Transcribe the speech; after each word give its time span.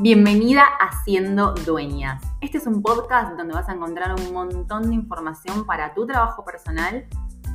Bienvenida 0.00 0.64
a 0.64 1.04
Siendo 1.04 1.54
Dueñas. 1.54 2.20
Este 2.40 2.58
es 2.58 2.66
un 2.66 2.82
podcast 2.82 3.38
donde 3.38 3.54
vas 3.54 3.68
a 3.68 3.74
encontrar 3.74 4.12
un 4.12 4.32
montón 4.32 4.88
de 4.88 4.94
información 4.96 5.64
para 5.66 5.94
tu 5.94 6.04
trabajo 6.04 6.44
personal 6.44 7.06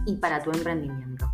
y 0.06 0.16
para 0.16 0.42
tu 0.42 0.50
emprendimiento. 0.50 1.30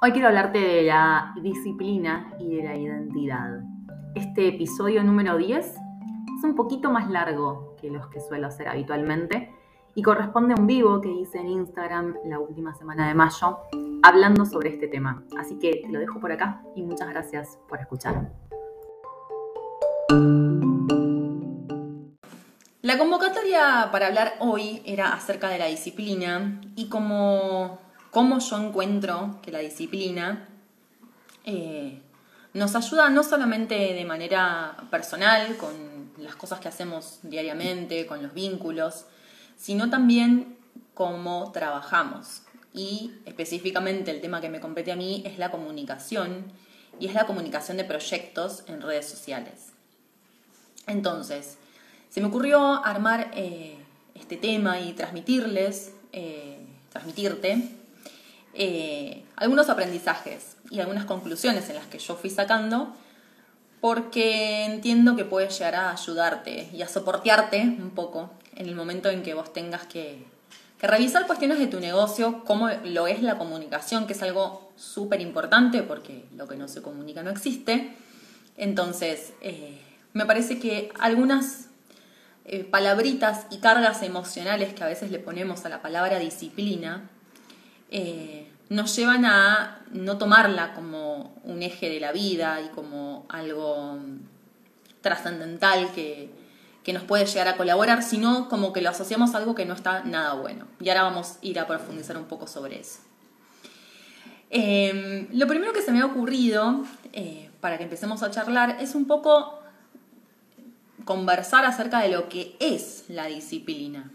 Hoy 0.00 0.12
quiero 0.12 0.28
hablarte 0.28 0.58
de 0.58 0.82
la 0.84 1.34
disciplina 1.42 2.32
y 2.40 2.56
de 2.56 2.64
la 2.64 2.76
identidad. 2.76 3.60
Este 4.14 4.48
episodio 4.48 5.04
número 5.04 5.36
10 5.36 5.66
es 5.66 6.44
un 6.44 6.54
poquito 6.54 6.90
más 6.90 7.10
largo 7.10 7.76
que 7.78 7.90
los 7.90 8.06
que 8.06 8.20
suelo 8.20 8.46
hacer 8.46 8.68
habitualmente 8.68 9.52
y 9.94 10.02
corresponde 10.02 10.54
a 10.54 10.60
un 10.60 10.66
vivo 10.66 11.00
que 11.00 11.10
hice 11.10 11.38
en 11.38 11.48
Instagram 11.48 12.16
la 12.26 12.38
última 12.38 12.74
semana 12.74 13.08
de 13.08 13.14
mayo 13.14 13.58
hablando 14.02 14.46
sobre 14.46 14.70
este 14.70 14.88
tema. 14.88 15.22
Así 15.38 15.58
que 15.58 15.82
te 15.84 15.88
lo 15.88 15.98
dejo 16.00 16.20
por 16.20 16.32
acá 16.32 16.62
y 16.74 16.82
muchas 16.82 17.08
gracias 17.08 17.58
por 17.68 17.80
escuchar. 17.80 18.30
La 22.82 22.98
convocatoria 22.98 23.88
para 23.92 24.08
hablar 24.08 24.34
hoy 24.40 24.82
era 24.84 25.12
acerca 25.12 25.48
de 25.48 25.58
la 25.58 25.66
disciplina 25.66 26.60
y 26.74 26.88
cómo, 26.88 27.78
cómo 28.10 28.40
yo 28.40 28.58
encuentro 28.58 29.38
que 29.40 29.52
la 29.52 29.60
disciplina 29.60 30.48
eh, 31.44 32.02
nos 32.54 32.74
ayuda 32.74 33.08
no 33.08 33.22
solamente 33.22 33.74
de 33.74 34.04
manera 34.04 34.76
personal, 34.90 35.56
con 35.56 35.70
las 36.18 36.34
cosas 36.36 36.60
que 36.60 36.68
hacemos 36.68 37.20
diariamente, 37.22 38.06
con 38.06 38.22
los 38.22 38.34
vínculos, 38.34 39.06
sino 39.62 39.90
también 39.90 40.56
cómo 40.92 41.52
trabajamos. 41.52 42.42
Y 42.74 43.12
específicamente 43.26 44.10
el 44.10 44.20
tema 44.20 44.40
que 44.40 44.48
me 44.48 44.58
compete 44.58 44.90
a 44.90 44.96
mí 44.96 45.22
es 45.24 45.38
la 45.38 45.52
comunicación 45.52 46.46
y 46.98 47.06
es 47.06 47.14
la 47.14 47.26
comunicación 47.26 47.76
de 47.76 47.84
proyectos 47.84 48.64
en 48.66 48.82
redes 48.82 49.08
sociales. 49.08 49.72
Entonces, 50.88 51.58
se 52.10 52.20
me 52.20 52.26
ocurrió 52.26 52.84
armar 52.84 53.30
eh, 53.34 53.76
este 54.16 54.36
tema 54.36 54.80
y 54.80 54.94
transmitirles, 54.94 55.92
eh, 56.12 56.58
transmitirte, 56.90 57.68
eh, 58.54 59.24
algunos 59.36 59.68
aprendizajes 59.68 60.56
y 60.70 60.80
algunas 60.80 61.04
conclusiones 61.04 61.68
en 61.68 61.76
las 61.76 61.86
que 61.86 62.00
yo 62.00 62.16
fui 62.16 62.30
sacando, 62.30 62.96
porque 63.80 64.64
entiendo 64.64 65.14
que 65.14 65.24
puede 65.24 65.48
llegar 65.50 65.76
a 65.76 65.92
ayudarte 65.92 66.68
y 66.72 66.82
a 66.82 66.88
soportearte 66.88 67.60
un 67.60 67.90
poco 67.90 68.30
en 68.56 68.68
el 68.68 68.74
momento 68.74 69.08
en 69.08 69.22
que 69.22 69.34
vos 69.34 69.52
tengas 69.52 69.86
que, 69.86 70.24
revisar 70.80 71.28
cuestiones 71.28 71.60
de 71.60 71.68
tu 71.68 71.78
negocio, 71.78 72.42
cómo 72.44 72.68
lo 72.84 73.06
es 73.06 73.22
la 73.22 73.38
comunicación, 73.38 74.08
que 74.08 74.14
es 74.14 74.22
algo 74.22 74.72
súper 74.76 75.20
importante 75.20 75.82
porque 75.82 76.24
lo 76.36 76.48
que 76.48 76.56
no 76.56 76.66
se 76.66 76.82
comunica 76.82 77.22
no 77.22 77.30
existe. 77.30 77.94
Entonces, 78.56 79.32
eh, 79.42 79.80
me 80.12 80.26
parece 80.26 80.58
que 80.58 80.90
algunas 80.98 81.68
eh, 82.44 82.64
palabritas 82.64 83.46
y 83.50 83.58
cargas 83.58 84.02
emocionales 84.02 84.74
que 84.74 84.82
a 84.82 84.88
veces 84.88 85.12
le 85.12 85.20
ponemos 85.20 85.64
a 85.64 85.68
la 85.68 85.82
palabra 85.82 86.18
disciplina 86.18 87.08
eh, 87.92 88.48
nos 88.70 88.96
llevan 88.96 89.26
a 89.26 89.82
no 89.92 90.16
tomarla 90.16 90.72
como 90.72 91.34
un 91.44 91.62
eje 91.62 91.90
de 91.90 92.00
la 92.00 92.10
vida 92.10 92.60
y 92.62 92.68
como 92.70 93.26
algo 93.28 93.98
trascendental 95.02 95.92
que, 95.92 96.30
que 96.84 96.92
nos 96.92 97.04
puede 97.04 97.26
llegar 97.26 97.48
a 97.48 97.56
colaborar, 97.56 98.02
sino 98.02 98.48
como 98.48 98.72
que 98.72 98.80
lo 98.80 98.90
asociamos 98.90 99.34
a 99.34 99.38
algo 99.38 99.54
que 99.54 99.64
no 99.64 99.74
está 99.74 100.02
nada 100.04 100.34
bueno. 100.34 100.66
Y 100.80 100.88
ahora 100.88 101.04
vamos 101.04 101.32
a 101.32 101.46
ir 101.46 101.58
a 101.58 101.66
profundizar 101.66 102.16
un 102.16 102.24
poco 102.24 102.46
sobre 102.46 102.80
eso. 102.80 102.98
Em, 104.50 105.28
lo 105.32 105.46
primero 105.46 105.72
que 105.72 105.80
se 105.80 105.92
me 105.92 106.00
ha 106.00 106.06
ocurrido, 106.06 106.84
eh, 107.12 107.50
para 107.60 107.78
que 107.78 107.84
empecemos 107.84 108.22
a 108.22 108.30
charlar, 108.30 108.78
es 108.80 108.94
un 108.94 109.06
poco 109.06 109.60
conversar 111.04 111.64
acerca 111.64 112.00
de 112.00 112.10
lo 112.10 112.28
que 112.28 112.56
es 112.60 113.04
la 113.08 113.26
disciplina. 113.26 114.10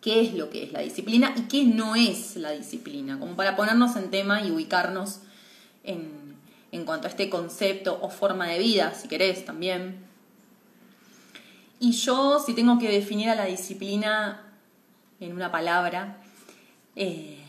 ¿Qué 0.00 0.20
es 0.20 0.34
lo 0.34 0.50
que 0.50 0.64
es 0.64 0.72
la 0.72 0.80
disciplina 0.80 1.32
y 1.36 1.42
qué 1.42 1.64
no 1.64 1.94
es 1.94 2.36
la 2.36 2.50
disciplina? 2.50 3.20
Como 3.20 3.36
para 3.36 3.54
ponernos 3.54 3.94
en 3.94 4.10
tema 4.10 4.42
y 4.42 4.50
ubicarnos 4.50 5.20
en, 5.84 6.36
en 6.72 6.84
cuanto 6.84 7.06
a 7.06 7.10
este 7.10 7.30
concepto 7.30 7.98
o 8.02 8.10
forma 8.10 8.48
de 8.48 8.58
vida, 8.58 8.94
si 8.94 9.06
querés 9.06 9.44
también. 9.44 10.11
Y 11.82 11.90
yo, 11.90 12.38
si 12.38 12.54
tengo 12.54 12.78
que 12.78 12.88
definir 12.88 13.28
a 13.28 13.34
la 13.34 13.46
disciplina 13.46 14.52
en 15.18 15.32
una 15.32 15.50
palabra, 15.50 16.18
eh, 16.94 17.44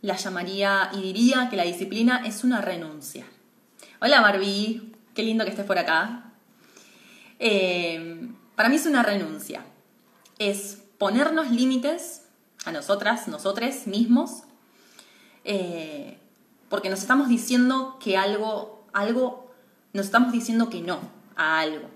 la 0.00 0.16
llamaría 0.16 0.88
y 0.94 1.02
diría 1.02 1.50
que 1.50 1.56
la 1.56 1.64
disciplina 1.64 2.22
es 2.24 2.44
una 2.44 2.62
renuncia. 2.62 3.26
Hola 4.00 4.22
Barbie, 4.22 4.94
qué 5.12 5.22
lindo 5.22 5.44
que 5.44 5.50
estés 5.50 5.66
por 5.66 5.76
acá. 5.76 6.32
Eh, 7.38 8.26
para 8.56 8.70
mí 8.70 8.76
es 8.76 8.86
una 8.86 9.02
renuncia. 9.02 9.66
Es 10.38 10.82
ponernos 10.96 11.50
límites 11.50 12.22
a 12.64 12.72
nosotras, 12.72 13.28
nosotros 13.28 13.86
mismos, 13.86 14.44
eh, 15.44 16.16
porque 16.70 16.88
nos 16.88 17.00
estamos 17.00 17.28
diciendo 17.28 17.98
que 18.02 18.16
algo, 18.16 18.86
algo, 18.94 19.54
nos 19.92 20.06
estamos 20.06 20.32
diciendo 20.32 20.70
que 20.70 20.80
no 20.80 21.00
a 21.36 21.60
algo 21.60 21.90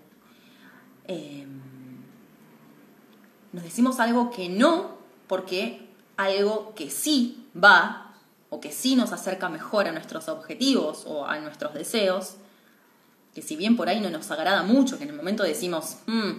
nos 3.53 3.64
decimos 3.64 4.00
algo 4.00 4.31
que 4.31 4.48
no 4.48 4.98
porque 5.26 5.88
algo 6.16 6.75
que 6.75 6.91
sí 6.91 7.47
va 7.56 8.12
o 8.50 8.60
que 8.60 8.72
sí 8.72 8.97
nos 8.97 9.12
acerca 9.12 9.48
mejor 9.48 9.86
a 9.86 9.92
nuestros 9.92 10.28
objetivos 10.28 11.04
o 11.06 11.26
a 11.26 11.38
nuestros 11.38 11.75
deseos, 11.75 12.36
que 13.34 13.42
si 13.42 13.56
bien 13.56 13.76
por 13.76 13.88
ahí 13.88 14.00
no 14.00 14.10
nos 14.10 14.31
agrada 14.31 14.62
mucho, 14.62 14.97
que 14.97 15.04
en 15.04 15.10
el 15.10 15.16
momento 15.16 15.42
decimos, 15.42 15.98
mm, 16.06 16.32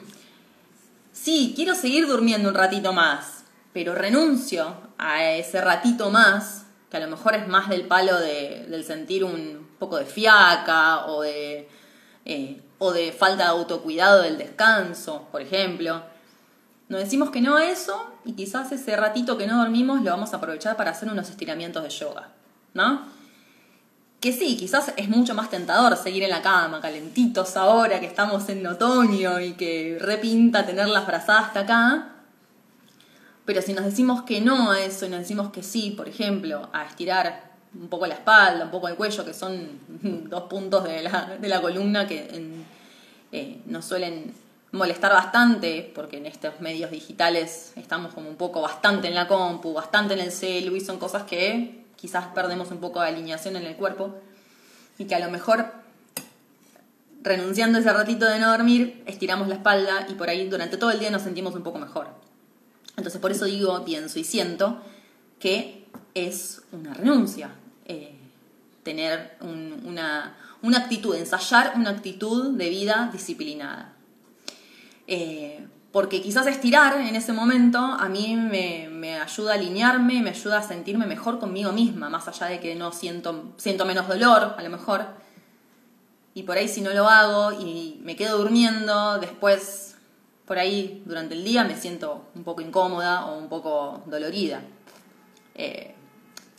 sí, 1.11 1.53
quiero 1.55 1.75
seguir 1.75 2.07
durmiendo 2.07 2.49
un 2.49 2.55
ratito 2.55 2.93
más, 2.93 3.43
pero 3.73 3.93
renuncio 3.93 4.75
a 4.97 5.23
ese 5.23 5.61
ratito 5.61 6.09
más, 6.09 6.65
que 6.89 6.97
a 6.97 7.01
lo 7.01 7.07
mejor 7.07 7.35
es 7.35 7.47
más 7.47 7.69
del 7.69 7.85
palo 7.85 8.19
de, 8.19 8.65
del 8.67 8.83
sentir 8.83 9.23
un 9.23 9.69
poco 9.77 9.97
de 9.97 10.05
fiaca 10.05 11.05
o 11.05 11.21
de, 11.21 11.69
eh, 12.25 12.61
o 12.79 12.91
de 12.91 13.11
falta 13.11 13.43
de 13.43 13.49
autocuidado 13.49 14.23
del 14.23 14.39
descanso, 14.39 15.27
por 15.31 15.41
ejemplo 15.41 16.01
nos 16.89 16.99
decimos 16.99 17.29
que 17.29 17.39
no 17.39 17.55
a 17.55 17.65
eso 17.65 18.11
y 18.25 18.33
quizás 18.33 18.71
ese 18.71 18.95
ratito 18.95 19.37
que 19.37 19.45
no 19.45 19.59
dormimos 19.59 20.01
lo 20.01 20.09
vamos 20.09 20.33
a 20.33 20.37
aprovechar 20.37 20.75
para 20.75 20.91
hacer 20.91 21.07
unos 21.09 21.29
estiramientos 21.29 21.83
de 21.83 21.89
yoga, 21.89 22.29
¿no? 22.73 23.03
Que 24.19 24.33
sí, 24.33 24.57
quizás 24.57 24.91
es 24.97 25.07
mucho 25.07 25.35
más 25.35 25.51
tentador 25.51 25.95
seguir 25.95 26.23
en 26.23 26.31
la 26.31 26.41
cama, 26.41 26.81
calentitos 26.81 27.55
ahora 27.55 27.99
que 27.99 28.07
estamos 28.07 28.49
en 28.49 28.65
otoño 28.65 29.39
y 29.39 29.53
que 29.53 29.97
repinta 30.01 30.65
tener 30.65 30.89
las 30.89 31.05
brazadas 31.05 31.45
hasta 31.45 31.59
acá. 31.61 32.09
Pero 33.45 33.61
si 33.61 33.73
nos 33.73 33.85
decimos 33.85 34.23
que 34.23 34.41
no 34.41 34.71
a 34.71 34.81
eso 34.81 35.05
y 35.05 35.09
nos 35.09 35.19
decimos 35.19 35.51
que 35.51 35.63
sí, 35.63 35.91
por 35.91 36.09
ejemplo, 36.09 36.69
a 36.73 36.85
estirar 36.85 37.51
un 37.79 37.87
poco 37.87 38.07
la 38.07 38.15
espalda, 38.15 38.65
un 38.65 38.71
poco 38.71 38.87
el 38.87 38.95
cuello, 38.95 39.23
que 39.23 39.33
son 39.33 39.79
dos 40.27 40.43
puntos 40.43 40.83
de 40.83 41.03
la, 41.03 41.61
columna 41.61 42.07
que 42.07 42.65
eh, 43.31 43.61
nos 43.67 43.85
suelen 43.85 44.33
molestar 44.71 45.11
bastante, 45.11 45.91
porque 45.95 46.17
en 46.17 46.25
estos 46.25 46.59
medios 46.61 46.91
digitales 46.91 47.73
estamos 47.75 48.13
como 48.13 48.29
un 48.29 48.35
poco 48.35 48.61
bastante 48.61 49.07
en 49.07 49.15
la 49.15 49.27
compu, 49.27 49.73
bastante 49.73 50.13
en 50.13 50.19
el 50.19 50.31
celu 50.31 50.75
y 50.75 50.81
son 50.81 50.99
cosas 50.99 51.23
que 51.23 51.85
quizás 51.95 52.27
perdemos 52.27 52.71
un 52.71 52.77
poco 52.77 53.01
de 53.01 53.07
alineación 53.07 53.55
en 53.55 53.65
el 53.65 53.75
cuerpo 53.75 54.15
y 54.97 55.05
que 55.05 55.15
a 55.15 55.19
lo 55.19 55.31
mejor 55.31 55.73
renunciando 57.21 57.79
ese 57.79 57.91
ratito 57.91 58.25
de 58.25 58.39
no 58.39 58.51
dormir, 58.51 59.03
estiramos 59.05 59.47
la 59.47 59.55
espalda 59.55 60.05
y 60.07 60.13
por 60.13 60.29
ahí 60.29 60.47
durante 60.47 60.77
todo 60.77 60.91
el 60.91 60.99
día 60.99 61.09
nos 61.09 61.23
sentimos 61.23 61.55
un 61.55 61.63
poco 61.63 61.79
mejor. 61.79 62.07
Entonces 62.95 63.19
por 63.19 63.31
eso 63.31 63.45
digo, 63.45 63.83
pienso 63.83 64.19
y 64.19 64.23
siento 64.23 64.81
que 65.39 65.85
es 66.13 66.61
una 66.71 66.93
renuncia. 66.93 67.51
Eh, 67.85 68.15
tener 68.83 69.37
una, 69.41 70.37
una 70.61 70.77
actitud, 70.77 71.15
ensayar 71.15 71.73
una 71.75 71.89
actitud 71.89 72.57
de 72.57 72.69
vida 72.69 73.09
disciplinada. 73.11 73.93
Eh, 75.11 75.67
porque 75.91 76.21
quizás 76.21 76.45
estirar 76.45 77.01
en 77.01 77.15
ese 77.15 77.33
momento 77.33 77.79
a 77.79 78.07
mí 78.09 78.35
me, 78.35 79.19
ayuda 79.19 79.53
a 79.53 79.55
alinearme, 79.55 80.21
me 80.21 80.29
ayuda 80.29 80.59
a 80.59 80.61
sentirme 80.61 81.07
mejor 81.07 81.39
conmigo 81.39 81.71
misma, 81.71 82.11
más 82.11 82.27
allá 82.27 82.45
de 82.45 82.59
que 82.59 82.75
no 82.75 82.91
siento, 82.91 83.55
siento 83.57 83.85
menos 83.85 84.07
dolor, 84.07 84.53
a 84.55 84.61
lo 84.61 84.69
mejor. 84.69 85.07
Y 86.35 86.43
por 86.43 86.57
ahí 86.57 86.67
si 86.67 86.81
no 86.81 86.93
lo 86.93 87.09
hago 87.09 87.53
y 87.59 87.99
me 88.03 88.15
quedo 88.15 88.37
durmiendo, 88.37 89.17
después 89.17 89.95
por 90.45 90.59
ahí 90.59 91.01
durante 91.07 91.33
el 91.33 91.43
día 91.43 91.63
me 91.63 91.75
siento 91.75 92.27
un 92.35 92.43
poco 92.43 92.61
incómoda 92.61 93.25
o 93.25 93.39
un 93.39 93.49
poco 93.49 94.03
dolorida. 94.05 94.61
Eh, 95.55 95.95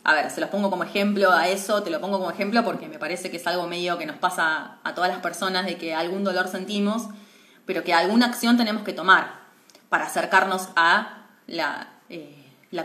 a 0.03 0.13
ver, 0.13 0.29
se 0.29 0.41
los 0.41 0.49
pongo 0.49 0.69
como 0.69 0.83
ejemplo 0.83 1.31
a 1.31 1.47
eso, 1.47 1.83
te 1.83 1.89
lo 1.89 2.01
pongo 2.01 2.19
como 2.19 2.31
ejemplo 2.31 2.65
porque 2.65 2.89
me 2.89 2.99
parece 2.99 3.31
que 3.31 3.37
es 3.37 3.47
algo 3.47 3.65
medio 3.67 3.97
que 3.97 4.05
nos 4.05 4.17
pasa 4.17 4.79
a 4.83 4.93
todas 4.93 5.09
las 5.09 5.21
personas 5.21 5.65
de 5.65 5.77
que 5.77 5.95
algún 5.95 6.25
dolor 6.25 6.49
sentimos 6.49 7.07
pero 7.71 7.85
que 7.85 7.93
alguna 7.93 8.25
acción 8.25 8.57
tenemos 8.57 8.83
que 8.83 8.91
tomar 8.91 9.39
para 9.87 10.05
acercarnos 10.05 10.67
a 10.75 11.27
la, 11.47 11.87
eh, 12.09 12.35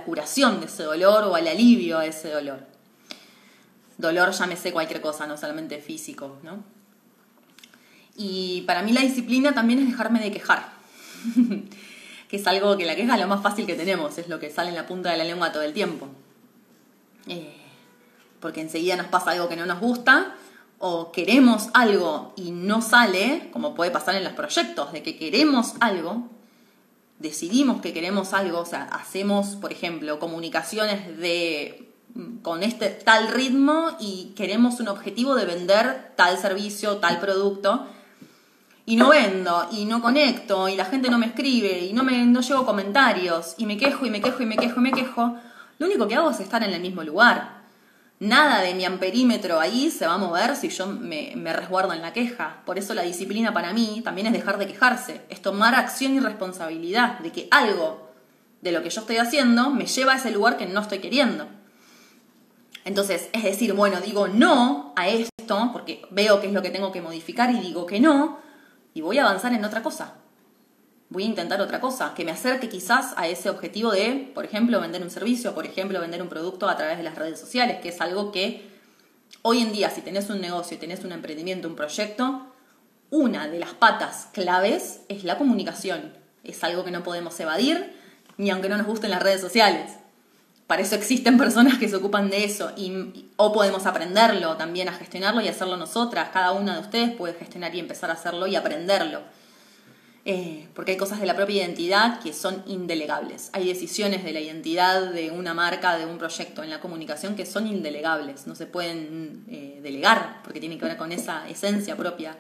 curación 0.05 0.61
de 0.61 0.67
ese 0.67 0.85
dolor 0.85 1.25
o 1.25 1.35
al 1.35 1.49
alivio 1.49 1.99
a 1.99 2.07
ese 2.07 2.31
dolor. 2.31 2.61
Dolor, 3.99 4.31
llámese 4.31 4.73
cualquier 4.73 5.01
cosa, 5.01 5.27
no 5.27 5.37
solamente 5.37 5.81
físico, 5.81 6.39
¿no? 6.45 6.63
Y 8.17 8.63
para 8.65 8.83
mí 8.83 8.93
la 8.93 9.01
disciplina 9.01 9.53
también 9.53 9.81
es 9.81 9.89
dejarme 9.89 10.21
de 10.21 10.31
quejar, 10.31 10.69
que 12.29 12.37
es 12.37 12.47
algo 12.47 12.77
que 12.77 12.85
la 12.85 12.95
queja 12.95 13.17
es 13.17 13.21
lo 13.21 13.27
más 13.27 13.43
fácil 13.43 13.67
que 13.67 13.75
tenemos, 13.75 14.17
es 14.19 14.29
lo 14.29 14.39
que 14.39 14.51
sale 14.51 14.69
en 14.69 14.77
la 14.77 14.87
punta 14.87 15.11
de 15.11 15.17
la 15.17 15.25
lengua 15.25 15.51
todo 15.51 15.65
el 15.65 15.73
tiempo. 15.73 16.07
Eh, 17.27 17.57
porque 18.39 18.61
enseguida 18.61 18.95
nos 18.95 19.09
pasa 19.09 19.33
algo 19.33 19.49
que 19.49 19.57
no 19.57 19.67
nos 19.67 19.81
gusta 19.81 20.37
o 20.79 21.13
queremos 21.13 21.69
algo 21.75 22.33
y 22.37 22.51
no 22.51 22.83
sale, 22.83 23.49
como 23.53 23.75
puede 23.75 23.91
pasar 23.91 24.15
en 24.15 24.25
los 24.25 24.35
proyectos, 24.35 24.93
de 24.93 25.03
que 25.03 25.17
queremos 25.17 25.75
algo, 25.81 26.29
decidimos 27.19 27.81
que 27.81 27.93
queremos 27.93 28.35
algo, 28.35 28.61
o 28.61 28.67
sea, 28.67 28.85
hacemos, 28.85 29.57
por 29.57 29.73
ejemplo, 29.73 30.19
comunicaciones 30.19 31.17
de 31.19 31.83
con 32.43 32.63
este 32.63 32.89
tal 32.89 33.29
ritmo 33.29 33.97
y 34.01 34.33
queremos 34.37 34.81
un 34.81 34.89
objetivo 34.89 35.35
de 35.35 35.45
vender 35.45 36.13
tal 36.17 36.39
servicio, 36.39 36.97
tal 36.97 37.21
producto 37.21 37.87
y 38.87 38.97
no 38.97 39.11
vendo 39.11 39.69
y 39.73 39.85
no 39.85 40.01
conecto 40.01 40.69
y 40.69 40.77
la 40.77 40.87
gente 40.87 41.11
no 41.11 41.19
me 41.19 41.27
escribe 41.27 41.81
y 41.81 41.93
no 41.93 42.05
me 42.05 42.25
no 42.25 42.41
llevo 42.41 42.65
comentarios 42.65 43.55
y 43.59 43.67
me 43.67 43.77
quejo 43.77 44.07
y 44.07 44.11
me 44.11 44.21
quejo 44.21 44.43
y 44.43 44.47
me 44.47 44.57
quejo 44.57 44.81
y 44.81 44.83
me 44.83 44.93
quejo, 44.93 45.37
lo 45.79 45.87
único 45.87 46.09
que 46.09 46.15
hago 46.15 46.31
es 46.31 46.41
estar 46.41 46.63
en 46.63 46.73
el 46.73 46.81
mismo 46.81 47.03
lugar. 47.03 47.56
Nada 48.19 48.63
de 48.63 48.75
mi 48.75 48.87
amperímetro 48.87 49.61
ahí 49.61 49.91
se 49.91 50.07
va 50.07 50.15
a 50.15 50.19
mover 50.19 50.57
si 50.57 50.71
yo 50.71 50.87
me, 50.87 51.35
resguardo 51.53 51.93
en 51.93 52.01
la 52.01 52.15
queja. 52.15 52.63
Por 52.65 52.79
eso 52.79 52.95
la 52.95 53.03
disciplina 53.03 53.53
para 53.53 53.75
mí 53.75 54.01
también 54.03 54.27
es 54.27 54.33
dejar 54.33 54.57
de 54.57 54.67
quejarse, 54.67 55.21
es 55.29 55.43
tomar 55.43 55.75
acción 55.75 56.15
y 56.15 56.21
responsabilidad 56.21 57.19
de 57.19 57.31
que 57.31 57.49
algo 57.51 58.11
de 58.63 58.73
lo 58.73 58.83
que 58.83 58.89
yo 58.89 59.03
estoy 59.03 59.19
haciendo 59.19 59.71
me 59.71 59.87
lleva 59.87 60.15
a 60.15 60.17
ese 60.17 60.31
lugar 60.31 60.57
que 60.57 60.67
no 60.67 60.81
estoy 60.81 61.01
queriendo. 61.01 61.47
Entonces, 62.87 63.29
es 63.33 63.43
decir, 63.43 63.75
bueno, 63.75 64.01
digo 64.01 64.29
no 64.29 64.95
a 64.97 65.09
esto 65.09 65.71
porque 65.73 66.03
veo 66.11 66.41
qué 66.41 66.47
es 66.47 66.53
lo 66.55 66.63
que 66.63 66.71
tengo 66.71 66.93
que 66.93 67.03
modificar 67.03 67.51
y 67.51 67.61
digo 67.61 67.85
que 67.85 68.01
no 68.01 68.39
y 68.95 69.03
voy 69.03 69.19
a 69.19 69.25
avanzar 69.25 69.53
en 69.53 69.65
otra 69.65 69.83
cosa 69.83 70.15
voy 71.09 71.23
a 71.23 71.27
intentar 71.27 71.61
otra 71.61 71.81
cosa, 71.81 72.15
que 72.15 72.25
me 72.25 72.33
acerque 72.33 72.69
quizás 72.69 73.15
a 73.17 73.29
ese 73.29 73.49
objetivo 73.51 73.93
de, 73.93 74.31
por 74.35 74.45
ejemplo, 74.45 74.81
vender 74.81 75.03
un 75.03 75.11
servicio, 75.11 75.55
por 75.55 75.67
ejemplo, 75.67 76.01
vender 76.01 76.23
un 76.23 76.29
producto 76.29 76.69
a 76.69 76.77
través 76.77 76.99
de 76.99 77.05
las 77.05 77.15
redes 77.15 77.39
sociales, 77.39 77.79
que 77.81 77.91
es 77.91 78.01
algo 78.01 78.33
que 78.33 78.69
hoy 79.43 79.61
en 79.61 79.73
día, 79.73 79.91
si 79.91 80.01
tenés 80.01 80.29
un 80.31 80.41
negocio, 80.41 80.79
tenés 80.79 81.05
un 81.05 81.13
emprendimiento, 81.13 81.69
un 81.69 81.77
proyecto, 81.77 82.47
una 83.11 83.47
de 83.49 83.59
las 83.59 83.75
patas 83.75 84.29
claves 84.33 85.01
es 85.09 85.25
la 85.25 85.39
comunicación. 85.39 86.13
Es 86.43 86.65
algo 86.65 86.85
que 86.85 86.91
no 86.91 87.03
podemos 87.03 87.39
evadir, 87.39 87.95
ni 88.37 88.51
aunque 88.51 88.69
no 88.69 88.77
nos 88.77 88.87
gusten 88.87 89.11
las 89.11 89.23
redes 89.23 89.41
sociales. 89.41 89.93
Para 90.67 90.83
eso 90.83 90.97
existen 90.97 91.39
personas 91.39 91.79
que 91.79 91.89
se 91.89 91.97
ocupan 91.97 92.31
de 92.31 92.45
eso 92.45 92.73
y, 92.77 93.31
o 93.37 93.53
podemos 93.53 93.87
aprenderlo 93.87 94.57
también 94.57 94.89
a 94.89 94.93
gestionarlo 94.93 95.41
y 95.41 95.49
hacerlo 95.49 95.77
nosotras. 95.77 96.31
Cada 96.33 96.53
una 96.53 96.75
de 96.75 96.81
ustedes 96.81 97.15
puede 97.15 97.35
gestionar 97.35 97.75
y 97.75 97.81
empezar 97.81 98.11
a 98.11 98.15
hacerlo 98.15 98.47
y 98.49 98.57
aprenderlo. 98.57 99.23
Eh, 100.29 100.67
porque 100.75 100.91
hay 100.91 100.97
cosas 100.97 101.21
de 101.21 101.27
la 101.27 101.37
propia 101.37 101.63
identidad 101.63 102.19
que 102.19 102.33
son 102.33 102.65
indelegables. 102.67 103.49
Hay 103.53 103.69
decisiones 103.69 104.25
de 104.25 104.33
la 104.33 104.41
identidad 104.41 105.13
de 105.13 105.31
una 105.31 105.55
marca, 105.55 105.97
de 105.97 106.05
un 106.05 106.19
proyecto 106.19 106.65
en 106.65 106.71
la 106.71 106.81
comunicación 106.81 107.37
que 107.37 107.47
son 107.47 107.69
indelegables, 107.69 108.49
no 108.49 108.57
se 108.57 108.67
pueden 108.67 109.45
eh, 109.49 109.79
delegar 109.85 110.41
porque 110.43 110.59
tienen 110.59 110.81
que 110.81 110.85
ver 110.85 110.97
con 110.97 111.13
esa 111.13 111.49
esencia 111.49 111.97
propia 111.97 112.37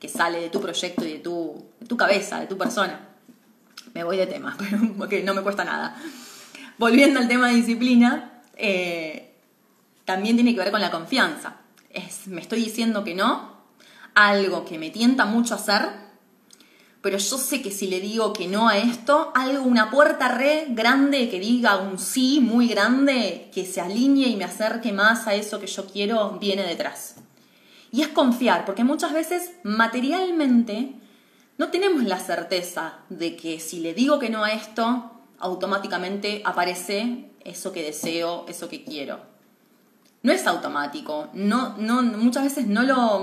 que 0.00 0.08
sale 0.08 0.40
de 0.40 0.50
tu 0.50 0.60
proyecto 0.60 1.04
y 1.04 1.12
de 1.12 1.18
tu, 1.20 1.66
tu 1.86 1.96
cabeza, 1.96 2.40
de 2.40 2.48
tu 2.48 2.58
persona. 2.58 3.10
Me 3.94 4.02
voy 4.02 4.16
de 4.16 4.26
tema, 4.26 4.56
pero 4.58 4.78
porque 4.98 5.22
no 5.22 5.32
me 5.32 5.42
cuesta 5.42 5.62
nada. 5.62 5.94
Volviendo 6.78 7.20
al 7.20 7.28
tema 7.28 7.50
de 7.50 7.54
disciplina, 7.54 8.42
eh, 8.56 9.36
también 10.04 10.34
tiene 10.34 10.52
que 10.52 10.58
ver 10.58 10.72
con 10.72 10.80
la 10.80 10.90
confianza. 10.90 11.58
Es, 11.90 12.26
me 12.26 12.40
estoy 12.40 12.64
diciendo 12.64 13.04
que 13.04 13.14
no, 13.14 13.54
algo 14.14 14.64
que 14.64 14.80
me 14.80 14.90
tienta 14.90 15.26
mucho 15.26 15.54
hacer, 15.54 16.09
pero 17.02 17.16
yo 17.16 17.38
sé 17.38 17.62
que 17.62 17.70
si 17.70 17.86
le 17.86 18.00
digo 18.00 18.32
que 18.32 18.46
no 18.46 18.68
a 18.68 18.76
esto, 18.76 19.32
algo, 19.34 19.64
una 19.64 19.90
puerta 19.90 20.28
re 20.28 20.66
grande 20.68 21.30
que 21.30 21.40
diga 21.40 21.78
un 21.78 21.98
sí 21.98 22.40
muy 22.40 22.68
grande, 22.68 23.50
que 23.54 23.64
se 23.64 23.80
alinee 23.80 24.28
y 24.28 24.36
me 24.36 24.44
acerque 24.44 24.92
más 24.92 25.26
a 25.26 25.34
eso 25.34 25.60
que 25.60 25.66
yo 25.66 25.86
quiero, 25.86 26.38
viene 26.38 26.62
detrás. 26.62 27.16
Y 27.90 28.02
es 28.02 28.08
confiar, 28.08 28.66
porque 28.66 28.84
muchas 28.84 29.14
veces 29.14 29.52
materialmente 29.62 30.92
no 31.56 31.68
tenemos 31.68 32.04
la 32.04 32.18
certeza 32.18 32.98
de 33.08 33.34
que 33.34 33.60
si 33.60 33.80
le 33.80 33.94
digo 33.94 34.18
que 34.18 34.30
no 34.30 34.44
a 34.44 34.52
esto, 34.52 35.10
automáticamente 35.38 36.42
aparece 36.44 37.30
eso 37.44 37.72
que 37.72 37.82
deseo, 37.82 38.44
eso 38.46 38.68
que 38.68 38.84
quiero. 38.84 39.20
No 40.22 40.32
es 40.32 40.46
automático, 40.46 41.30
no, 41.32 41.76
no, 41.78 42.02
muchas 42.02 42.44
veces 42.44 42.66
no 42.66 42.82
lo, 42.82 43.20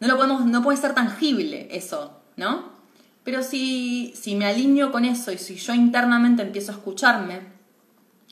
no 0.00 0.08
lo 0.08 0.16
podemos, 0.16 0.46
no 0.46 0.64
puede 0.64 0.78
ser 0.78 0.94
tangible 0.94 1.68
eso, 1.70 2.20
¿no? 2.36 2.77
Pero 3.28 3.42
si, 3.42 4.14
si 4.18 4.36
me 4.36 4.46
alineo 4.46 4.90
con 4.90 5.04
eso 5.04 5.30
y 5.30 5.36
si 5.36 5.56
yo 5.56 5.74
internamente 5.74 6.40
empiezo 6.40 6.72
a 6.72 6.76
escucharme 6.76 7.40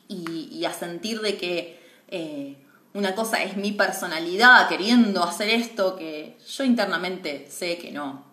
y, 0.08 0.64
a 0.64 0.72
sentir 0.72 1.20
de 1.20 1.36
que 1.36 1.78
eh, 2.08 2.56
una 2.94 3.14
cosa 3.14 3.42
es 3.42 3.58
mi 3.58 3.72
personalidad 3.72 4.70
queriendo 4.70 5.22
hacer 5.22 5.50
esto 5.50 5.96
que 5.96 6.38
yo 6.48 6.64
internamente 6.64 7.46
sé 7.50 7.76
que 7.76 7.92
no. 7.92 8.24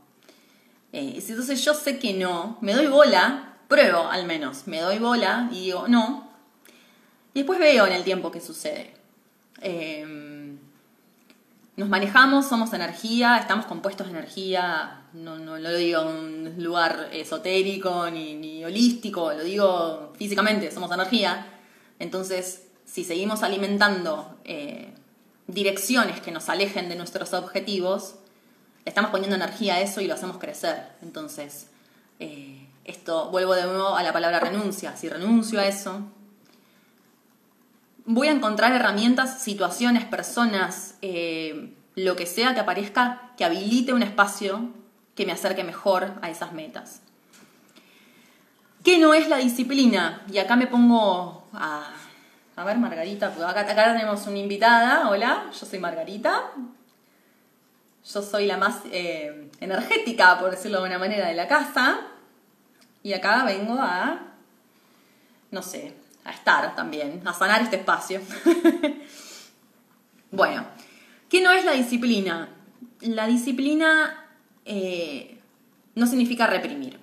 Eh, 0.93 1.19
si 1.19 1.33
entonces 1.33 1.65
yo 1.65 1.73
sé 1.73 1.99
que 1.99 2.13
no, 2.13 2.57
me 2.61 2.73
doy 2.73 2.87
bola, 2.87 3.57
pruebo 3.67 4.07
al 4.07 4.25
menos, 4.25 4.65
me 4.65 4.79
doy 4.79 4.99
bola 4.99 5.49
y 5.51 5.65
digo 5.65 5.89
no. 5.89 6.31
Y 7.33 7.39
después 7.39 7.59
veo 7.59 7.85
en 7.87 7.91
el 7.91 8.05
tiempo 8.05 8.31
qué 8.31 8.39
sucede. 8.39 8.93
Eh, 9.61 10.32
nos 11.75 11.89
manejamos, 11.89 12.47
somos 12.47 12.71
energía, 12.73 13.37
estamos 13.37 13.65
compuestos 13.65 14.07
de 14.07 14.13
energía, 14.13 15.05
no, 15.13 15.39
no, 15.39 15.57
lo 15.57 15.73
digo 15.73 16.01
en 16.01 16.07
un 16.07 16.63
lugar 16.63 17.09
esotérico 17.11 18.09
ni, 18.11 18.63
holístico, 18.63 19.33
lo 19.33 19.43
digo 19.43 20.13
físicamente, 20.17 20.71
somos 20.71 20.91
energía. 20.91 21.47
Entonces, 21.99 22.67
si 22.85 23.03
seguimos 23.03 23.41
alimentando 23.43 24.37
eh, 24.43 24.93
direcciones 25.47 26.21
que 26.21 26.31
nos 26.31 26.49
alejen 26.49 26.89
de 26.89 26.95
nuestros 26.95 27.33
objetivos, 27.33 28.15
estamos 28.85 29.11
poniendo 29.11 29.35
energía 29.35 29.75
a 29.75 29.81
eso 29.81 30.01
y 30.01 30.07
lo 30.07 30.13
hacemos 30.13 30.37
crecer. 30.37 30.89
Entonces, 31.01 31.67
eh, 32.19 32.67
esto, 32.85 33.29
vuelvo 33.31 33.55
de 33.55 33.63
nuevo 33.63 33.95
a 33.95 34.03
la 34.03 34.13
palabra 34.13 34.39
renuncia. 34.39 34.95
Si 34.95 35.09
renuncio 35.09 35.59
a 35.59 35.67
eso, 35.67 36.01
voy 38.05 38.27
a 38.27 38.31
encontrar 38.31 38.73
herramientas, 38.73 39.41
situaciones, 39.41 40.05
personas, 40.05 40.95
eh, 41.01 41.73
lo 41.95 42.15
que 42.15 42.25
sea 42.25 42.53
que 42.53 42.59
aparezca 42.59 43.31
que 43.37 43.45
habilite 43.45 43.93
un 43.93 44.03
espacio 44.03 44.69
que 45.15 45.25
me 45.25 45.31
acerque 45.31 45.63
mejor 45.63 46.13
a 46.21 46.29
esas 46.29 46.53
metas. 46.53 47.01
¿Qué 48.83 48.97
no 48.97 49.13
es 49.13 49.29
la 49.29 49.37
disciplina? 49.37 50.23
Y 50.31 50.39
acá 50.39 50.55
me 50.55 50.67
pongo 50.67 51.47
a... 51.53 51.89
A 52.55 52.63
ver, 52.65 52.77
Margarita, 52.77 53.33
acá, 53.47 53.65
tenemos 53.65 54.27
una 54.27 54.37
invitada. 54.37 55.09
Hola, 55.09 55.45
yo 55.59 55.65
soy 55.65 55.79
Margarita. 55.79 56.51
Yo 58.05 58.21
soy 58.21 58.45
la 58.45 58.57
más 58.57 58.81
eh, 58.91 59.49
energética, 59.59 60.37
por 60.39 60.51
decirlo 60.51 60.81
de 60.81 60.87
una 60.89 60.99
manera, 60.99 61.27
de 61.27 61.33
la 61.33 61.47
casa. 61.47 62.01
Y 63.01 63.13
acá 63.13 63.43
vengo 63.45 63.77
a, 63.79 64.19
no 65.49 65.63
sé, 65.63 65.95
a 66.25 66.31
estar 66.31 66.75
también, 66.75 67.21
a 67.25 67.33
sanar 67.33 67.61
este 67.61 67.77
espacio. 67.77 68.21
bueno, 70.31 70.65
¿qué 71.29 71.41
no 71.41 71.51
es 71.51 71.65
la 71.65 71.73
disciplina? 71.73 72.49
La 73.01 73.27
disciplina 73.27 74.25
eh, 74.65 75.39
no 75.95 76.07
significa 76.07 76.47
reprimir. 76.47 76.99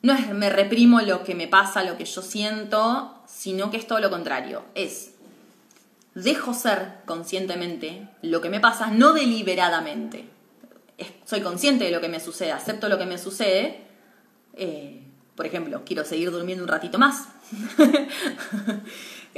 No 0.00 0.14
es 0.14 0.32
me 0.32 0.48
reprimo 0.48 1.00
lo 1.00 1.24
que 1.24 1.34
me 1.34 1.48
pasa, 1.48 1.82
lo 1.82 1.96
que 1.96 2.04
yo 2.04 2.22
siento, 2.22 3.22
sino 3.26 3.70
que 3.70 3.76
es 3.76 3.86
todo 3.86 4.00
lo 4.00 4.10
contrario. 4.10 4.64
Es 4.74 5.12
dejo 6.14 6.54
ser 6.54 7.00
conscientemente 7.04 8.08
lo 8.22 8.40
que 8.40 8.50
me 8.50 8.60
pasa, 8.60 8.88
no 8.88 9.12
deliberadamente. 9.12 10.28
soy 11.24 11.40
consciente 11.42 11.84
de 11.84 11.90
lo 11.90 12.00
que 12.00 12.08
me 12.08 12.20
sucede, 12.20 12.52
acepto 12.52 12.88
lo 12.88 12.98
que 12.98 13.06
me 13.06 13.18
sucede. 13.18 13.82
Eh, 14.54 15.07
por 15.38 15.46
ejemplo, 15.46 15.82
quiero 15.86 16.04
seguir 16.04 16.32
durmiendo 16.32 16.64
un 16.64 16.68
ratito 16.68 16.98
más. 16.98 17.28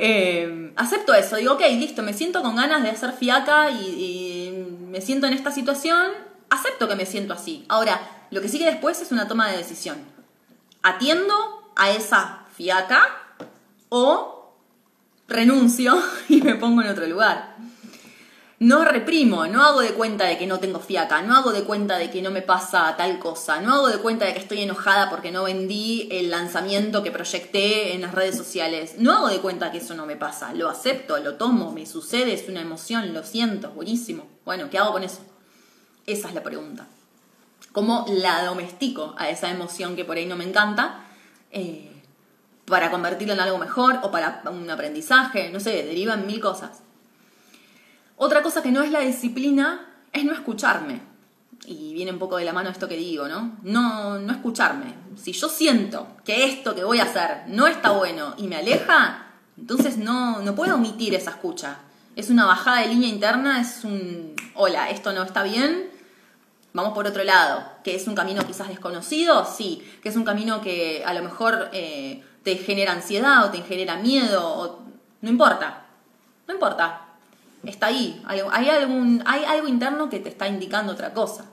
Eh, 0.02 0.72
acepto 0.76 1.12
eso, 1.12 1.36
digo, 1.36 1.54
ok, 1.54 1.62
listo, 1.72 2.02
me 2.02 2.14
siento 2.14 2.40
con 2.40 2.56
ganas 2.56 2.82
de 2.82 2.88
hacer 2.88 3.12
fiaca 3.12 3.70
y 3.70 4.50
me 4.88 5.02
siento 5.02 5.26
en 5.26 5.34
esta 5.34 5.50
situación, 5.50 6.12
acepto 6.48 6.88
que 6.88 6.94
me 6.94 7.04
siento 7.04 7.34
así. 7.34 7.66
Ahora, 7.68 8.00
lo 8.30 8.40
que 8.40 8.48
sigue 8.48 8.64
después 8.64 9.02
es 9.02 9.12
una 9.12 9.28
toma 9.28 9.50
de 9.50 9.58
decisión. 9.58 9.98
¿Atiendo 10.80 11.34
a 11.76 11.90
esa 11.90 12.46
fiaca 12.56 13.02
o 13.90 14.54
renuncio 15.28 16.00
y 16.30 16.40
me 16.40 16.54
pongo 16.54 16.80
en 16.80 16.88
otro 16.88 17.06
lugar? 17.06 17.56
No 18.60 18.84
reprimo, 18.84 19.46
no 19.46 19.62
hago 19.62 19.80
de 19.80 19.94
cuenta 19.94 20.26
de 20.26 20.36
que 20.36 20.46
no 20.46 20.60
tengo 20.60 20.80
fiaca, 20.80 21.22
no 21.22 21.34
hago 21.34 21.50
de 21.50 21.64
cuenta 21.64 21.96
de 21.96 22.10
que 22.10 22.20
no 22.20 22.30
me 22.30 22.42
pasa 22.42 22.94
tal 22.94 23.18
cosa, 23.18 23.62
no 23.62 23.72
hago 23.72 23.88
de 23.88 23.96
cuenta 23.96 24.26
de 24.26 24.34
que 24.34 24.40
estoy 24.40 24.60
enojada 24.60 25.08
porque 25.08 25.32
no 25.32 25.44
vendí 25.44 26.08
el 26.12 26.30
lanzamiento 26.30 27.02
que 27.02 27.10
proyecté 27.10 27.94
en 27.94 28.02
las 28.02 28.14
redes 28.14 28.36
sociales, 28.36 28.96
no 28.98 29.12
hago 29.12 29.28
de 29.28 29.40
cuenta 29.40 29.72
que 29.72 29.78
eso 29.78 29.94
no 29.94 30.04
me 30.04 30.16
pasa, 30.16 30.52
lo 30.52 30.68
acepto, 30.68 31.18
lo 31.20 31.36
tomo, 31.36 31.72
me 31.72 31.86
sucede, 31.86 32.34
es 32.34 32.50
una 32.50 32.60
emoción, 32.60 33.14
lo 33.14 33.22
siento, 33.22 33.70
buenísimo. 33.70 34.26
Bueno, 34.44 34.68
¿qué 34.68 34.76
hago 34.76 34.92
con 34.92 35.04
eso? 35.04 35.20
Esa 36.06 36.28
es 36.28 36.34
la 36.34 36.42
pregunta. 36.42 36.86
¿Cómo 37.72 38.04
la 38.10 38.44
domestico 38.44 39.14
a 39.16 39.30
esa 39.30 39.50
emoción 39.50 39.96
que 39.96 40.04
por 40.04 40.18
ahí 40.18 40.26
no 40.26 40.36
me 40.36 40.44
encanta? 40.44 41.06
Eh, 41.50 41.90
para 42.66 42.90
convertirla 42.90 43.32
en 43.32 43.40
algo 43.40 43.56
mejor 43.56 44.00
o 44.02 44.10
para 44.10 44.42
un 44.50 44.68
aprendizaje, 44.68 45.48
no 45.50 45.60
sé, 45.60 45.82
derivan 45.82 46.26
mil 46.26 46.40
cosas. 46.40 46.82
Otra 48.22 48.42
cosa 48.42 48.62
que 48.62 48.70
no 48.70 48.82
es 48.82 48.90
la 48.90 49.00
disciplina 49.00 49.80
es 50.12 50.26
no 50.26 50.34
escucharme. 50.34 51.00
Y 51.64 51.94
viene 51.94 52.12
un 52.12 52.18
poco 52.18 52.36
de 52.36 52.44
la 52.44 52.52
mano 52.52 52.68
esto 52.68 52.86
que 52.86 52.98
digo, 52.98 53.26
¿no? 53.28 53.56
No, 53.62 54.18
no 54.18 54.32
escucharme. 54.34 54.92
Si 55.16 55.32
yo 55.32 55.48
siento 55.48 56.06
que 56.22 56.44
esto 56.44 56.74
que 56.74 56.84
voy 56.84 57.00
a 57.00 57.04
hacer 57.04 57.44
no 57.46 57.66
está 57.66 57.92
bueno 57.92 58.34
y 58.36 58.46
me 58.46 58.56
aleja, 58.56 59.24
entonces 59.56 59.96
no, 59.96 60.42
no 60.42 60.54
puedo 60.54 60.74
omitir 60.74 61.14
esa 61.14 61.30
escucha. 61.30 61.78
Es 62.14 62.28
una 62.28 62.44
bajada 62.44 62.82
de 62.82 62.88
línea 62.88 63.08
interna, 63.08 63.58
es 63.58 63.84
un, 63.84 64.36
hola, 64.54 64.90
esto 64.90 65.14
no 65.14 65.22
está 65.22 65.42
bien, 65.42 65.88
vamos 66.74 66.92
por 66.92 67.06
otro 67.06 67.24
lado. 67.24 67.64
Que 67.82 67.94
es 67.94 68.06
un 68.06 68.14
camino 68.14 68.46
quizás 68.46 68.68
desconocido, 68.68 69.46
sí. 69.46 69.82
Que 70.02 70.10
es 70.10 70.16
un 70.16 70.24
camino 70.24 70.60
que 70.60 71.02
a 71.06 71.14
lo 71.14 71.22
mejor 71.22 71.70
eh, 71.72 72.22
te 72.42 72.56
genera 72.56 72.92
ansiedad 72.92 73.46
o 73.46 73.50
te 73.50 73.62
genera 73.62 73.96
miedo, 73.96 74.82
no 75.22 75.30
importa. 75.30 75.86
No 76.46 76.52
importa 76.52 77.06
está 77.64 77.86
ahí. 77.86 78.22
Hay, 78.26 78.40
algún, 78.68 79.22
hay 79.26 79.44
algo 79.44 79.68
interno 79.68 80.08
que 80.08 80.20
te 80.20 80.28
está 80.28 80.48
indicando 80.48 80.92
otra 80.92 81.12
cosa. 81.12 81.46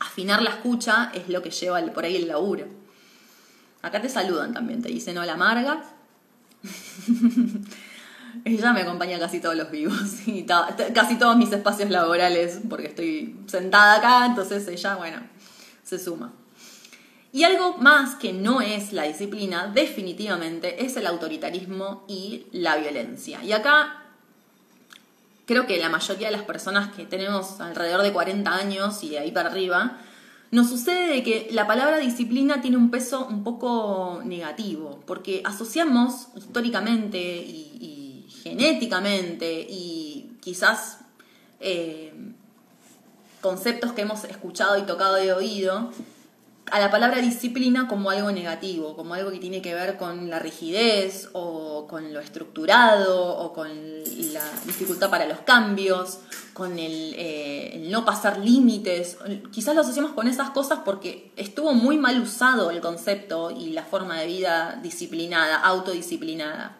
Afinar 0.00 0.42
la 0.42 0.50
escucha 0.50 1.10
es 1.14 1.28
lo 1.28 1.42
que 1.42 1.50
lleva 1.50 1.80
por 1.92 2.04
ahí 2.04 2.16
el 2.16 2.28
laburo. 2.28 2.66
Acá 3.82 4.02
te 4.02 4.08
saludan 4.08 4.52
también, 4.52 4.82
te 4.82 4.88
dicen 4.88 5.18
hola 5.18 5.36
Marga. 5.36 5.82
Ella 8.44 8.72
me 8.72 8.82
acompaña 8.82 9.18
casi 9.18 9.40
todos 9.40 9.56
los 9.56 9.70
vivos 9.70 10.02
y 10.26 10.44
casi 10.44 11.16
todos 11.16 11.36
mis 11.36 11.52
espacios 11.52 11.90
laborales 11.90 12.60
porque 12.68 12.88
estoy 12.88 13.36
sentada 13.46 13.96
acá, 13.96 14.26
entonces 14.26 14.66
ella, 14.68 14.96
bueno, 14.96 15.18
se 15.82 15.98
suma. 15.98 16.32
Y 17.32 17.44
algo 17.44 17.76
más 17.78 18.14
que 18.16 18.32
no 18.32 18.60
es 18.60 18.92
la 18.92 19.02
disciplina, 19.04 19.70
definitivamente, 19.72 20.84
es 20.84 20.96
el 20.96 21.06
autoritarismo 21.06 22.04
y 22.08 22.46
la 22.52 22.76
violencia. 22.76 23.42
Y 23.44 23.52
acá 23.52 24.07
creo 25.48 25.66
que 25.66 25.78
la 25.78 25.88
mayoría 25.88 26.26
de 26.26 26.36
las 26.36 26.44
personas 26.44 26.94
que 26.94 27.06
tenemos 27.06 27.58
alrededor 27.58 28.02
de 28.02 28.12
40 28.12 28.54
años 28.54 29.02
y 29.02 29.08
de 29.08 29.18
ahí 29.18 29.32
para 29.32 29.48
arriba, 29.48 29.96
nos 30.50 30.68
sucede 30.68 31.08
de 31.08 31.22
que 31.22 31.48
la 31.50 31.66
palabra 31.66 31.96
disciplina 31.96 32.60
tiene 32.60 32.76
un 32.76 32.90
peso 32.90 33.26
un 33.26 33.44
poco 33.44 34.20
negativo, 34.24 35.02
porque 35.06 35.40
asociamos 35.46 36.28
históricamente 36.36 37.18
y, 37.18 38.26
genéticamente 38.42 39.66
y 39.68 40.36
quizás 40.40 40.98
eh, 41.60 42.12
conceptos 43.40 43.92
que 43.92 44.02
hemos 44.02 44.24
escuchado 44.24 44.78
y 44.78 44.82
tocado 44.82 45.14
de 45.14 45.32
oído, 45.32 45.90
a 46.70 46.78
la 46.78 46.90
palabra 46.90 47.20
disciplina 47.20 47.88
como 47.88 48.10
algo 48.10 48.30
negativo, 48.32 48.96
como 48.96 49.14
algo 49.14 49.30
que 49.30 49.38
tiene 49.38 49.62
que 49.62 49.74
ver 49.74 49.96
con 49.96 50.30
la 50.30 50.38
rigidez 50.38 51.28
o 51.32 51.86
con 51.86 52.12
lo 52.12 52.20
estructurado 52.20 53.36
o 53.38 53.52
con 53.52 53.68
la 54.32 54.44
dificultad 54.64 55.10
para 55.10 55.26
los 55.26 55.40
cambios, 55.40 56.18
con 56.52 56.78
el, 56.78 57.14
eh, 57.16 57.86
no 57.90 58.04
pasar 58.04 58.38
límites. 58.38 59.18
Quizás 59.50 59.74
lo 59.74 59.82
asociamos 59.82 60.12
con 60.12 60.28
esas 60.28 60.50
cosas 60.50 60.80
porque 60.84 61.32
estuvo 61.36 61.72
muy 61.74 61.96
mal 61.96 62.20
usado 62.20 62.70
el 62.70 62.80
concepto 62.80 63.50
y 63.50 63.70
la 63.70 63.84
forma 63.84 64.18
de 64.18 64.26
vida 64.26 64.78
disciplinada, 64.82 65.56
autodisciplinada. 65.60 66.76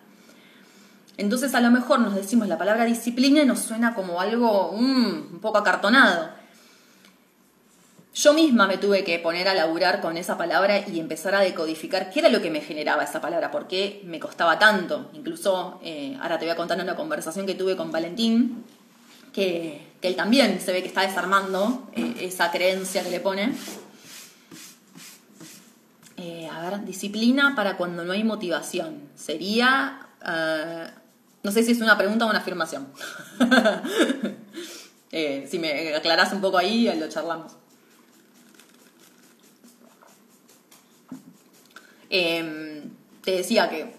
Entonces 1.16 1.54
a 1.54 1.60
lo 1.60 1.70
mejor 1.70 1.98
nos 1.98 2.14
decimos 2.14 2.46
la 2.46 2.58
palabra 2.58 2.84
disciplina 2.84 3.42
y 3.42 3.46
nos 3.46 3.58
suena 3.58 3.94
como 3.94 4.20
algo 4.20 4.72
mm, 4.72 5.34
un 5.34 5.38
poco 5.40 5.58
acartonado. 5.58 6.37
Yo 8.14 8.32
misma 8.32 8.66
me 8.66 8.78
tuve 8.78 9.04
que 9.04 9.18
poner 9.18 9.48
a 9.48 9.54
laburar 9.54 10.00
con 10.00 10.16
esa 10.16 10.36
palabra 10.36 10.84
y 10.88 10.98
empezar 10.98 11.34
a 11.34 11.40
decodificar 11.40 12.10
qué 12.10 12.20
era 12.20 12.28
lo 12.28 12.42
que 12.42 12.50
me 12.50 12.60
generaba 12.60 13.04
esa 13.04 13.20
palabra, 13.20 13.50
por 13.50 13.68
qué 13.68 14.02
me 14.04 14.18
costaba 14.18 14.58
tanto. 14.58 15.10
Incluso, 15.12 15.78
eh, 15.84 16.16
ahora 16.20 16.38
te 16.38 16.44
voy 16.44 16.52
a 16.52 16.56
contar 16.56 16.80
una 16.80 16.96
conversación 16.96 17.46
que 17.46 17.54
tuve 17.54 17.76
con 17.76 17.92
Valentín, 17.92 18.64
que, 19.32 19.86
él 20.00 20.14
también 20.14 20.60
se 20.60 20.72
ve 20.72 20.80
que 20.80 20.88
está 20.88 21.02
desarmando 21.02 21.90
eh, 21.92 22.14
esa 22.20 22.50
creencia 22.50 23.02
que 23.02 23.10
le 23.10 23.20
pone. 23.20 23.52
Eh, 26.16 26.48
a 26.50 26.70
ver, 26.70 26.84
disciplina 26.84 27.54
para 27.54 27.76
cuando 27.76 28.04
no 28.04 28.12
hay 28.12 28.24
motivación. 28.24 29.08
Sería, 29.14 30.08
no 31.42 31.52
sé 31.52 31.62
si 31.62 31.72
es 31.72 31.80
una 31.80 31.96
pregunta 31.96 32.26
o 32.26 32.30
una 32.30 32.38
afirmación. 32.38 32.88
si 35.10 35.58
me 35.58 35.94
aclaras 35.94 36.32
un 36.32 36.40
poco 36.40 36.58
ahí, 36.58 36.92
lo 36.98 37.08
charlamos. 37.08 37.52
Em, 42.10 42.90
te 43.22 43.32
decía 43.32 43.68
que 43.68 43.94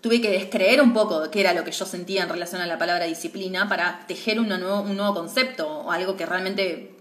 tuve 0.00 0.20
que 0.20 0.30
descreer 0.30 0.80
un 0.80 0.92
poco 0.92 1.20
de 1.20 1.30
qué 1.30 1.40
era 1.40 1.54
lo 1.54 1.64
que 1.64 1.72
yo 1.72 1.84
sentía 1.86 2.22
en 2.22 2.28
relación 2.28 2.60
a 2.60 2.66
la 2.66 2.78
palabra 2.78 3.06
disciplina 3.06 3.68
para 3.68 4.06
tejer 4.06 4.38
un 4.38 4.48
nuevo, 4.48 4.80
un 4.80 4.96
nuevo 4.96 5.14
concepto 5.14 5.68
o 5.68 5.90
algo 5.90 6.16
que 6.16 6.26
realmente 6.26 6.94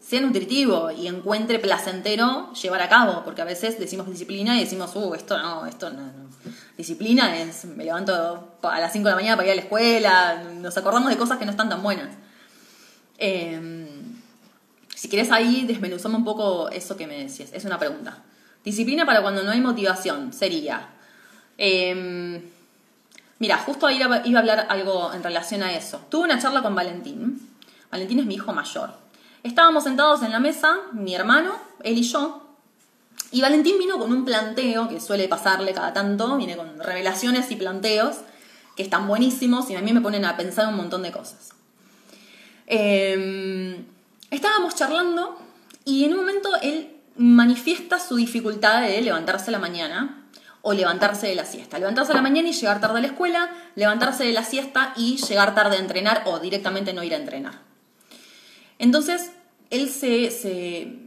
sea 0.00 0.20
nutritivo 0.20 0.90
y 0.90 1.06
encuentre 1.06 1.58
placentero 1.58 2.52
llevar 2.54 2.82
a 2.82 2.88
cabo, 2.88 3.22
porque 3.24 3.42
a 3.42 3.44
veces 3.44 3.78
decimos 3.78 4.08
disciplina 4.08 4.56
y 4.56 4.64
decimos, 4.64 4.94
uh, 4.96 5.14
esto 5.14 5.38
no, 5.38 5.66
esto 5.66 5.90
no, 5.90 6.10
Disciplina 6.76 7.38
es, 7.38 7.64
me 7.66 7.84
levanto 7.84 8.56
a 8.62 8.80
las 8.80 8.92
5 8.92 9.04
de 9.04 9.10
la 9.10 9.16
mañana 9.16 9.36
para 9.36 9.46
ir 9.46 9.52
a 9.52 9.56
la 9.56 9.62
escuela, 9.62 10.44
nos 10.54 10.76
acordamos 10.76 11.10
de 11.10 11.16
cosas 11.16 11.38
que 11.38 11.44
no 11.44 11.52
están 11.52 11.68
tan 11.68 11.82
buenas. 11.82 12.16
Em, 13.18 13.86
si 14.94 15.08
quieres 15.08 15.30
ahí, 15.30 15.64
desmenuzamos 15.66 16.18
un 16.18 16.24
poco 16.24 16.68
eso 16.70 16.96
que 16.96 17.06
me 17.06 17.22
decías, 17.22 17.50
es 17.52 17.64
una 17.64 17.78
pregunta. 17.78 18.22
Disciplina 18.64 19.04
para 19.04 19.22
cuando 19.22 19.42
no 19.42 19.50
hay 19.50 19.60
motivación 19.60 20.32
sería. 20.32 20.88
Em, 21.58 22.40
mira, 23.38 23.58
justo 23.58 23.86
ahí 23.86 23.96
iba, 23.96 24.16
a 24.16 24.38
hablar 24.38 24.66
algo 24.68 25.12
en 25.12 25.22
relación 25.22 25.62
a 25.62 25.72
eso. 25.72 26.00
Tuve 26.08 26.24
una 26.24 26.38
charla 26.38 26.62
con 26.62 26.74
Valentín. 26.74 27.40
Valentín 27.90 28.20
es 28.20 28.26
mi 28.26 28.34
hijo 28.34 28.52
mayor. 28.52 28.94
Estábamos 29.42 29.84
sentados 29.84 30.22
en 30.22 30.30
la 30.30 30.38
mesa, 30.38 30.76
mi 30.92 31.14
hermano, 31.14 31.52
él 31.82 31.98
y 31.98 32.02
yo. 32.02 32.46
Y 33.32 33.40
Valentín 33.40 33.78
vino 33.78 33.98
con 33.98 34.12
un 34.12 34.24
planteo 34.24 34.88
que 34.88 35.00
suele 35.00 35.26
pasarle 35.26 35.72
cada 35.72 35.92
tanto, 35.92 36.36
viene 36.36 36.56
con 36.56 36.78
revelaciones 36.78 37.50
y 37.50 37.56
planteos 37.56 38.18
que 38.76 38.82
están 38.82 39.08
buenísimos 39.08 39.68
y 39.70 39.74
a 39.74 39.80
mí 39.80 39.92
me 39.92 40.00
ponen 40.00 40.24
a 40.24 40.36
pensar 40.36 40.68
un 40.68 40.76
montón 40.76 41.02
de 41.02 41.12
cosas. 41.12 41.50
Em, 42.66 43.84
estábamos 44.30 44.74
charlando 44.74 45.36
y 45.84 46.04
en 46.04 46.12
un 46.12 46.18
momento 46.18 46.50
él 46.62 46.91
manifiesta 47.16 47.98
su 47.98 48.16
dificultad 48.16 48.82
de 48.82 49.00
levantarse 49.00 49.50
a 49.50 49.52
la 49.52 49.58
mañana 49.58 50.26
o 50.62 50.72
levantarse 50.72 51.26
de 51.26 51.34
la 51.34 51.44
siesta. 51.44 51.78
Levantarse 51.78 52.12
a 52.12 52.14
la 52.14 52.22
mañana 52.22 52.48
y 52.48 52.52
llegar 52.52 52.80
tarde 52.80 52.98
a 52.98 53.00
la 53.00 53.08
escuela, 53.08 53.50
levantarse 53.74 54.24
de 54.24 54.32
la 54.32 54.44
siesta 54.44 54.92
y 54.96 55.16
llegar 55.16 55.54
tarde 55.54 55.76
a 55.76 55.80
entrenar 55.80 56.22
o 56.26 56.38
directamente 56.38 56.92
no 56.92 57.02
ir 57.02 57.14
a 57.14 57.18
entrenar. 57.18 57.60
Entonces, 58.78 59.32
él 59.70 59.88
se, 59.88 60.26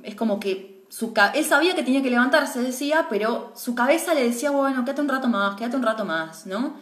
es 0.04 0.16
como 0.16 0.40
que 0.40 0.84
su, 0.90 1.14
él 1.34 1.46
sabía 1.46 1.76
que 1.76 1.84
tenía 1.84 2.02
que 2.02 2.10
levantarse, 2.10 2.62
decía, 2.62 3.08
pero 3.10 3.54
su 3.56 3.76
cabeza 3.76 4.14
le 4.14 4.24
decía, 4.24 4.52
bueno, 4.52 4.84
quédate 4.86 5.02
un 5.02 5.10
rato 5.10 5.28
más, 5.28 5.56
quédate 5.56 5.76
un 5.78 5.84
rato 5.84 6.06
más, 6.06 6.46
¿no? 6.46 6.76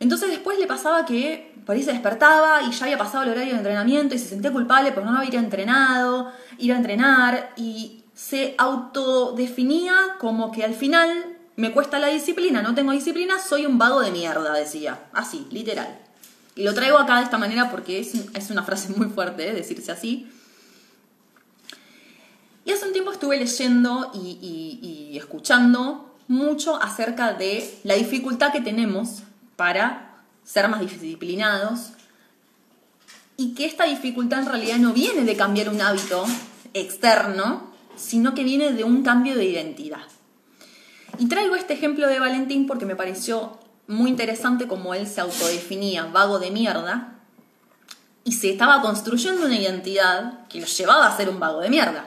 Entonces 0.00 0.30
después 0.30 0.58
le 0.58 0.66
pasaba 0.66 1.04
que 1.04 1.54
por 1.64 1.76
ahí 1.76 1.82
se 1.82 1.92
despertaba 1.92 2.62
y 2.62 2.72
ya 2.72 2.86
había 2.86 2.98
pasado 2.98 3.22
el 3.22 3.30
horario 3.30 3.52
de 3.52 3.58
entrenamiento 3.58 4.14
y 4.14 4.18
se 4.18 4.28
sentía 4.28 4.50
culpable 4.50 4.90
por 4.92 5.04
no 5.04 5.16
haber 5.16 5.34
entrenado, 5.36 6.32
ir 6.58 6.72
a 6.72 6.76
entrenar 6.76 7.52
y 7.56 8.01
se 8.28 8.54
autodefinía 8.56 9.94
como 10.20 10.52
que 10.52 10.62
al 10.62 10.74
final 10.74 11.36
me 11.56 11.72
cuesta 11.72 11.98
la 11.98 12.06
disciplina, 12.06 12.62
no 12.62 12.74
tengo 12.74 12.92
disciplina, 12.92 13.40
soy 13.40 13.66
un 13.66 13.78
vago 13.78 14.00
de 14.00 14.12
mierda, 14.12 14.54
decía. 14.54 15.06
Así, 15.12 15.46
literal. 15.50 15.98
Y 16.54 16.62
lo 16.62 16.72
traigo 16.72 16.98
acá 16.98 17.16
de 17.16 17.24
esta 17.24 17.36
manera 17.36 17.70
porque 17.70 17.98
es, 17.98 18.50
una 18.50 18.62
frase 18.62 18.92
muy 18.96 19.08
fuerte, 19.08 19.48
¿eh? 19.48 19.54
decirse 19.54 19.90
así. 19.90 20.30
Y 22.64 22.70
hace 22.70 22.86
un 22.86 22.92
tiempo 22.92 23.10
estuve 23.10 23.38
leyendo 23.38 24.12
y 24.14 25.16
escuchando 25.16 26.14
mucho 26.28 26.80
acerca 26.80 27.32
de 27.32 27.76
la 27.82 27.94
dificultad 27.94 28.52
que 28.52 28.60
tenemos 28.60 29.24
para 29.56 30.22
ser 30.44 30.68
más 30.68 30.80
disciplinados 30.80 31.90
y 33.36 33.54
que 33.54 33.64
esta 33.64 33.84
dificultad 33.84 34.40
en 34.40 34.46
realidad 34.46 34.76
no 34.76 34.92
viene 34.92 35.24
de 35.24 35.36
cambiar 35.36 35.68
un 35.68 35.80
hábito 35.80 36.24
externo, 36.72 37.71
sino 37.96 38.34
que 38.34 38.44
viene 38.44 38.72
de 38.72 38.84
un 38.84 39.02
cambio 39.02 39.36
de 39.36 39.44
identidad. 39.44 40.04
Y 41.18 41.28
traigo 41.28 41.56
este 41.56 41.74
ejemplo 41.74 42.08
de 42.08 42.18
Valentín 42.18 42.66
porque 42.66 42.86
me 42.86 42.96
pareció 42.96 43.58
muy 43.86 44.10
interesante 44.10 44.66
como 44.66 44.94
él 44.94 45.06
se 45.06 45.20
autodefinía 45.20 46.06
vago 46.06 46.38
de 46.38 46.50
mierda 46.50 47.14
y 48.24 48.32
se 48.32 48.50
estaba 48.50 48.80
construyendo 48.80 49.46
una 49.46 49.56
identidad 49.56 50.46
que 50.48 50.60
lo 50.60 50.66
llevaba 50.66 51.06
a 51.06 51.16
ser 51.16 51.28
un 51.28 51.40
vago 51.40 51.60
de 51.60 51.70
mierda. 51.70 52.04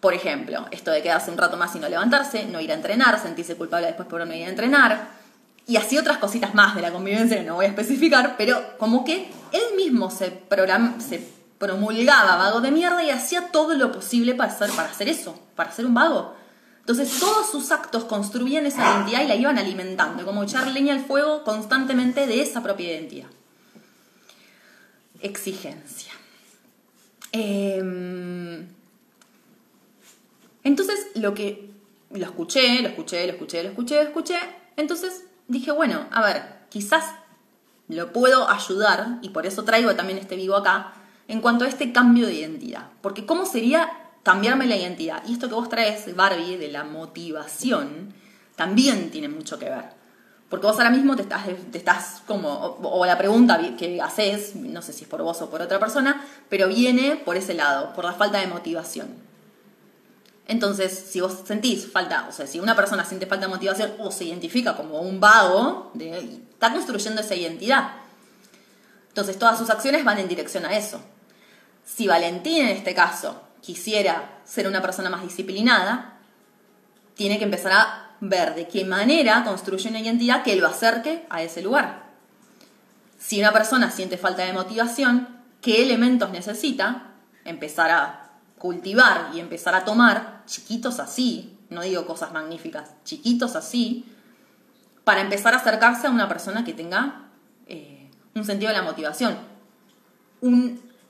Por 0.00 0.14
ejemplo, 0.14 0.66
esto 0.70 0.90
de 0.90 1.02
quedarse 1.02 1.30
un 1.30 1.38
rato 1.38 1.56
más 1.56 1.74
y 1.76 1.78
no 1.78 1.88
levantarse, 1.88 2.46
no 2.46 2.60
ir 2.60 2.70
a 2.72 2.74
entrenar, 2.74 3.20
sentirse 3.20 3.56
culpable 3.56 3.86
después 3.86 4.08
por 4.08 4.26
no 4.26 4.34
ir 4.34 4.46
a 4.46 4.48
entrenar, 4.48 5.22
y 5.66 5.76
así 5.76 5.96
otras 5.96 6.18
cositas 6.18 6.54
más 6.54 6.74
de 6.74 6.82
la 6.82 6.92
convivencia 6.92 7.38
que 7.38 7.44
no 7.44 7.54
voy 7.54 7.66
a 7.66 7.68
especificar, 7.68 8.34
pero 8.36 8.76
como 8.78 9.04
que 9.04 9.30
él 9.52 9.76
mismo 9.76 10.10
se, 10.10 10.42
se 10.98 11.28
promulgaba 11.62 12.34
vago 12.34 12.60
de 12.60 12.72
mierda 12.72 13.04
y 13.04 13.10
hacía 13.10 13.52
todo 13.52 13.76
lo 13.76 13.92
posible 13.92 14.34
para 14.34 14.52
hacer, 14.52 14.68
para 14.70 14.88
hacer 14.88 15.08
eso, 15.08 15.40
para 15.54 15.70
ser 15.70 15.86
un 15.86 15.94
vago. 15.94 16.34
Entonces 16.80 17.20
todos 17.20 17.52
sus 17.52 17.70
actos 17.70 18.02
construían 18.02 18.66
esa 18.66 18.82
identidad 18.82 19.22
y 19.22 19.28
la 19.28 19.36
iban 19.36 19.58
alimentando, 19.58 20.24
como 20.24 20.42
echar 20.42 20.66
leña 20.72 20.92
al 20.92 21.04
fuego 21.04 21.44
constantemente 21.44 22.26
de 22.26 22.42
esa 22.42 22.64
propia 22.64 22.90
identidad. 22.90 23.28
Exigencia. 25.20 26.12
Em, 27.30 28.66
entonces 30.64 31.06
lo 31.14 31.34
que 31.34 31.70
lo 32.10 32.24
escuché, 32.24 32.82
lo 32.82 32.88
escuché, 32.88 33.24
lo 33.24 33.34
escuché, 33.34 33.62
lo 33.62 33.68
escuché, 33.68 33.94
lo 34.02 34.08
escuché. 34.08 34.38
Entonces 34.76 35.22
dije, 35.46 35.70
bueno, 35.70 36.08
a 36.10 36.22
ver, 36.24 36.42
quizás 36.70 37.04
lo 37.86 38.12
puedo 38.12 38.48
ayudar, 38.50 39.20
y 39.22 39.28
por 39.28 39.46
eso 39.46 39.62
traigo 39.62 39.94
también 39.94 40.18
este 40.18 40.34
vivo 40.34 40.56
acá, 40.56 40.94
en 41.32 41.40
cuanto 41.40 41.64
a 41.64 41.68
este 41.68 41.92
cambio 41.92 42.26
de 42.26 42.34
identidad. 42.34 42.90
Porque 43.00 43.24
¿cómo 43.24 43.46
sería 43.46 43.90
cambiarme 44.22 44.66
la 44.66 44.76
identidad? 44.76 45.22
Y 45.26 45.32
esto 45.32 45.48
que 45.48 45.54
vos 45.54 45.70
traes, 45.70 46.14
Barbie, 46.14 46.58
de 46.58 46.68
la 46.68 46.84
motivación, 46.84 48.12
también 48.54 49.10
tiene 49.10 49.30
mucho 49.30 49.58
que 49.58 49.64
ver. 49.64 49.84
Porque 50.50 50.66
vos 50.66 50.76
ahora 50.76 50.90
mismo 50.90 51.16
te 51.16 51.22
estás, 51.22 51.46
te 51.70 51.78
estás 51.78 52.20
como, 52.26 52.76
o, 52.82 53.06
la 53.06 53.16
pregunta 53.16 53.58
que 53.78 54.02
haces, 54.02 54.54
no 54.56 54.82
sé 54.82 54.92
si 54.92 55.04
es 55.04 55.08
por 55.08 55.22
vos 55.22 55.40
o 55.40 55.48
por 55.48 55.62
otra 55.62 55.78
persona, 55.78 56.22
pero 56.50 56.68
viene 56.68 57.16
por 57.16 57.38
ese 57.38 57.54
lado, 57.54 57.94
por 57.94 58.04
la 58.04 58.12
falta 58.12 58.38
de 58.38 58.48
motivación. 58.48 59.08
Entonces, 60.46 60.92
si 60.92 61.22
vos 61.22 61.38
sentís 61.46 61.90
falta, 61.90 62.26
o 62.28 62.32
sea, 62.32 62.46
si 62.46 62.60
una 62.60 62.76
persona 62.76 63.06
siente 63.06 63.24
falta 63.24 63.46
de 63.46 63.52
motivación 63.54 63.94
o 64.00 64.10
se 64.10 64.24
identifica 64.24 64.76
como 64.76 65.00
un 65.00 65.18
vago, 65.18 65.92
está 65.98 66.70
construyendo 66.74 67.22
esa 67.22 67.34
identidad. 67.34 67.92
Entonces, 69.08 69.38
todas 69.38 69.56
sus 69.56 69.70
acciones 69.70 70.04
van 70.04 70.18
en 70.18 70.28
dirección 70.28 70.66
a 70.66 70.76
eso. 70.76 71.00
Si 71.84 72.06
Valentín 72.06 72.62
en 72.62 72.68
este 72.68 72.94
caso 72.94 73.42
quisiera 73.60 74.40
ser 74.44 74.66
una 74.66 74.82
persona 74.82 75.10
más 75.10 75.22
disciplinada, 75.22 76.18
tiene 77.14 77.38
que 77.38 77.44
empezar 77.44 77.72
a 77.72 78.16
ver 78.20 78.54
de 78.54 78.68
qué 78.68 78.84
manera 78.84 79.44
construye 79.44 79.88
una 79.88 80.00
identidad 80.00 80.42
que 80.42 80.56
lo 80.56 80.66
acerque 80.66 81.26
a 81.28 81.42
ese 81.42 81.62
lugar. 81.62 82.02
Si 83.18 83.38
una 83.38 83.52
persona 83.52 83.90
siente 83.90 84.18
falta 84.18 84.44
de 84.44 84.52
motivación, 84.52 85.28
¿qué 85.60 85.82
elementos 85.82 86.30
necesita? 86.30 87.12
Empezar 87.44 87.90
a 87.90 88.30
cultivar 88.58 89.30
y 89.34 89.40
empezar 89.40 89.74
a 89.74 89.84
tomar 89.84 90.42
chiquitos 90.46 91.00
así, 91.00 91.58
no 91.70 91.82
digo 91.82 92.06
cosas 92.06 92.32
magníficas, 92.32 92.90
chiquitos 93.04 93.56
así, 93.56 94.04
para 95.04 95.20
empezar 95.20 95.54
a 95.54 95.58
acercarse 95.58 96.06
a 96.06 96.10
una 96.10 96.28
persona 96.28 96.64
que 96.64 96.72
tenga 96.72 97.28
eh, 97.66 98.10
un 98.34 98.44
sentido 98.44 98.70
de 98.70 98.78
la 98.78 98.84
motivación. 98.84 99.36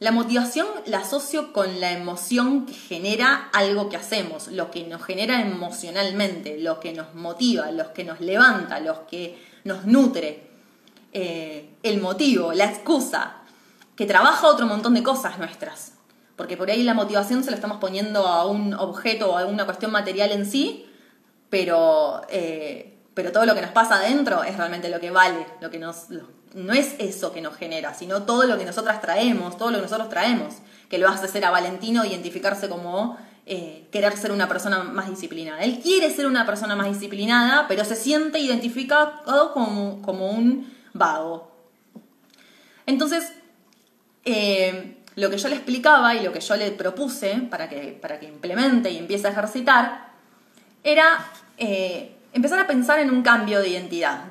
La 0.02 0.11
motivación 0.11 0.66
la 0.87 0.99
asocio 0.99 1.52
con 1.52 1.78
la 1.80 1.92
emoción 1.92 2.66
que 2.66 2.75
genera 2.75 3.50
algo 3.52 3.88
que 3.88 3.97
hacemos, 3.97 4.49
lo 4.49 4.68
que 4.68 4.85
nos 4.85 5.00
genera 5.00 5.40
emocionalmente, 5.40 6.59
lo 6.59 6.80
que 6.80 6.92
nos 6.92 7.14
motiva, 7.14 7.71
lo 7.71 7.92
que 7.92 8.02
nos 8.02 8.21
levanta, 8.21 8.80
lo 8.80 9.06
que 9.06 9.40
nos 9.62 9.87
nutre, 9.87 10.50
eh, 11.12 11.76
el 11.85 12.00
motivo, 12.00 12.52
la 12.52 12.64
excusa, 12.64 13.42
que 13.94 14.04
trabaja 14.04 14.49
otro 14.49 14.66
montón 14.66 14.94
de 14.94 15.04
cosas 15.04 15.38
nuestras. 15.38 15.92
Porque 16.35 16.56
por 16.56 16.68
ahí 16.68 16.82
la 16.82 16.94
motivación 16.94 17.44
se 17.44 17.50
la 17.50 17.56
estamos 17.56 17.78
poniendo 17.78 18.26
a 18.26 18.47
un 18.47 18.75
objeto 18.75 19.30
o 19.30 19.38
a 19.38 19.47
una 19.47 19.66
cuestión 19.66 19.92
material 19.92 20.32
en 20.32 20.47
sí, 20.47 20.85
pero, 21.49 22.23
eh, 22.28 22.99
pero 23.15 23.30
todo 23.30 23.47
lo 23.47 23.54
que 23.54 23.62
nos 23.62 23.71
pasa 23.71 23.99
adentro 23.99 24.43
es 24.43 24.56
realmente 24.56 24.88
lo 24.88 24.99
que 24.99 25.12
vale, 25.12 25.47
lo 25.60 25.71
que 25.71 25.78
nos, 25.78 26.08
no 26.54 26.73
es 26.73 26.95
eso 26.99 27.32
que 27.32 27.41
nos 27.41 27.56
genera, 27.56 27.95
sino 27.95 28.23
todo 28.23 28.45
lo 28.45 28.58
que 28.58 28.65
nosotras 28.65 29.00
traemos, 29.00 29.56
todo 29.56 29.71
lo 29.71 29.78
que 29.78 29.84
nosotros 29.84 30.08
traemos, 30.08 30.54
que 30.88 30.99
lo 30.99 31.08
hace 31.08 31.28
ser 31.28 31.45
a 31.45 31.50
Valentino 31.50 32.04
identificarse 32.04 32.69
como 32.69 33.17
eh, 33.47 33.88
querer 33.91 34.17
ser 34.17 34.32
una 34.32 34.49
persona 34.49 34.82
más 34.84 35.08
disciplinada. 35.08 35.62
Él 35.62 35.80
quiere 35.82 36.10
ser 36.10 36.26
una 36.26 36.47
persona 36.47 36.76
más 36.76 36.88
disciplinada, 36.88 37.67
pero 37.69 37.84
se 37.84 37.97
siente 37.97 38.38
identificado 38.38 39.52
como, 39.52 40.02
como 40.02 40.30
un 40.30 40.73
vago. 40.93 41.50
Entonces, 42.86 43.32
eh, 44.25 44.99
lo 45.17 45.30
que 45.30 45.38
yo 45.38 45.49
le 45.49 45.56
explicaba 45.56 46.15
y 46.15 46.23
lo 46.23 46.32
que 46.32 46.41
yo 46.41 46.56
le 46.56 46.71
propuse 46.71 47.34
para 47.50 47.69
que, 47.69 47.99
para 48.00 48.19
que 48.19 48.26
implemente 48.26 48.91
y 48.91 48.99
empiece 48.99 49.26
a 49.26 49.30
ejercitar 49.30 50.12
era 50.84 51.26
eh, 51.58 52.17
empezar 52.32 52.58
a 52.58 52.67
pensar 52.67 52.99
en 52.99 53.10
un 53.10 53.23
cambio 53.23 53.60
de 53.60 53.69
identidad, 53.69 54.25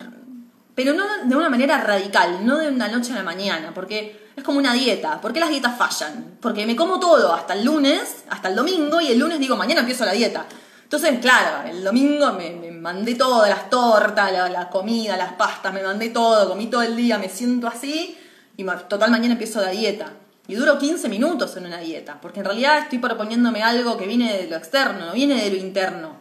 pero 0.76 0.94
no 0.94 1.04
de 1.24 1.36
una 1.36 1.50
manera 1.50 1.78
radical, 1.82 2.46
no 2.46 2.58
de 2.58 2.70
una 2.70 2.88
noche 2.88 3.12
a 3.14 3.16
la 3.16 3.24
mañana, 3.24 3.72
porque 3.74 4.30
es 4.36 4.44
como 4.44 4.60
una 4.60 4.74
dieta. 4.74 5.20
¿Por 5.20 5.34
qué 5.34 5.40
las 5.40 5.50
dietas 5.50 5.78
fallan? 5.78 6.38
Porque 6.40 6.66
me 6.66 6.76
como 6.76 7.00
todo 7.00 7.34
hasta 7.34 7.54
el 7.54 7.66
lunes, 7.66 8.24
hasta 8.30 8.50
el 8.50 8.56
domingo, 8.56 9.02
y 9.02 9.08
el 9.08 9.20
lunes 9.20 9.40
digo, 9.40 9.56
mañana 9.58 9.82
empiezo 9.82 10.06
la 10.06 10.14
dieta. 10.14 10.46
Entonces, 10.84 11.20
claro, 11.20 11.70
el 11.70 11.84
domingo 11.84 12.34
me, 12.34 12.72
mandé 12.72 13.16
todo, 13.16 13.46
las 13.46 13.70
tortas, 13.70 14.32
la, 14.32 14.50
la, 14.50 14.70
comida, 14.70 15.16
las 15.16 15.34
pastas, 15.34 15.74
me 15.74 15.84
mandé 15.84 16.10
todo, 16.10 16.50
comí 16.50 16.68
todo 16.68 16.82
el 16.82 16.96
día, 16.96 17.18
me 17.18 17.30
siento 17.30 17.68
así, 17.68 18.18
y 18.58 18.64
total 18.64 19.12
mañana 19.12 19.34
empiezo 19.34 19.62
la 19.62 19.70
dieta. 19.70 20.12
Y 20.48 20.56
duro 20.56 20.78
15 20.78 21.08
minutos 21.08 21.56
en 21.56 21.66
una 21.66 21.78
dieta, 21.78 22.20
porque 22.20 22.40
en 22.40 22.46
realidad 22.46 22.80
estoy 22.80 23.00
proponiéndome 23.00 23.64
algo 23.64 23.96
que 23.96 24.06
viene 24.06 24.36
de 24.36 24.48
lo 24.48 24.58
externo, 24.58 25.06
no 25.06 25.14
viene 25.14 25.42
de 25.42 25.52
lo 25.52 25.56
interno. 25.56 26.21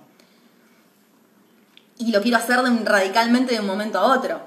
Y 2.00 2.10
lo 2.10 2.20
quiero 2.20 2.38
hacer 2.38 2.58
radicalmente 2.84 3.54
de 3.54 3.60
un 3.60 3.66
momento 3.66 4.00
a 4.00 4.16
otro. 4.16 4.40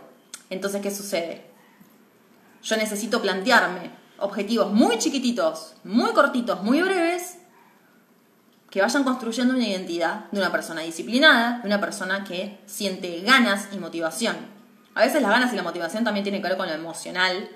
Entonces, 0.49 0.81
¿qué 0.81 0.91
sucede? 0.91 1.45
Yo 2.61 2.75
necesito 2.75 3.21
plantearme 3.21 3.91
objetivos 4.19 4.71
muy 4.71 4.97
chiquititos, 4.97 5.75
muy 5.85 6.11
cortitos, 6.11 6.61
muy 6.63 6.81
breves, 6.81 7.37
que 8.69 8.81
vayan 8.81 9.05
construyendo 9.05 9.53
una 9.53 9.65
identidad 9.65 10.31
de 10.31 10.39
una 10.39 10.51
persona 10.51 10.81
disciplinada, 10.81 11.59
de 11.59 11.67
una 11.67 11.79
persona 11.79 12.25
que 12.25 12.59
siente 12.65 13.21
ganas 13.21 13.69
y 13.71 13.77
motivación. 13.77 14.35
A 14.95 15.01
veces 15.01 15.21
las 15.21 15.31
ganas 15.31 15.53
y 15.53 15.55
la 15.55 15.63
motivación 15.63 16.03
también 16.03 16.23
tienen 16.23 16.41
que 16.41 16.49
ver 16.49 16.57
con 16.57 16.67
lo 16.67 16.73
emocional, 16.73 17.49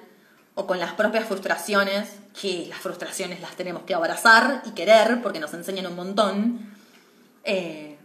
o 0.59 0.65
con 0.65 0.79
las 0.79 0.93
propias 0.93 1.25
frustraciones, 1.25 2.09
que 2.39 2.65
las 2.67 2.79
frustraciones 2.79 3.41
las 3.41 3.55
tenemos 3.55 3.83
que 3.83 3.93
abrazar 3.93 4.63
y 4.65 4.71
querer 4.71 5.21
porque 5.21 5.39
nos 5.39 5.53
enseñan 5.53 5.85
un 5.85 5.95
montón. 5.95 6.73
Eh, 7.43 7.96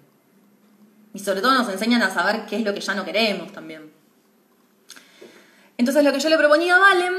y 1.15 1.19
sobre 1.19 1.41
todo 1.41 1.55
nos 1.55 1.69
enseñan 1.69 2.03
a 2.03 2.11
saber 2.11 2.47
qué 2.47 2.57
es 2.57 2.65
lo 2.65 2.73
que 2.75 2.81
ya 2.81 2.95
no 2.95 3.05
queremos 3.05 3.53
también. 3.53 3.93
Entonces 5.79 6.05
lo 6.05 6.13
que 6.13 6.21
yo 6.21 6.29
le 6.29 6.39
proponía 6.39 6.77
a 6.77 6.79
Valen 6.79 7.15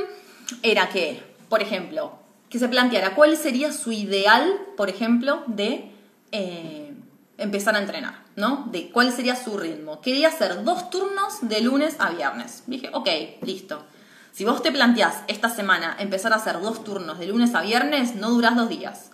era 0.61 0.89
que, 0.89 1.21
por 1.49 1.61
ejemplo, 1.61 2.17
que 2.49 2.59
se 2.59 2.69
planteara 2.69 3.15
cuál 3.15 3.35
sería 3.35 3.71
su 3.71 3.91
ideal, 3.91 4.59
por 4.77 4.89
ejemplo, 4.89 5.43
de 5.47 5.91
eh, 6.31 6.93
empezar 7.37 7.75
a 7.75 7.79
entrenar, 7.79 8.23
¿no? 8.35 8.67
De 8.71 8.89
cuál 8.91 9.11
sería 9.11 9.35
su 9.35 9.57
ritmo. 9.57 10.01
Quería 10.01 10.29
hacer 10.29 10.63
dos 10.63 10.89
turnos 10.89 11.39
de 11.41 11.61
lunes 11.61 11.95
a 11.99 12.11
viernes. 12.11 12.63
Dije, 12.67 12.89
ok, 12.93 13.09
listo. 13.41 13.83
Si 14.31 14.45
vos 14.45 14.63
te 14.63 14.71
planteás 14.71 15.23
esta 15.27 15.49
semana 15.49 15.95
empezar 15.99 16.33
a 16.33 16.37
hacer 16.37 16.59
dos 16.59 16.83
turnos 16.83 17.19
de 17.19 17.27
lunes 17.27 17.53
a 17.53 17.61
viernes, 17.61 18.15
no 18.15 18.29
durás 18.31 18.55
dos 18.55 18.69
días. 18.69 19.11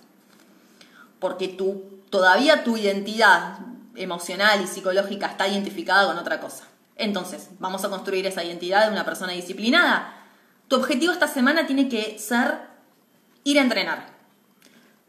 Porque 1.20 1.50
tú, 1.50 1.84
todavía 2.10 2.64
tu 2.64 2.78
identidad 2.78 3.60
emocional 4.00 4.62
y 4.64 4.68
psicológica 4.68 5.28
está 5.28 5.48
identificada 5.48 6.08
con 6.08 6.18
otra 6.18 6.40
cosa. 6.40 6.66
Entonces, 6.96 7.50
vamos 7.60 7.84
a 7.86 7.90
construir 7.90 8.26
esa 8.26 8.44
identidad 8.44 8.86
de 8.86 8.92
una 8.92 9.06
persona 9.06 9.34
disciplinada. 9.34 10.14
Tu 10.68 10.76
objetivo 10.76 11.14
esta 11.14 11.28
semana 11.28 11.66
tiene 11.66 11.88
que 11.88 12.20
ser 12.20 12.60
ir 13.44 13.60
a 13.60 13.62
entrenar. 13.62 14.08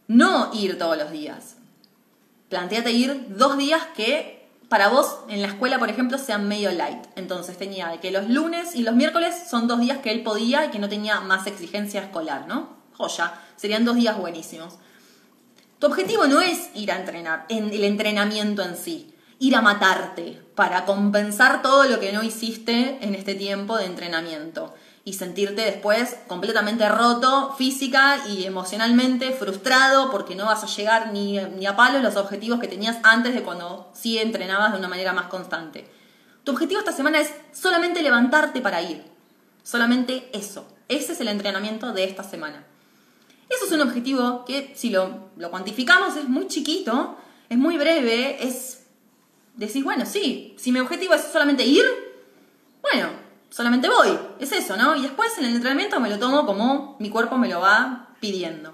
No 0.07 0.51
ir 0.55 0.79
todos 0.79 0.97
los 0.97 1.11
días. 1.11 1.57
Planteate 2.49 2.93
ir 2.93 3.37
dos 3.37 3.57
días 3.57 3.83
que 3.97 4.41
para 4.69 4.89
vos 4.89 5.19
en 5.29 5.43
la 5.43 5.49
escuela, 5.49 5.81
por 5.81 5.91
ejemplo, 5.91 6.17
sean 6.17 6.47
medio 6.47 6.71
light. 6.71 7.05
Entonces 7.17 7.59
tenía 7.59 8.01
que 8.01 8.13
los 8.13 8.29
lunes 8.29 8.77
y 8.77 8.83
los 8.83 8.95
miércoles 8.95 9.35
son 9.51 9.67
dos 9.67 9.81
días 9.81 9.99
que 9.99 10.13
él 10.13 10.23
podía 10.23 10.65
y 10.65 10.71
que 10.71 10.79
no 10.79 10.89
tenía 10.89 11.21
más 11.21 11.49
exigencia 11.49 12.01
escolar, 12.01 12.47
¿no? 12.47 12.69
Joya, 12.97 13.35
serían 13.57 13.85
dos 13.85 13.97
días 13.97 14.17
buenísimos. 14.17 14.75
Tu 15.81 15.87
objetivo 15.87 16.27
no 16.27 16.43
es 16.43 16.69
ir 16.75 16.93
a 16.93 16.97
entrenar, 16.97 17.47
en 17.49 17.73
el 17.73 17.85
entrenamiento 17.85 18.63
en 18.63 18.77
sí, 18.77 19.15
ir 19.39 19.57
a 19.57 19.63
matarte 19.63 20.39
para 20.55 20.85
compensar 20.85 21.63
todo 21.63 21.85
lo 21.85 21.99
que 21.99 22.13
no 22.13 22.23
hiciste 22.23 22.99
en 23.01 23.15
este 23.15 23.35
tiempo 23.35 23.79
de 23.79 23.87
entrenamiento 23.87 24.75
y 25.05 25.15
sentirte 25.15 25.63
después 25.63 26.19
completamente 26.29 26.87
roto 26.91 27.55
física 27.57 28.19
y 28.29 28.45
emocionalmente, 28.45 29.33
frustrado 29.33 30.11
porque 30.11 30.35
no 30.35 30.45
vas 30.45 30.63
a 30.63 30.67
llegar 30.67 31.15
ni, 31.15 31.39
a 31.39 31.77
palo 31.77 32.01
los 32.01 32.17
objetivos 32.17 32.61
que 32.61 32.69
tenías 32.69 32.99
antes 33.03 33.33
de 33.33 33.43
cuando 33.43 33.91
sí 33.95 34.19
entrenabas 34.19 34.73
de 34.73 34.79
una 34.81 34.89
manera 34.89 35.15
más 35.15 35.29
constante. 35.29 35.91
Tu 36.45 36.53
objetivo 36.53 36.81
esta 36.81 36.93
semana 36.93 37.21
es 37.21 37.33
solamente 37.55 38.03
levantarte 38.03 38.61
para 38.61 38.83
ir. 38.83 39.03
Solamente 39.63 40.29
eso. 40.35 40.69
Ese 40.89 41.15
es 41.15 41.23
el 41.23 41.29
entrenamiento 41.29 41.95
de 41.95 42.05
esta 42.05 42.23
semana. 42.23 42.67
Eso 43.51 43.67
es 43.67 43.73
un 43.73 43.81
objetivo 43.81 44.45
que 44.45 44.73
si 44.77 44.91
lo, 44.91 45.31
lo 45.37 45.51
cuantificamos 45.51 46.17
es 46.17 46.29
muy 46.29 46.47
chiquito, 46.47 47.17
es 47.49 47.59
muy 47.59 47.77
breve, 47.77 48.47
es 48.47 48.87
decís, 49.57 49.83
bueno, 49.83 50.07
sí, 50.07 50.55
si 50.57 50.71
mi 50.71 50.79
objetivo 50.79 51.15
es 51.15 51.23
solamente 51.23 51.65
ir, 51.65 51.85
bueno, 52.81 53.11
solamente 53.51 53.89
voy, 53.89 54.17
es 54.39 54.53
eso, 54.53 54.77
¿no? 54.77 54.95
Y 54.95 55.03
después 55.03 55.37
en 55.39 55.47
el 55.47 55.57
entrenamiento 55.57 55.99
me 55.99 56.09
lo 56.09 56.19
tomo 56.19 56.47
como 56.47 56.97
mi 57.01 57.11
cuerpo 57.11 57.37
me 57.39 57.49
lo 57.49 57.61
va 57.61 58.15
pidiendo. 58.21 58.73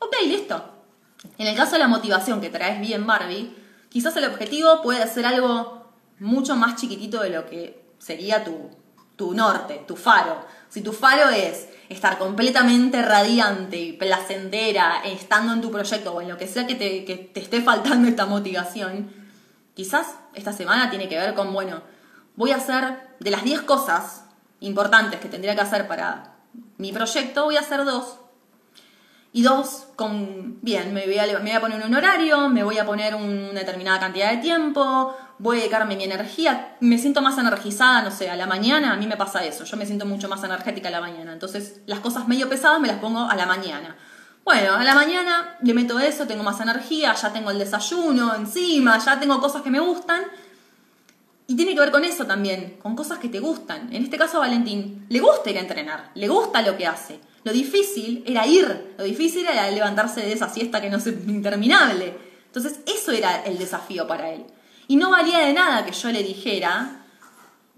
Ok, 0.00 0.16
listo. 0.26 0.72
En 1.38 1.46
el 1.46 1.56
caso 1.56 1.72
de 1.72 1.78
la 1.78 1.88
motivación 1.88 2.40
que 2.40 2.50
traes 2.50 2.80
bien 2.80 3.06
Barbie, 3.06 3.54
quizás 3.88 4.16
el 4.16 4.24
objetivo 4.24 4.82
puede 4.82 5.06
ser 5.06 5.24
algo 5.24 5.92
mucho 6.18 6.56
más 6.56 6.80
chiquitito 6.80 7.20
de 7.20 7.30
lo 7.30 7.46
que 7.46 7.86
sería 7.98 8.44
tu, 8.44 8.70
tu 9.14 9.34
norte, 9.34 9.84
tu 9.86 9.96
faro. 9.96 10.44
Si 10.68 10.82
tu 10.82 10.92
faro 10.92 11.30
es 11.30 11.68
estar 11.88 12.18
completamente 12.18 13.02
radiante 13.02 13.76
y 13.76 13.92
placentera 13.92 15.02
estando 15.04 15.52
en 15.52 15.60
tu 15.60 15.70
proyecto 15.70 16.14
o 16.14 16.20
en 16.20 16.28
lo 16.28 16.36
que 16.36 16.46
sea 16.46 16.66
que 16.66 16.74
te, 16.74 17.04
que 17.04 17.16
te 17.16 17.40
esté 17.40 17.60
faltando 17.60 18.08
esta 18.08 18.26
motivación, 18.26 19.10
quizás 19.74 20.16
esta 20.34 20.52
semana 20.52 20.90
tiene 20.90 21.08
que 21.08 21.16
ver 21.16 21.34
con, 21.34 21.52
bueno, 21.52 21.82
voy 22.34 22.50
a 22.52 22.56
hacer 22.56 23.14
de 23.20 23.30
las 23.30 23.44
10 23.44 23.62
cosas 23.62 24.24
importantes 24.60 25.20
que 25.20 25.28
tendría 25.28 25.54
que 25.54 25.60
hacer 25.60 25.86
para 25.86 26.34
mi 26.78 26.92
proyecto, 26.92 27.44
voy 27.44 27.56
a 27.56 27.60
hacer 27.60 27.84
dos. 27.84 28.18
Y 29.32 29.42
dos, 29.42 29.88
con, 29.96 30.58
bien, 30.62 30.94
me 30.94 31.04
voy, 31.04 31.18
a, 31.18 31.26
me 31.26 31.40
voy 31.40 31.50
a 31.50 31.60
poner 31.60 31.84
un 31.84 31.94
horario, 31.94 32.48
me 32.48 32.62
voy 32.62 32.78
a 32.78 32.86
poner 32.86 33.14
una 33.14 33.60
determinada 33.60 34.00
cantidad 34.00 34.30
de 34.30 34.38
tiempo, 34.38 35.14
voy 35.38 35.56
a 35.56 35.60
dedicarme 35.60 35.96
mi 35.96 36.04
energía, 36.04 36.76
me 36.80 36.98
siento 36.98 37.20
más 37.22 37.38
energizada, 37.38 38.02
no 38.02 38.10
sé, 38.10 38.30
a 38.30 38.36
la 38.36 38.46
mañana, 38.46 38.92
a 38.92 38.96
mí 38.96 39.06
me 39.06 39.16
pasa 39.16 39.44
eso, 39.44 39.64
yo 39.64 39.76
me 39.76 39.86
siento 39.86 40.06
mucho 40.06 40.28
más 40.28 40.42
energética 40.42 40.88
a 40.88 40.92
la 40.92 41.00
mañana, 41.00 41.32
entonces 41.32 41.80
las 41.86 42.00
cosas 42.00 42.26
medio 42.28 42.48
pesadas 42.48 42.80
me 42.80 42.88
las 42.88 42.98
pongo 42.98 43.28
a 43.28 43.34
la 43.36 43.46
mañana. 43.46 43.96
Bueno, 44.44 44.74
a 44.74 44.84
la 44.84 44.94
mañana 44.94 45.58
le 45.60 45.74
meto 45.74 45.98
eso, 45.98 46.26
tengo 46.26 46.44
más 46.44 46.60
energía, 46.60 47.12
ya 47.14 47.32
tengo 47.32 47.50
el 47.50 47.58
desayuno 47.58 48.34
encima, 48.36 48.96
ya 48.98 49.18
tengo 49.18 49.40
cosas 49.40 49.62
que 49.62 49.70
me 49.70 49.80
gustan. 49.80 50.22
Y 51.48 51.56
tiene 51.56 51.74
que 51.74 51.80
ver 51.80 51.90
con 51.90 52.04
eso 52.04 52.26
también, 52.26 52.76
con 52.80 52.94
cosas 52.94 53.18
que 53.18 53.28
te 53.28 53.40
gustan. 53.40 53.92
En 53.92 54.04
este 54.04 54.16
caso, 54.16 54.38
Valentín 54.38 55.06
le 55.08 55.18
gusta 55.18 55.50
ir 55.50 55.58
a 55.58 55.60
entrenar, 55.60 56.10
le 56.14 56.28
gusta 56.28 56.62
lo 56.62 56.76
que 56.76 56.86
hace. 56.86 57.20
Lo 57.42 57.52
difícil 57.52 58.22
era 58.26 58.46
ir, 58.46 58.94
lo 58.96 59.04
difícil 59.04 59.46
era 59.46 59.68
levantarse 59.70 60.20
de 60.20 60.32
esa 60.32 60.48
siesta 60.48 60.80
que 60.80 60.90
no 60.90 60.98
es 60.98 61.06
interminable. 61.06 62.16
Entonces 62.46 62.80
eso 62.86 63.12
era 63.12 63.42
el 63.44 63.58
desafío 63.58 64.06
para 64.06 64.30
él. 64.30 64.46
Y 64.88 64.96
no 64.96 65.10
valía 65.10 65.40
de 65.40 65.52
nada 65.52 65.84
que 65.84 65.92
yo 65.92 66.10
le 66.10 66.22
dijera, 66.22 67.04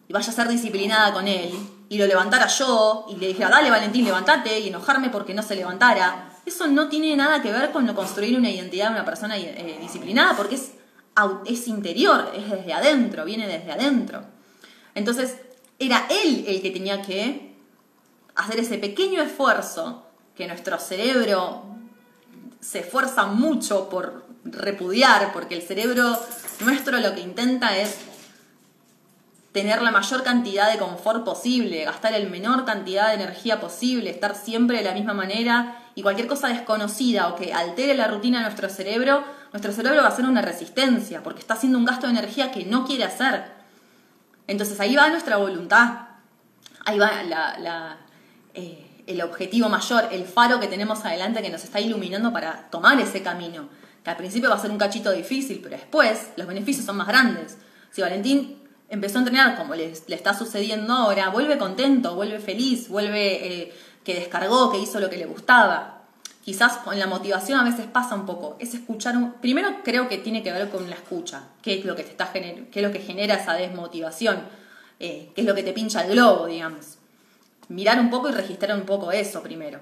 y 0.06 0.12
vaya 0.12 0.30
a 0.30 0.34
ser 0.34 0.48
disciplinada 0.48 1.12
con 1.12 1.26
él, 1.26 1.52
y 1.88 1.98
lo 1.98 2.06
levantara 2.06 2.46
yo, 2.48 3.06
y 3.10 3.16
le 3.16 3.28
dijera, 3.28 3.48
dale 3.48 3.70
Valentín, 3.70 4.04
levántate, 4.04 4.60
y 4.60 4.68
enojarme 4.68 5.08
porque 5.10 5.34
no 5.34 5.42
se 5.42 5.56
levantara. 5.56 6.32
Eso 6.44 6.66
no 6.66 6.88
tiene 6.88 7.16
nada 7.16 7.42
que 7.42 7.50
ver 7.52 7.70
con 7.70 7.86
lo 7.86 7.94
construir 7.94 8.38
una 8.38 8.50
identidad 8.50 8.88
de 8.88 8.92
una 8.92 9.04
persona 9.04 9.38
eh, 9.38 9.78
disciplinada, 9.80 10.36
porque 10.36 10.56
es, 10.56 10.72
es 11.46 11.68
interior, 11.68 12.30
es 12.34 12.50
desde 12.50 12.72
adentro, 12.72 13.24
viene 13.24 13.46
desde 13.46 13.72
adentro. 13.72 14.22
Entonces, 14.94 15.36
era 15.78 16.06
él 16.10 16.44
el 16.46 16.60
que 16.60 16.70
tenía 16.70 17.00
que 17.02 17.56
hacer 18.34 18.60
ese 18.60 18.78
pequeño 18.78 19.22
esfuerzo 19.22 20.04
que 20.34 20.46
nuestro 20.46 20.78
cerebro 20.78 21.64
se 22.60 22.80
esfuerza 22.80 23.26
mucho 23.26 23.88
por 23.88 24.26
repudiar, 24.44 25.32
porque 25.32 25.54
el 25.54 25.62
cerebro 25.62 26.18
nuestro 26.60 26.98
lo 26.98 27.14
que 27.14 27.20
intenta 27.20 27.76
es 27.76 27.98
tener 29.52 29.82
la 29.82 29.90
mayor 29.90 30.22
cantidad 30.22 30.70
de 30.70 30.78
confort 30.78 31.24
posible, 31.24 31.84
gastar 31.84 32.12
el 32.14 32.30
menor 32.30 32.64
cantidad 32.64 33.08
de 33.08 33.14
energía 33.14 33.60
posible, 33.60 34.10
estar 34.10 34.34
siempre 34.34 34.78
de 34.78 34.84
la 34.84 34.92
misma 34.92 35.14
manera 35.14 35.82
y 35.94 36.02
cualquier 36.02 36.28
cosa 36.28 36.48
desconocida 36.48 37.28
o 37.28 37.36
que 37.36 37.52
altere 37.52 37.94
la 37.94 38.06
rutina 38.06 38.38
de 38.38 38.44
nuestro 38.44 38.68
cerebro, 38.68 39.24
nuestro 39.52 39.72
cerebro 39.72 40.00
va 40.00 40.08
a 40.08 40.12
hacer 40.12 40.26
una 40.26 40.42
resistencia 40.42 41.22
porque 41.22 41.40
está 41.40 41.54
haciendo 41.54 41.78
un 41.78 41.84
gasto 41.84 42.06
de 42.06 42.12
energía 42.12 42.52
que 42.52 42.66
no 42.66 42.86
quiere 42.86 43.04
hacer. 43.04 43.46
Entonces 44.46 44.78
ahí 44.80 44.94
va 44.94 45.08
nuestra 45.08 45.38
voluntad, 45.38 46.08
ahí 46.84 46.98
va 46.98 47.22
la, 47.24 47.96
eh, 48.54 49.02
el 49.06 49.22
objetivo 49.22 49.68
mayor, 49.68 50.08
el 50.12 50.24
faro 50.24 50.60
que 50.60 50.68
tenemos 50.68 51.04
adelante 51.04 51.42
que 51.42 51.50
nos 51.50 51.64
está 51.64 51.80
iluminando 51.80 52.32
para 52.32 52.68
tomar 52.70 53.00
ese 53.00 53.22
camino. 53.22 53.68
Al 54.08 54.16
principio 54.16 54.48
va 54.48 54.56
a 54.56 54.60
ser 54.60 54.70
un 54.70 54.78
cachito 54.78 55.10
difícil, 55.12 55.60
pero 55.62 55.76
después 55.76 56.30
los 56.36 56.46
beneficios 56.46 56.84
son 56.84 56.96
más 56.96 57.08
grandes. 57.08 57.58
Si 57.90 58.00
Valentín 58.00 58.62
empezó 58.88 59.18
a 59.18 59.20
entrenar 59.20 59.56
como 59.56 59.74
le, 59.74 59.92
está 59.92 60.34
sucediendo 60.34 60.92
ahora, 60.92 61.28
vuelve 61.30 61.58
contento, 61.58 62.14
vuelve 62.14 62.38
feliz, 62.38 62.88
vuelve 62.88 63.62
eh, 63.62 63.72
que 64.04 64.14
descargó, 64.14 64.70
que 64.70 64.78
hizo 64.78 65.00
lo 65.00 65.10
que 65.10 65.16
le 65.16 65.26
gustaba. 65.26 66.02
Quizás 66.44 66.78
con 66.78 66.98
la 66.98 67.06
motivación 67.06 67.60
a 67.60 67.64
veces 67.64 67.86
pasa 67.86 68.14
un 68.14 68.24
poco, 68.24 68.56
es 68.58 68.72
escuchar 68.72 69.16
un... 69.16 69.34
Primero 69.34 69.82
creo 69.84 70.08
que 70.08 70.18
tiene 70.18 70.42
que 70.42 70.50
ver 70.50 70.70
con 70.70 70.88
la 70.88 70.96
escucha, 70.96 71.42
qué 71.60 71.78
es 71.78 71.84
lo 71.84 71.94
que, 71.94 72.04
te 72.04 72.10
está 72.10 72.32
qué 72.32 72.68
es 72.72 72.82
lo 72.82 72.90
que 72.90 73.00
genera 73.00 73.34
esa 73.34 73.52
desmotivación, 73.52 74.42
eh, 74.98 75.30
qué 75.34 75.42
es 75.42 75.46
lo 75.46 75.54
que 75.54 75.62
te 75.62 75.72
pincha 75.72 76.04
el 76.04 76.12
globo, 76.12 76.46
digamos 76.46 76.98
mirar 77.68 78.00
un 78.00 78.10
poco 78.10 78.28
y 78.28 78.32
registrar 78.32 78.76
un 78.76 78.86
poco 78.86 79.12
eso 79.12 79.42
primero. 79.42 79.80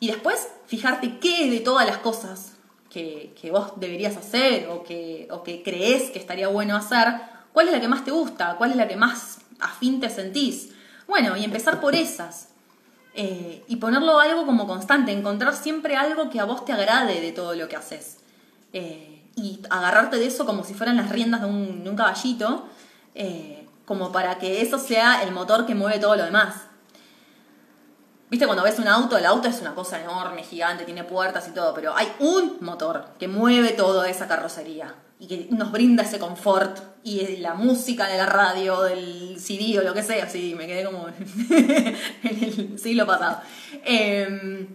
Y 0.00 0.08
después 0.08 0.48
fijarte 0.66 1.18
qué 1.18 1.50
de 1.50 1.60
todas 1.60 1.86
las 1.86 1.98
cosas 1.98 2.53
que, 2.94 3.50
vos 3.50 3.72
deberías 3.76 4.16
hacer 4.16 4.68
o 4.68 4.84
que, 4.84 5.26
o 5.30 5.42
que 5.42 5.62
crees 5.62 6.10
que 6.10 6.18
estaría 6.18 6.48
bueno 6.48 6.76
hacer, 6.76 7.08
cuál 7.52 7.66
es 7.66 7.72
la 7.72 7.80
que 7.80 7.88
más 7.88 8.04
te 8.04 8.12
gusta, 8.12 8.54
cuál 8.56 8.70
es 8.70 8.76
la 8.76 8.86
que 8.86 8.96
más 8.96 9.38
afín 9.58 10.00
te 10.00 10.08
sentís. 10.08 10.70
Bueno, 11.08 11.36
y 11.36 11.44
empezar 11.44 11.80
por 11.80 11.94
esas. 11.94 12.48
Eh, 13.16 13.62
y 13.68 13.76
ponerlo 13.76 14.18
algo 14.18 14.44
como 14.46 14.66
constante, 14.66 15.12
encontrar 15.12 15.54
siempre 15.54 15.96
algo 15.96 16.30
que 16.30 16.40
a 16.40 16.44
vos 16.44 16.64
te 16.64 16.72
agrade 16.72 17.20
de 17.20 17.32
todo 17.32 17.54
lo 17.54 17.68
que 17.68 17.76
haces. 17.76 18.18
Eh, 18.72 19.22
y 19.36 19.60
agarrarte 19.70 20.16
de 20.16 20.26
eso 20.26 20.46
como 20.46 20.64
si 20.64 20.74
fueran 20.74 20.96
las 20.96 21.10
riendas 21.10 21.40
de 21.40 21.46
un, 21.48 21.96
caballito, 21.96 22.68
eh, 23.14 23.66
como 23.84 24.12
para 24.12 24.38
que 24.38 24.62
eso 24.62 24.78
sea 24.78 25.22
el 25.22 25.32
motor 25.32 25.66
que 25.66 25.74
mueve 25.74 25.98
todo 25.98 26.16
lo 26.16 26.24
demás. 26.24 26.54
Viste, 28.30 28.46
cuando 28.46 28.64
ves 28.64 28.78
un 28.78 28.88
auto, 28.88 29.16
el 29.16 29.26
auto 29.26 29.48
es 29.48 29.60
una 29.60 29.74
cosa 29.74 30.00
enorme, 30.00 30.42
gigante, 30.42 30.84
tiene 30.84 31.04
puertas 31.04 31.46
y 31.48 31.52
todo, 31.52 31.74
pero 31.74 31.94
hay 31.94 32.10
un 32.20 32.58
motor 32.60 33.10
que 33.18 33.28
mueve 33.28 33.70
toda 33.70 34.08
esa 34.08 34.26
carrocería 34.26 34.94
y 35.18 35.26
que 35.26 35.48
nos 35.50 35.70
brinda 35.70 36.02
ese 36.02 36.18
confort 36.18 36.78
y 37.04 37.36
la 37.36 37.54
música 37.54 38.06
de 38.06 38.16
la 38.16 38.26
radio, 38.26 38.82
del 38.82 39.38
CD 39.38 39.78
o 39.78 39.82
lo 39.82 39.92
que 39.94 40.02
sea, 40.02 40.28
sí, 40.28 40.54
me 40.56 40.66
quedé 40.66 40.84
como 40.84 41.06
en 41.50 41.96
el 42.22 42.78
siglo 42.78 43.06
pasado. 43.06 43.40
Em, 43.84 44.68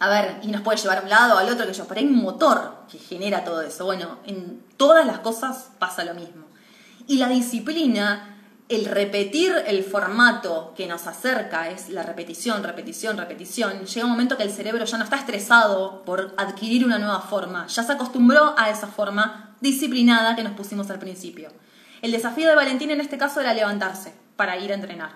a 0.00 0.08
ver, 0.08 0.38
y 0.42 0.48
nos 0.48 0.62
puede 0.62 0.78
llevar 0.78 0.98
a 0.98 1.02
un 1.02 1.08
lado, 1.08 1.38
al 1.38 1.48
otro, 1.48 1.66
que 1.66 1.72
yo, 1.72 1.86
pero 1.86 2.00
hay 2.00 2.06
un 2.06 2.16
motor 2.16 2.84
que 2.90 2.98
genera 2.98 3.44
todo 3.44 3.62
eso. 3.62 3.84
Bueno, 3.84 4.18
en 4.26 4.62
todas 4.76 5.06
las 5.06 5.20
cosas 5.20 5.70
pasa 5.78 6.04
lo 6.04 6.14
mismo. 6.14 6.46
Y 7.06 7.16
la 7.16 7.28
disciplina 7.28 8.37
el 8.68 8.84
repetir 8.84 9.52
el 9.66 9.82
formato 9.82 10.74
que 10.76 10.86
nos 10.86 11.06
acerca 11.06 11.70
es 11.70 11.88
la 11.88 12.02
repetición, 12.02 12.62
repetición, 12.62 13.16
repetición. 13.16 13.86
Llega 13.86 14.04
un 14.04 14.12
momento 14.12 14.36
que 14.36 14.42
el 14.42 14.50
cerebro 14.50 14.84
ya 14.84 14.98
no 14.98 15.04
está 15.04 15.16
estresado 15.16 16.02
por 16.04 16.34
adquirir 16.36 16.84
una 16.84 16.98
nueva 16.98 17.20
forma, 17.20 17.66
ya 17.66 17.82
se 17.82 17.92
acostumbró 17.92 18.54
a 18.58 18.68
esa 18.68 18.86
forma 18.86 19.56
disciplinada 19.60 20.36
que 20.36 20.42
nos 20.42 20.52
pusimos 20.52 20.90
al 20.90 20.98
principio. 20.98 21.48
El 22.02 22.12
desafío 22.12 22.48
de 22.48 22.54
Valentín 22.54 22.90
en 22.90 23.00
este 23.00 23.16
caso 23.16 23.40
era 23.40 23.54
levantarse 23.54 24.12
para 24.36 24.58
ir 24.58 24.70
a 24.70 24.74
entrenar. 24.74 25.12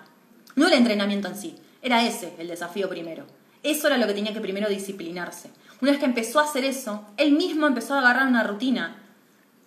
No 0.55 0.67
el 0.67 0.73
entrenamiento 0.73 1.27
en 1.27 1.37
sí, 1.37 1.55
era 1.83 2.03
ese 2.03 2.33
el 2.39 2.47
desafío 2.47 2.89
primero. 2.89 3.25
Eso 3.61 3.87
era 3.87 3.97
lo 3.97 4.07
que 4.07 4.13
tenía 4.13 4.33
que 4.33 4.41
primero 4.41 4.67
disciplinarse. 4.67 5.51
Una 5.79 5.91
vez 5.91 5.99
que 5.99 6.05
empezó 6.05 6.39
a 6.39 6.45
hacer 6.45 6.65
eso, 6.65 7.05
él 7.17 7.33
mismo 7.33 7.67
empezó 7.67 7.93
a 7.93 7.99
agarrar 7.99 8.27
una 8.27 8.43
rutina. 8.43 8.97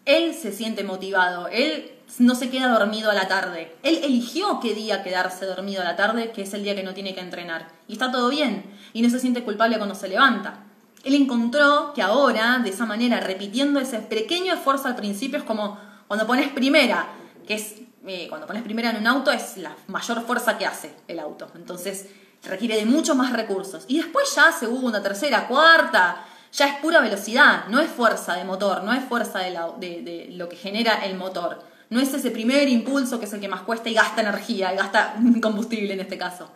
Él 0.04 0.34
se 0.34 0.52
siente 0.52 0.84
motivado, 0.84 1.48
él 1.48 1.95
no 2.18 2.34
se 2.34 2.50
queda 2.50 2.68
dormido 2.68 3.10
a 3.10 3.14
la 3.14 3.28
tarde. 3.28 3.76
Él 3.82 4.00
eligió 4.02 4.60
qué 4.60 4.74
día 4.74 5.02
quedarse 5.02 5.44
dormido 5.44 5.82
a 5.82 5.84
la 5.84 5.96
tarde, 5.96 6.30
que 6.32 6.42
es 6.42 6.54
el 6.54 6.62
día 6.62 6.74
que 6.74 6.82
no 6.82 6.94
tiene 6.94 7.14
que 7.14 7.20
entrenar. 7.20 7.68
Y 7.88 7.94
está 7.94 8.10
todo 8.10 8.28
bien. 8.28 8.64
Y 8.92 9.02
no 9.02 9.10
se 9.10 9.20
siente 9.20 9.42
culpable 9.42 9.76
cuando 9.76 9.94
se 9.94 10.08
levanta. 10.08 10.60
Él 11.04 11.14
encontró 11.14 11.92
que 11.94 12.02
ahora, 12.02 12.58
de 12.58 12.70
esa 12.70 12.86
manera, 12.86 13.20
repitiendo 13.20 13.80
ese 13.80 13.98
pequeño 13.98 14.54
esfuerzo 14.54 14.88
al 14.88 14.96
principio, 14.96 15.38
es 15.38 15.44
como 15.44 15.78
cuando 16.08 16.26
pones 16.26 16.48
primera, 16.50 17.08
que 17.46 17.54
es 17.54 17.76
eh, 18.06 18.26
cuando 18.28 18.46
pones 18.46 18.62
primera 18.62 18.90
en 18.90 18.96
un 18.96 19.06
auto, 19.06 19.30
es 19.30 19.56
la 19.56 19.74
mayor 19.88 20.22
fuerza 20.24 20.58
que 20.58 20.66
hace 20.66 20.94
el 21.08 21.18
auto. 21.18 21.48
Entonces 21.54 22.06
requiere 22.44 22.76
de 22.76 22.86
muchos 22.86 23.16
más 23.16 23.32
recursos. 23.32 23.84
Y 23.88 23.98
después 23.98 24.34
ya 24.34 24.52
segunda, 24.52 25.02
tercera, 25.02 25.48
cuarta, 25.48 26.24
ya 26.52 26.68
es 26.68 26.76
pura 26.76 27.00
velocidad, 27.00 27.66
no 27.68 27.80
es 27.80 27.90
fuerza 27.90 28.34
de 28.34 28.44
motor, 28.44 28.84
no 28.84 28.92
es 28.92 29.04
fuerza 29.04 29.40
de, 29.40 29.50
de 29.80 30.28
lo 30.32 30.48
que 30.48 30.56
genera 30.56 31.04
el 31.04 31.16
motor 31.16 31.75
no 31.90 32.00
es 32.00 32.12
ese 32.12 32.30
primer 32.30 32.68
impulso 32.68 33.18
que 33.18 33.26
es 33.26 33.32
el 33.32 33.40
que 33.40 33.48
más 33.48 33.62
cuesta 33.62 33.88
y 33.88 33.94
gasta 33.94 34.20
energía, 34.20 34.72
y 34.72 34.76
gasta 34.76 35.16
combustible 35.40 35.92
en 35.92 36.00
este 36.00 36.18
caso. 36.18 36.50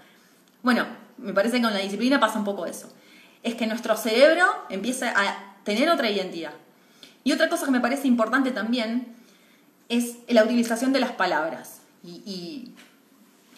Bueno, 0.63 0.87
me 1.19 1.33
parece 1.33 1.57
que 1.57 1.63
con 1.63 1.73
la 1.73 1.81
disciplina 1.81 2.21
pasa 2.21 2.39
un 2.39 2.45
poco 2.45 2.67
eso. 2.67 2.93
Es 3.43 3.55
que 3.55 3.67
nuestro 3.67 3.97
cerebro 3.97 4.45
empieza 4.69 5.13
a 5.17 5.57
tener 5.65 5.89
otra 5.89 6.11
identidad. 6.11 6.53
Y 7.25 7.33
otra 7.33 7.49
cosa 7.49 7.67
que 7.67 7.73
me 7.73 7.81
parece 7.81 8.09
importante 8.09 8.51
también 8.51 9.15
es 9.89 10.17
la 10.29 10.45
utilización 10.45 10.93
de 10.93 11.01
las 11.01 11.13
palabras. 11.13 11.81
Y, 12.03 12.73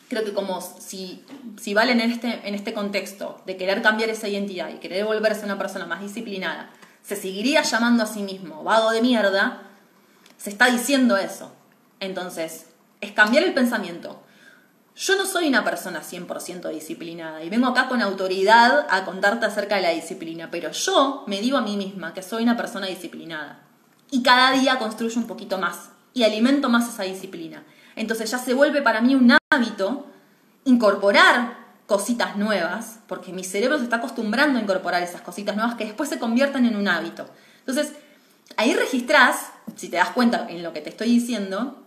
creo 0.09 0.25
que 0.25 0.35
como 0.35 0.61
si, 0.61 1.25
si 1.59 1.73
Valen 1.73 2.01
en 2.01 2.11
este, 2.11 2.47
en 2.47 2.55
este 2.55 2.75
contexto 2.75 3.41
de 3.47 3.57
querer 3.57 3.81
cambiar 3.81 4.11
esa 4.11 4.29
identidad 4.29 4.69
y 4.69 4.79
querer 4.79 5.07
volverse 5.07 5.47
una 5.47 5.57
persona 5.57 5.87
más 5.87 6.03
disciplinada, 6.03 6.71
se 7.03 7.17
seguiría 7.17 7.63
llamando 7.63 8.03
a 8.03 8.07
sí 8.07 8.23
mismo 8.23 8.63
vago 8.63 8.91
de 8.91 9.01
mierda, 9.01 9.63
se 10.37 10.51
está 10.51 10.71
diciendo 10.71 11.17
eso. 11.17 11.53
Entonces, 12.03 12.67
es 13.01 13.13
cambiar 13.13 13.45
el 13.45 13.55
pensamiento. 13.55 14.21
Yo 14.97 15.17
no 15.17 15.25
soy 15.25 15.47
una 15.47 15.63
persona 15.63 16.03
100% 16.03 16.69
disciplinada 16.69 17.45
y 17.45 17.49
vengo 17.49 17.69
acá 17.69 17.89
con 17.89 18.03
autoridad 18.03 18.87
a 18.91 19.05
contarte 19.05 19.47
acerca 19.47 19.77
de 19.77 19.83
la 19.83 19.91
disciplina, 19.91 20.51
pero 20.51 20.73
yo 20.73 21.23
me 21.29 21.41
digo 21.41 21.57
a 21.57 21.63
mí 21.63 21.77
misma 21.77 22.13
que 22.13 22.23
soy 22.23 22.43
una 22.43 22.57
persona 22.57 22.89
disciplinada 22.89 23.61
y 24.11 24.23
cada 24.25 24.51
día 24.51 24.81
construyo 24.81 25.17
un 25.17 25.29
poquito 25.29 25.59
más 25.59 25.91
y 26.13 26.25
alimento 26.25 26.69
más 26.69 26.93
esa 26.93 27.05
disciplina. 27.05 27.63
Entonces 27.95 28.31
ya 28.31 28.39
se 28.39 28.53
vuelve 28.53 28.83
para 28.83 29.01
mí 29.01 29.15
un 29.15 29.37
hábito 29.51 30.07
incorporar 30.65 31.57
cositas 31.87 32.37
nuevas, 32.37 32.99
porque 33.07 33.33
mi 33.33 33.45
cerebro 33.45 33.79
se 33.79 33.85
está 33.85 33.97
acostumbrando 33.97 34.59
a 34.59 34.63
incorporar 34.63 35.05
esas 35.05 35.21
cositas 35.21 35.55
nuevas 35.55 35.77
que 35.77 35.85
después 35.85 36.09
se 36.09 36.19
conviertan 36.19 36.67
en 36.67 36.75
un 36.75 36.89
hábito. 36.89 37.27
Entonces, 37.61 37.93
ahí 38.57 38.75
registrás, 38.75 39.53
si 39.77 39.89
te 39.89 39.97
das 39.97 40.11
cuenta 40.11 40.47
en 40.49 40.65
lo 40.65 40.73
que 40.73 40.81
te 40.81 40.91
estoy 40.91 41.09
diciendo, 41.09 41.82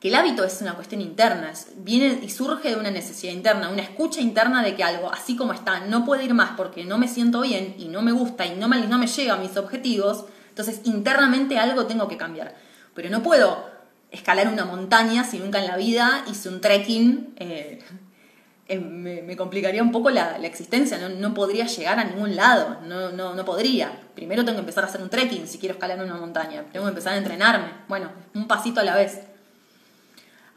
que 0.00 0.08
el 0.08 0.14
hábito 0.14 0.44
es 0.44 0.62
una 0.62 0.74
cuestión 0.74 1.02
interna, 1.02 1.52
viene 1.76 2.20
y 2.22 2.30
surge 2.30 2.70
de 2.70 2.76
una 2.76 2.90
necesidad 2.90 3.34
interna, 3.34 3.68
una 3.68 3.82
escucha 3.82 4.22
interna 4.22 4.62
de 4.62 4.74
que 4.74 4.82
algo, 4.82 5.12
así 5.12 5.36
como 5.36 5.52
está, 5.52 5.80
no 5.80 6.06
puede 6.06 6.24
ir 6.24 6.32
más 6.32 6.52
porque 6.56 6.84
no 6.84 6.96
me 6.96 7.06
siento 7.06 7.42
bien 7.42 7.74
y 7.78 7.88
no 7.88 8.00
me 8.00 8.12
gusta 8.12 8.46
y 8.46 8.56
no 8.56 8.66
me, 8.66 8.86
no 8.86 9.04
llega 9.04 9.34
a 9.34 9.36
mis 9.36 9.56
objetivos, 9.58 10.24
entonces 10.48 10.80
internamente 10.84 11.58
algo 11.58 11.84
tengo 11.86 12.08
que 12.08 12.16
cambiar. 12.16 12.54
Pero 12.94 13.10
no 13.10 13.22
puedo 13.22 13.68
escalar 14.10 14.48
una 14.48 14.64
montaña 14.64 15.22
si 15.22 15.38
nunca 15.38 15.58
en 15.58 15.66
la 15.66 15.76
vida 15.76 16.24
hice 16.30 16.48
un 16.48 16.62
trekking. 16.62 17.34
Eh, 17.36 17.80
eh, 18.68 18.78
me, 18.78 19.36
complicaría 19.36 19.82
un 19.82 19.92
poco 19.92 20.08
la, 20.08 20.36
existencia, 20.38 20.96
no, 21.08 21.34
podría 21.34 21.66
llegar 21.66 21.98
a 21.98 22.04
ningún 22.04 22.36
lado, 22.36 22.78
no, 22.86 23.10
no, 23.10 23.34
no 23.34 23.44
podría. 23.44 24.00
Primero 24.14 24.46
tengo 24.46 24.56
que 24.56 24.60
empezar 24.60 24.84
a 24.84 24.86
hacer 24.86 25.02
un 25.02 25.10
trekking 25.10 25.46
si 25.46 25.58
quiero 25.58 25.74
escalar 25.74 26.02
una 26.02 26.14
montaña, 26.14 26.64
tengo 26.72 26.86
que 26.86 26.90
empezar 26.90 27.12
a 27.12 27.18
entrenarme, 27.18 27.68
bueno, 27.86 28.10
un 28.34 28.48
pasito 28.48 28.80
a 28.80 28.84
la 28.84 28.94
vez. 28.96 29.29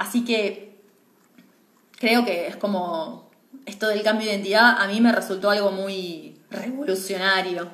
Así 0.04 0.26
que 0.26 0.76
creo 1.98 2.26
que 2.26 2.48
es 2.48 2.58
como 2.58 3.32
esto 3.66 3.88
del 3.88 4.04
cambio 4.04 4.28
de 4.28 4.34
identidad 4.34 4.82
a 4.82 4.88
mí 4.88 5.00
me 5.00 5.14
resultó 5.14 5.50
algo 5.50 5.72
muy 5.72 6.38
revolucionario. 6.52 7.70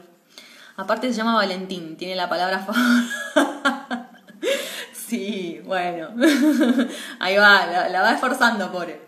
Aparte 0.78 1.08
se 1.08 1.16
llama 1.16 1.34
Valentín, 1.34 1.98
tiene 1.98 2.16
la 2.16 2.30
palabra 2.30 2.66
Sí, 4.94 5.60
bueno. 5.66 6.10
Ahí 7.20 7.36
va, 7.36 7.66
la, 7.66 8.02
va 8.04 8.12
esforzando, 8.12 8.72
pobre. 8.72 9.02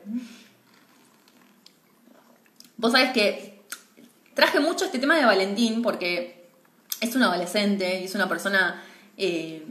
Vos 2.77 2.91
sabés 2.91 3.12
que 3.12 3.62
traje 4.34 4.60
mucho 4.60 4.86
este 4.86 4.97
tema 4.97 5.15
de 5.15 5.25
Valentín 5.25 5.84
porque 5.84 6.49
es 6.99 7.15
un 7.15 7.21
adolescente 7.21 8.01
y 8.01 8.05
es 8.05 8.15
una 8.15 8.27
persona 8.27 8.81
eh, 9.15 9.63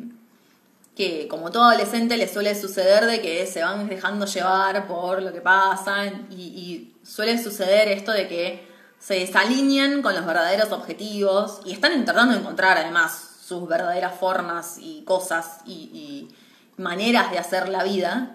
que 0.97 1.29
como 1.29 1.51
todo 1.51 1.65
adolescente 1.65 2.17
le 2.17 2.29
suele 2.29 2.55
suceder 2.55 3.07
de 3.07 3.21
que 3.21 3.47
se 3.47 3.63
van 3.63 3.89
dejando 3.89 4.27
llevar 4.27 4.87
por 4.87 5.23
lo 5.23 5.33
que 5.33 5.41
pasa 5.41 6.07
y, 6.31 6.95
suele 7.03 7.43
suceder 7.43 7.89
esto 7.89 8.13
de 8.13 8.29
que 8.29 8.69
se 8.99 9.15
desalinean 9.15 10.03
con 10.03 10.15
los 10.15 10.25
verdaderos 10.27 10.71
objetivos 10.71 11.61
y 11.65 11.73
están 11.73 12.05
de 12.05 12.37
encontrar 12.37 12.79
además 12.79 13.31
sus 13.43 13.67
verdaderas 13.67 14.15
formas 14.15 14.77
y 14.79 15.03
cosas 15.03 15.61
y, 15.67 16.29
maneras 16.77 17.31
de 17.31 17.39
hacer 17.39 17.69
la 17.69 17.85
vida. 17.85 18.35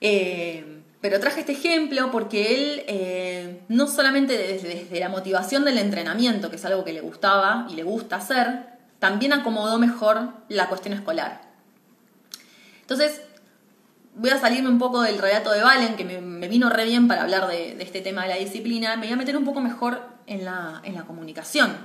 Eh, 0.00 0.82
pero 1.04 1.20
traje 1.20 1.40
este 1.40 1.52
ejemplo 1.52 2.10
porque 2.10 2.54
él 2.54 2.84
eh, 2.86 3.60
no 3.68 3.86
solamente 3.88 4.38
desde, 4.38 5.00
la 5.00 5.10
motivación 5.10 5.64
del 5.66 5.76
entrenamiento, 5.76 6.48
que 6.48 6.56
es 6.56 6.64
algo 6.64 6.82
que 6.82 6.94
le 6.94 7.02
gustaba 7.02 7.66
y 7.68 7.74
le 7.74 7.82
gusta 7.82 8.16
hacer, 8.16 8.73
también 9.04 9.34
acomodó 9.34 9.78
mejor 9.78 10.30
la 10.48 10.70
cuestión 10.70 10.94
escolar. 10.94 11.42
Entonces, 12.80 13.20
voy 14.14 14.30
a 14.30 14.40
salirme 14.40 14.70
un 14.70 14.78
poco 14.78 15.02
del 15.02 15.18
relato 15.18 15.52
de 15.52 15.60
Valen, 15.62 15.96
que 15.96 16.06
me, 16.06 16.48
vino 16.48 16.70
re 16.70 16.86
bien 16.86 17.06
para 17.06 17.24
hablar 17.24 17.46
de, 17.46 17.76
este 17.82 18.00
tema 18.00 18.22
de 18.22 18.30
la 18.30 18.36
disciplina, 18.36 18.96
me 18.96 19.04
voy 19.04 19.12
a 19.12 19.16
meter 19.16 19.36
un 19.36 19.44
poco 19.44 19.60
mejor 19.60 20.00
en 20.26 20.46
la, 20.46 20.80
en 20.84 20.94
la 20.94 21.02
comunicación. 21.02 21.76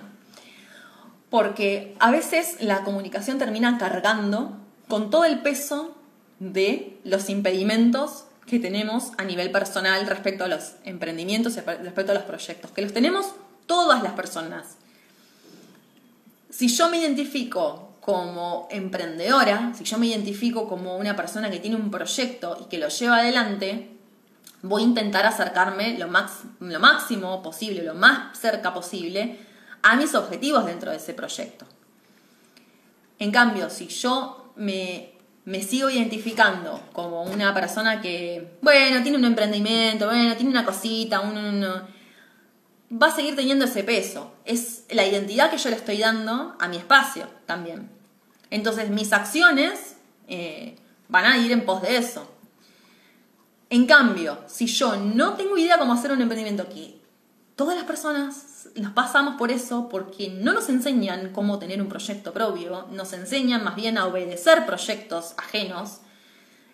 Porque 1.30 1.98
a 2.00 2.10
veces 2.10 2.56
la 2.62 2.86
comunicación 2.86 3.38
termina 3.38 3.78
cargando 3.78 4.56
con 4.88 5.10
todo 5.10 5.26
el 5.26 5.42
peso 5.42 5.98
de 6.40 7.02
los 7.04 7.30
impedimentos 7.30 8.28
que 8.48 8.60
tenemos 8.60 9.12
a 9.18 9.26
nivel 9.26 9.52
personal 9.52 10.08
respecto 10.08 10.46
a 10.46 10.48
los 10.48 10.76
emprendimientos, 10.86 11.58
respecto 11.58 12.14
a 12.14 12.16
los 12.16 12.24
proyectos, 12.24 12.72
que 12.72 12.82
los 12.82 12.94
tenemos 12.94 13.34
todas 13.66 14.04
las 14.04 14.14
personas 14.14 14.79
si 16.50 16.68
yo 16.68 16.90
me 16.90 16.98
identifico 16.98 17.98
como 18.02 18.68
emprendedora, 18.72 19.74
si 19.76 19.84
yo 19.84 19.98
me 19.98 20.08
identifico 20.08 20.68
como 20.68 20.98
una 20.98 21.16
persona 21.16 21.50
que 21.50 21.60
tiene 21.60 21.76
un 21.76 21.92
proyecto 21.92 22.58
y 22.62 22.70
que 22.70 22.80
lo 22.80 22.88
lleva 22.90 23.18
adelante, 23.18 23.92
voy 24.62 24.82
a 24.82 24.86
intentar 24.86 25.26
acercarme 25.26 25.98
lo, 25.98 26.08
lo 26.08 26.80
máximo 26.80 27.42
posible, 27.44 27.84
lo 27.84 27.94
más 27.94 28.38
cerca 28.38 28.74
posible 28.74 29.38
a 29.82 29.96
mis 29.96 30.16
objetivos 30.16 30.66
dentro 30.66 30.92
de 30.92 30.98
ese 30.98 31.14
proyecto. 31.14 31.66
En 33.20 33.32
cambio, 33.32 33.70
si 33.70 33.88
yo 33.88 34.54
me, 34.56 35.14
me 35.46 35.62
sigo 35.62 35.90
identificando 35.90 36.82
como 36.94 37.24
una 37.24 37.54
persona 37.54 38.02
que, 38.02 38.58
bueno, 38.62 39.02
tiene 39.04 39.18
un 39.18 39.26
emprendimiento, 39.26 40.06
bueno, 40.06 40.36
tiene 40.36 40.52
una 40.52 40.66
cosita, 40.66 41.20
un, 41.22 41.66
va 42.92 43.08
a 43.08 43.16
seguir 43.16 43.36
teniendo 43.36 43.66
ese 43.66 43.84
peso. 43.84 44.34
Es 44.46 44.84
la 44.90 45.06
identidad 45.06 45.52
que 45.52 45.58
yo 45.58 45.70
le 45.70 45.76
estoy 45.76 45.98
dando 45.98 46.56
a 46.60 46.68
mi 46.68 46.78
espacio 46.78 47.28
también. 47.46 47.90
Entonces 48.50 48.90
mis 48.90 49.14
acciones 49.14 49.96
eh, 50.28 50.76
van 51.08 51.26
a 51.26 51.38
ir 51.38 51.52
en 51.52 51.66
pos 51.66 51.82
de 51.82 51.98
eso. 51.98 52.30
En 53.70 53.86
cambio, 53.86 54.40
si 54.48 54.66
yo 54.66 54.96
no 54.96 55.34
tengo 55.34 55.58
idea 55.58 55.78
cómo 55.78 55.94
hacer 55.94 56.12
un 56.12 56.22
emprendimiento 56.22 56.64
aquí, 56.64 57.00
todas 57.56 57.76
las 57.76 57.86
personas 57.86 58.70
nos 58.76 58.94
pasamos 58.94 59.36
por 59.36 59.52
eso 59.52 59.90
porque 59.90 60.30
no 60.30 60.54
nos 60.54 60.70
enseñan 60.70 61.32
cómo 61.34 61.60
tener 61.60 61.82
un 61.82 61.88
proyecto 61.88 62.34
propio, 62.34 62.88
nos 62.92 63.14
enseñan 63.14 63.64
más 63.64 63.76
bien 63.76 63.98
a 63.98 64.08
obedecer 64.08 64.66
proyectos 64.66 65.36
ajenos. 65.38 66.00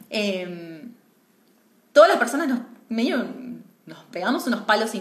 Em, 0.10 0.93
todas 1.91 2.10
las 2.10 2.17
personas 2.17 2.47
nos, 2.47 2.60
nos 3.86 4.04
pegamos 4.12 4.47
unos 4.47 4.62
palos 4.62 4.95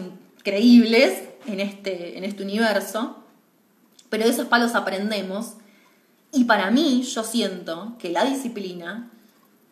creíbles 0.44 1.24
en 1.46 1.58
este, 1.58 2.16
en 2.16 2.22
este 2.22 2.44
universo, 2.44 3.24
pero 4.10 4.24
de 4.24 4.30
esos 4.30 4.46
palos 4.46 4.76
aprendemos. 4.76 5.54
Y 6.30 6.44
para 6.44 6.70
mí, 6.70 7.02
yo 7.02 7.24
siento 7.24 7.96
que 7.98 8.10
la 8.10 8.24
disciplina 8.24 9.10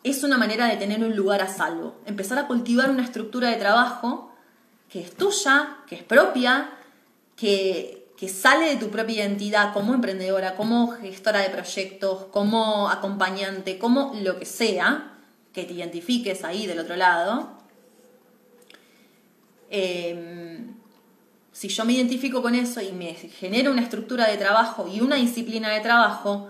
es 0.03 0.23
una 0.23 0.37
manera 0.37 0.67
de 0.67 0.75
tener 0.75 1.01
un 1.01 1.15
lugar 1.15 1.41
a 1.41 1.47
salvo, 1.47 1.95
empezar 2.05 2.37
a 2.37 2.47
cultivar 2.47 2.89
una 2.89 3.03
estructura 3.03 3.49
de 3.49 3.55
trabajo 3.55 4.33
que 4.89 4.99
es 4.99 5.15
tuya, 5.15 5.77
que 5.87 5.95
es 5.95 6.03
propia, 6.03 6.71
que, 7.35 8.11
que 8.17 8.29
sale 8.29 8.67
de 8.67 8.75
tu 8.75 8.89
propia 8.89 9.23
identidad 9.23 9.73
como 9.73 9.93
emprendedora, 9.93 10.55
como 10.55 10.91
gestora 10.91 11.39
de 11.39 11.49
proyectos, 11.49 12.25
como 12.31 12.89
acompañante, 12.89 13.79
como 13.79 14.13
lo 14.21 14.37
que 14.37 14.45
sea, 14.45 15.13
que 15.53 15.63
te 15.63 15.73
identifiques 15.73 16.43
ahí 16.43 16.67
del 16.67 16.79
otro 16.79 16.95
lado. 16.95 17.62
Em, 19.75 20.75
si 21.51 21.67
yo 21.67 21.83
me 21.83 21.93
identifico 21.93 22.43
con 22.43 22.53
eso 22.53 22.79
y 22.79 22.91
me 22.91 23.15
genero 23.15 23.71
una 23.71 23.81
estructura 23.81 24.27
de 24.27 24.37
trabajo 24.37 24.87
y 24.87 25.01
una 25.01 25.15
disciplina 25.15 25.71
de 25.71 25.79
trabajo, 25.79 26.47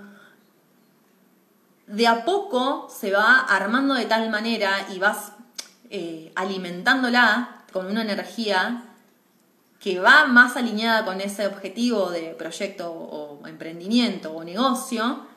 de 1.88 2.06
a 2.06 2.26
poco 2.26 2.90
se 2.90 3.12
va 3.12 3.40
armando 3.40 3.94
de 3.94 4.08
tal 4.08 4.30
manera 4.30 4.88
y 4.94 5.00
vas 5.00 5.32
eh, 5.90 6.34
alimentándola 6.36 7.64
con 7.72 7.86
una 7.86 8.02
energía 8.02 8.84
que 9.80 10.02
va 10.02 10.26
más 10.26 10.58
alineada 10.58 11.06
con 11.06 11.22
ese 11.22 11.48
objetivo 11.48 12.10
de 12.10 12.36
proyecto 12.38 12.92
o 12.92 13.48
emprendimiento 13.48 14.34
o 14.34 14.44
negocio, 14.44 15.28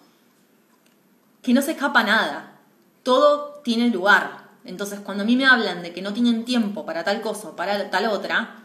que 1.41 1.53
no 1.53 1.63
se 1.63 1.73
escapa 1.73 2.03
nada. 2.03 2.59
Todo 3.05 3.61
tiene 3.63 3.91
lugar. 3.91 4.46
Entonces, 4.67 5.01
cuando 5.01 5.23
a 5.23 5.27
mí 5.27 5.37
me 5.37 5.47
hablan 5.47 5.83
de 5.83 5.93
que 5.93 6.03
no 6.03 6.13
tienen 6.13 6.45
tiempo 6.45 6.85
para 6.85 7.05
tal 7.05 7.21
cosa 7.21 7.55
para 7.57 7.91
tal 7.91 8.07
otra, 8.07 8.63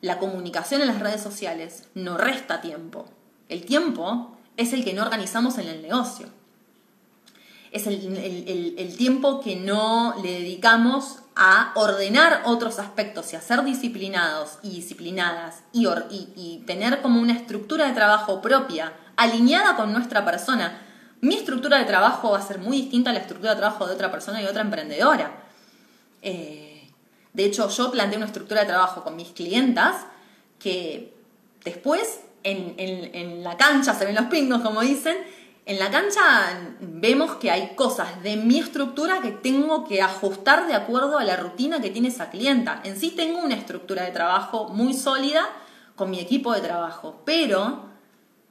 la 0.00 0.18
comunicación 0.18 0.80
en 0.80 0.88
las 0.88 1.00
redes 1.00 1.20
sociales 1.20 1.84
no 1.94 2.16
resta 2.16 2.60
tiempo. 2.60 3.08
El 3.48 3.64
tiempo 3.64 4.36
es 4.56 4.72
el 4.72 4.84
que 4.84 4.92
no 4.92 5.02
organizamos 5.02 5.58
en 5.58 5.68
el 5.68 5.82
negocio. 5.82 6.26
Es 7.70 7.86
el, 7.86 8.94
tiempo 8.96 9.40
que 9.40 9.56
no 9.56 10.14
le 10.22 10.32
dedicamos 10.40 11.18
a 11.36 11.72
ordenar 11.74 12.42
otros 12.46 12.78
aspectos 12.78 13.32
y 13.32 13.36
a 13.36 13.42
ser 13.42 13.62
disciplinados 13.62 14.58
y 14.62 14.70
disciplinadas 14.70 15.62
y, 15.72 15.86
y 16.34 16.64
tener 16.66 17.02
como 17.02 17.20
una 17.20 17.34
estructura 17.34 17.86
de 17.86 17.92
trabajo 17.92 18.40
propia, 18.40 18.94
alineada 19.16 19.76
con 19.76 19.92
nuestra 19.92 20.24
persona, 20.24 20.80
mi 21.20 21.34
estructura 21.34 21.78
de 21.78 21.84
trabajo 21.84 22.30
va 22.30 22.38
a 22.38 22.42
ser 22.42 22.58
muy 22.58 22.82
distinta 22.82 23.10
a 23.10 23.12
la 23.12 23.20
estructura 23.20 23.54
de 23.54 23.60
trabajo 23.60 23.86
de 23.86 23.94
otra 23.94 24.10
persona 24.10 24.42
y 24.42 24.46
otra 24.46 24.62
emprendedora. 24.62 25.30
Eh, 26.22 26.90
de 27.32 27.44
hecho, 27.44 27.68
yo 27.68 27.90
planteé 27.90 28.16
una 28.16 28.26
estructura 28.26 28.60
de 28.62 28.66
trabajo 28.66 29.02
con 29.02 29.16
mis 29.16 29.28
clientas 29.28 30.06
que 30.58 31.14
después 31.64 32.20
en, 32.42 32.74
en 32.78 33.44
la 33.44 33.56
cancha 33.56 33.94
se 33.94 34.04
ven 34.04 34.14
los 34.14 34.26
pingos, 34.26 34.62
como 34.62 34.80
dicen, 34.80 35.16
en 35.68 35.78
la 35.78 35.90
cancha 35.90 36.22
vemos 36.80 37.36
que 37.36 37.50
hay 37.50 37.74
cosas 37.74 38.22
de 38.22 38.36
mi 38.36 38.58
estructura 38.58 39.20
que 39.20 39.32
tengo 39.32 39.86
que 39.86 40.00
ajustar 40.00 40.66
de 40.66 40.74
acuerdo 40.74 41.18
a 41.18 41.24
la 41.24 41.36
rutina 41.36 41.78
que 41.82 41.90
tiene 41.90 42.08
esa 42.08 42.30
clienta. 42.30 42.80
En 42.84 42.98
sí 42.98 43.10
tengo 43.10 43.40
una 43.40 43.54
estructura 43.54 44.04
de 44.04 44.10
trabajo 44.10 44.70
muy 44.70 44.94
sólida 44.94 45.46
con 45.94 46.10
mi 46.10 46.20
equipo 46.20 46.54
de 46.54 46.62
trabajo, 46.62 47.20
pero 47.26 47.82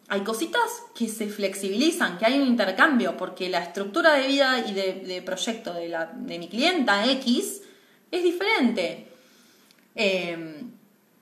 hay 0.09 0.21
cositas 0.21 0.61
que 0.95 1.09
se 1.09 1.27
flexibilizan, 1.27 2.17
que 2.17 2.25
hay 2.25 2.39
un 2.39 2.47
intercambio, 2.47 3.17
porque 3.17 3.49
la 3.49 3.59
estructura 3.59 4.13
de 4.13 4.27
vida 4.27 4.59
y 4.65 4.73
de, 4.73 5.21
proyecto 5.21 5.73
de, 5.73 5.89
la, 5.89 6.05
de, 6.05 6.39
mi 6.39 6.47
clienta 6.47 7.05
X 7.11 7.61
es 8.09 8.23
diferente. 8.23 9.11
Em, 9.95 10.71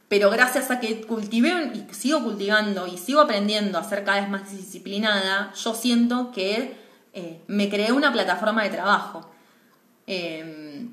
pero 0.08 0.30
gracias 0.30 0.69
a 0.69 0.80
que 0.80 1.02
cultivé 1.02 1.71
y 1.74 1.93
sigo 1.93 2.24
cultivando 2.24 2.86
y 2.86 2.98
sigo 2.98 3.21
aprendiendo 3.21 3.80
a 3.80 3.84
ser 3.84 4.04
cada 4.04 4.21
vez 4.21 4.30
más 4.30 4.52
disciplinada, 4.52 5.52
yo 5.54 5.74
siento 5.74 6.32
que 6.32 6.76
eh, 7.13 7.41
me 7.48 7.69
creé 7.69 7.91
una 7.91 8.13
plataforma 8.13 8.63
de 8.63 8.69
trabajo. 8.69 9.32
Em, 10.06 10.91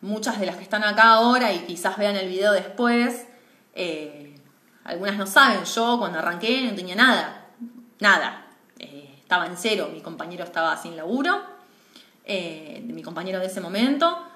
muchas 0.00 0.40
de 0.40 0.46
las 0.46 0.56
que 0.56 0.62
están 0.62 0.84
acá 0.84 1.12
ahora 1.12 1.52
y 1.52 1.58
quizás 1.66 1.98
vean 1.98 2.16
el 2.16 2.28
video 2.28 2.52
después, 2.52 3.26
eh, 3.74 4.25
algunas 4.86 5.16
no 5.16 5.26
saben, 5.26 5.64
yo 5.64 5.98
cuando 5.98 6.18
arranqué 6.18 6.62
no 6.62 6.74
tenía 6.74 6.94
nada, 6.94 7.46
nada. 8.00 8.46
Eh, 8.78 9.14
estaba 9.18 9.46
en 9.46 9.56
cero, 9.56 9.90
mi 9.92 10.00
compañero 10.00 10.44
estaba 10.44 10.76
sin 10.76 10.96
laburo, 10.96 11.56
mi 12.26 13.02
compañero 13.02 13.38
de 13.38 13.46
ese 13.46 13.60
momento 13.60 14.26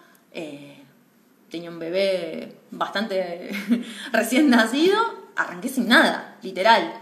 tenía 1.50 1.68
un 1.68 1.78
bebé 1.78 2.56
bastante 2.70 3.50
recién 4.12 4.48
nacido, 4.48 4.98
arranqué 5.36 5.68
sin 5.68 5.88
nada, 5.88 6.38
literal. 6.42 6.94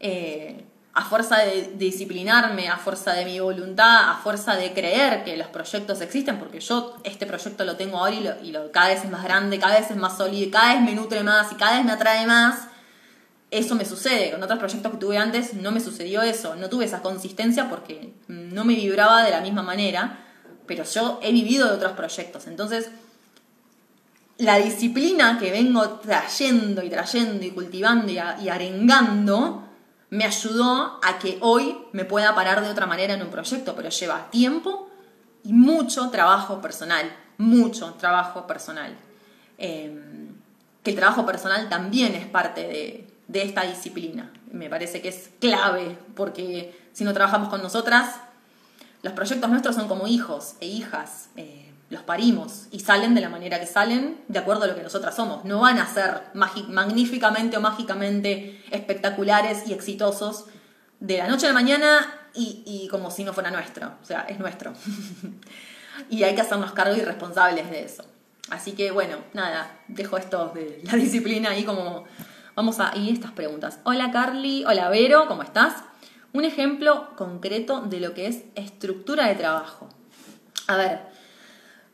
Eh, 0.00 0.64
a 0.98 1.04
fuerza 1.04 1.38
de, 1.38 1.74
disciplinarme, 1.76 2.68
a 2.68 2.76
fuerza 2.76 3.12
de 3.12 3.24
mi 3.24 3.38
voluntad, 3.40 4.10
a 4.10 4.16
fuerza 4.16 4.56
de 4.56 4.72
creer 4.72 5.24
que 5.24 5.36
los 5.36 5.48
proyectos 5.48 6.00
existen, 6.00 6.38
porque 6.38 6.60
yo 6.60 6.96
este 7.04 7.26
proyecto 7.26 7.64
lo 7.64 7.76
tengo 7.76 7.98
ahora 7.98 8.36
y, 8.42 8.52
lo, 8.52 8.72
cada 8.72 8.88
vez 8.88 9.04
es 9.04 9.10
más 9.10 9.24
grande, 9.24 9.58
cada 9.58 9.78
vez 9.78 9.90
es 9.90 9.96
más 9.96 10.16
sólido, 10.16 10.50
cada 10.50 10.74
vez 10.74 10.82
me 10.82 10.94
nutre 10.94 11.22
más 11.22 11.52
y 11.52 11.54
cada 11.56 11.76
vez 11.76 11.84
me 11.84 11.92
atrae 11.92 12.26
más. 12.26 12.68
Eso 13.50 13.74
me 13.74 13.84
sucede. 13.84 14.30
Con 14.30 14.42
otros 14.42 14.58
proyectos 14.58 14.92
que 14.92 14.98
tuve 14.98 15.16
antes 15.16 15.54
no 15.54 15.70
me 15.70 15.80
sucedió 15.80 16.20
eso. 16.20 16.54
No 16.56 16.68
tuve 16.68 16.84
esa 16.84 17.00
consistencia 17.00 17.70
porque 17.70 18.12
no 18.26 18.64
me 18.64 18.74
vibraba 18.74 19.22
de 19.22 19.30
la 19.30 19.40
misma 19.40 19.62
manera 19.62 20.24
pero 20.68 20.84
yo 20.84 21.18
he 21.20 21.32
vivido 21.32 21.66
de 21.66 21.74
otros 21.74 21.92
proyectos. 21.92 22.46
Entonces, 22.46 22.90
la 24.36 24.58
disciplina 24.58 25.38
que 25.40 25.50
vengo 25.50 25.98
trayendo 25.98 26.84
y 26.84 26.90
trayendo 26.90 27.44
y 27.44 27.50
cultivando 27.50 28.12
y, 28.12 28.48
arengando 28.48 29.67
me 30.10 30.24
ayudó 30.24 30.98
a 31.02 31.18
que 31.18 31.38
hoy 31.40 31.78
me 31.92 32.04
pueda 32.04 32.34
parar 32.34 32.62
de 32.62 32.70
otra 32.70 32.86
manera 32.86 33.14
en 33.14 33.22
un 33.22 33.28
proyecto, 33.28 33.74
pero 33.76 33.90
lleva 33.90 34.30
tiempo 34.30 34.88
y 35.44 35.52
mucho 35.52 36.10
trabajo 36.10 36.60
personal, 36.60 37.14
mucho 37.36 37.94
trabajo 37.94 38.46
personal. 38.46 38.96
Em, 39.58 40.28
que 40.82 40.90
el 40.90 40.96
trabajo 40.96 41.26
personal 41.26 41.68
también 41.68 42.14
es 42.14 42.26
parte 42.26 42.62
de, 42.62 43.08
de 43.26 43.42
esta 43.42 43.62
disciplina. 43.62 44.32
Me 44.50 44.70
parece 44.70 45.02
que 45.02 45.08
es 45.08 45.30
clave, 45.40 45.98
porque 46.14 46.74
si 46.92 47.04
no 47.04 47.12
trabajamos 47.12 47.48
con 47.48 47.62
nosotras, 47.62 48.16
los 49.02 49.12
proyectos 49.12 49.50
nuestros 49.50 49.76
son 49.76 49.86
como 49.86 50.06
hijos 50.06 50.54
e 50.60 50.66
hijas, 50.66 51.28
eh, 51.36 51.67
los 51.90 52.02
parimos 52.02 52.66
y 52.70 52.80
salen 52.80 53.14
de 53.14 53.20
la 53.20 53.28
manera 53.28 53.58
que 53.58 53.66
salen, 53.66 54.20
de 54.28 54.38
acuerdo 54.38 54.64
a 54.64 54.66
lo 54.66 54.74
que 54.74 54.82
nosotras 54.82 55.16
somos. 55.16 55.44
No 55.44 55.60
van 55.60 55.78
a 55.78 55.86
ser 55.86 56.22
magníficamente 56.34 57.56
o 57.56 57.60
mágicamente 57.60 58.62
espectaculares 58.70 59.66
y 59.66 59.72
exitosos 59.72 60.46
de 61.00 61.18
la 61.18 61.28
noche 61.28 61.46
a 61.46 61.50
la 61.50 61.54
mañana 61.54 62.14
y, 62.34 62.86
como 62.90 63.10
si 63.10 63.24
no 63.24 63.32
fuera 63.32 63.50
nuestro. 63.50 63.94
O 64.02 64.04
sea, 64.04 64.20
es 64.22 64.38
nuestro. 64.38 64.72
y 66.10 66.22
hay 66.22 66.34
que 66.34 66.42
hacernos 66.42 66.72
cargo 66.72 66.94
y 66.96 67.00
responsables 67.00 67.70
de 67.70 67.84
eso. 67.84 68.04
Así 68.50 68.72
que 68.72 68.90
bueno, 68.90 69.16
nada, 69.32 69.78
dejo 69.88 70.16
esto 70.16 70.52
de 70.54 70.82
la 70.84 70.92
disciplina 70.96 71.50
ahí 71.50 71.64
como... 71.64 72.04
Vamos 72.54 72.80
a 72.80 72.92
ir 72.96 73.12
estas 73.12 73.30
preguntas. 73.30 73.78
Hola 73.84 74.10
Carly, 74.10 74.64
hola 74.64 74.88
Vero, 74.88 75.28
¿cómo 75.28 75.44
estás? 75.44 75.74
un 76.32 76.44
ejemplo 76.44 77.08
concreto 77.16 77.82
de 77.82 78.00
lo 78.00 78.14
que 78.14 78.26
es 78.26 78.44
estructura 78.54 79.26
de 79.26 79.34
trabajo. 79.34 79.88
A 80.66 80.76
ver, 80.76 81.00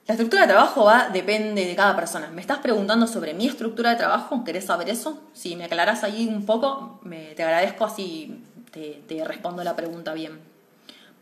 la 0.07 0.15
estructura 0.15 0.43
de 0.43 0.49
trabajo 0.49 0.85
va, 0.85 1.09
depende 1.09 1.65
de 1.65 1.75
cada 1.75 1.97
persona. 1.97 2.29
¿Me 2.31 2.41
estás 2.41 2.59
preguntando 2.59 3.07
sobre 3.07 3.33
mi 3.33 3.47
estructura 3.47 3.91
de 3.91 3.97
trabajo? 3.97 4.45
¿Querés 4.45 4.67
saber 4.67 4.91
eso? 4.91 5.23
Si 5.33 5.57
me 5.57 5.65
aclarás 5.65 6.05
ahí 6.05 6.27
un 6.27 6.45
poco, 6.45 7.01
me, 7.03 7.35
te 7.35 7.43
agradezco 7.43 7.85
así 7.85 8.43
te, 9.07 9.25
respondo 9.25 9.63
la 9.65 9.77
pregunta 9.77 10.13
bien. 10.15 10.41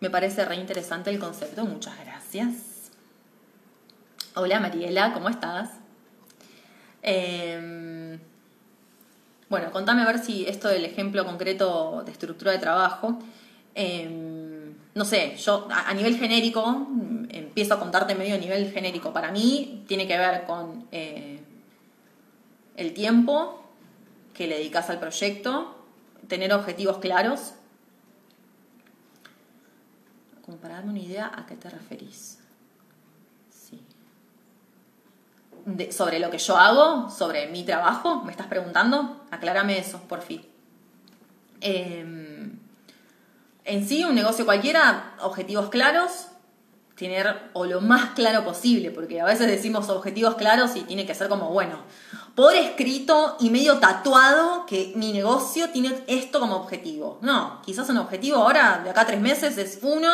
Me 0.00 0.10
parece 0.10 0.44
re 0.44 0.56
interesante 0.56 1.10
el 1.10 1.18
concepto, 1.18 1.64
muchas 1.64 1.98
gracias. 2.00 2.54
Hola 4.34 4.58
Mariela, 4.58 5.12
¿cómo 5.12 5.28
estás? 5.28 5.70
Eh, 7.02 8.18
bueno, 9.48 9.70
contame 9.70 10.02
a 10.02 10.06
ver 10.06 10.18
si 10.18 10.46
esto 10.46 10.68
del 10.68 10.84
ejemplo 10.86 11.24
concreto 11.26 12.02
de 12.04 12.10
estructura 12.10 12.52
de 12.52 12.58
trabajo, 12.58 13.18
em, 13.74 14.41
no 14.94 15.04
sé, 15.04 15.36
yo 15.36 15.68
a, 15.70 15.92
nivel 15.94 16.18
genérico, 16.18 16.86
empiezo 17.30 17.74
a 17.74 17.78
contarte 17.78 18.14
medio 18.14 18.34
a 18.34 18.38
nivel 18.38 18.70
genérico. 18.72 19.12
Para 19.12 19.32
mí 19.32 19.84
tiene 19.88 20.06
que 20.06 20.18
ver 20.18 20.44
con 20.44 20.86
eh, 20.92 21.40
el 22.76 22.92
tiempo 22.92 23.64
que 24.34 24.46
le 24.46 24.58
dedicas 24.58 24.90
al 24.90 25.00
proyecto, 25.00 25.76
tener 26.28 26.52
objetivos 26.52 26.98
claros. 26.98 27.54
Como 30.44 30.58
para 30.58 30.74
darme 30.74 30.90
una 30.90 31.00
idea 31.00 31.32
a 31.34 31.46
qué 31.46 31.56
te 31.56 31.70
referís. 31.70 32.38
sobre 35.90 36.18
lo 36.18 36.28
que 36.28 36.38
yo 36.38 36.56
hago, 36.56 37.08
sobre 37.08 37.46
mi 37.46 37.62
trabajo, 37.62 38.24
¿me 38.24 38.32
estás 38.32 38.48
preguntando? 38.48 39.24
Aclárame 39.30 39.78
eso, 39.78 40.00
por 40.08 40.20
fin. 40.20 40.44
Em, 41.60 42.41
en 43.64 43.88
sí, 43.88 44.04
un 44.04 44.14
negocio 44.14 44.44
cualquiera, 44.44 45.14
objetivos 45.20 45.68
claros, 45.68 46.28
tener 46.96 47.50
o 47.52 47.64
lo 47.64 47.80
más 47.80 48.10
claro 48.10 48.44
posible, 48.44 48.90
porque 48.90 49.20
a 49.20 49.24
veces 49.24 49.46
decimos 49.46 49.88
objetivos 49.88 50.36
claros 50.36 50.76
y 50.76 50.82
tiene 50.82 51.06
que 51.06 51.14
ser 51.14 51.28
como, 51.28 51.50
bueno, 51.50 51.78
por 52.34 52.54
escrito 52.54 53.36
y 53.40 53.50
medio 53.50 53.78
tatuado 53.78 54.66
que 54.66 54.92
mi 54.96 55.12
negocio 55.12 55.70
tiene 55.70 56.02
esto 56.06 56.38
como 56.38 56.56
objetivo. 56.56 57.18
No, 57.22 57.60
quizás 57.64 57.88
un 57.88 57.98
objetivo 57.98 58.36
ahora, 58.36 58.80
de 58.84 58.90
acá 58.90 59.06
tres 59.06 59.20
meses 59.20 59.58
es 59.58 59.78
uno, 59.82 60.10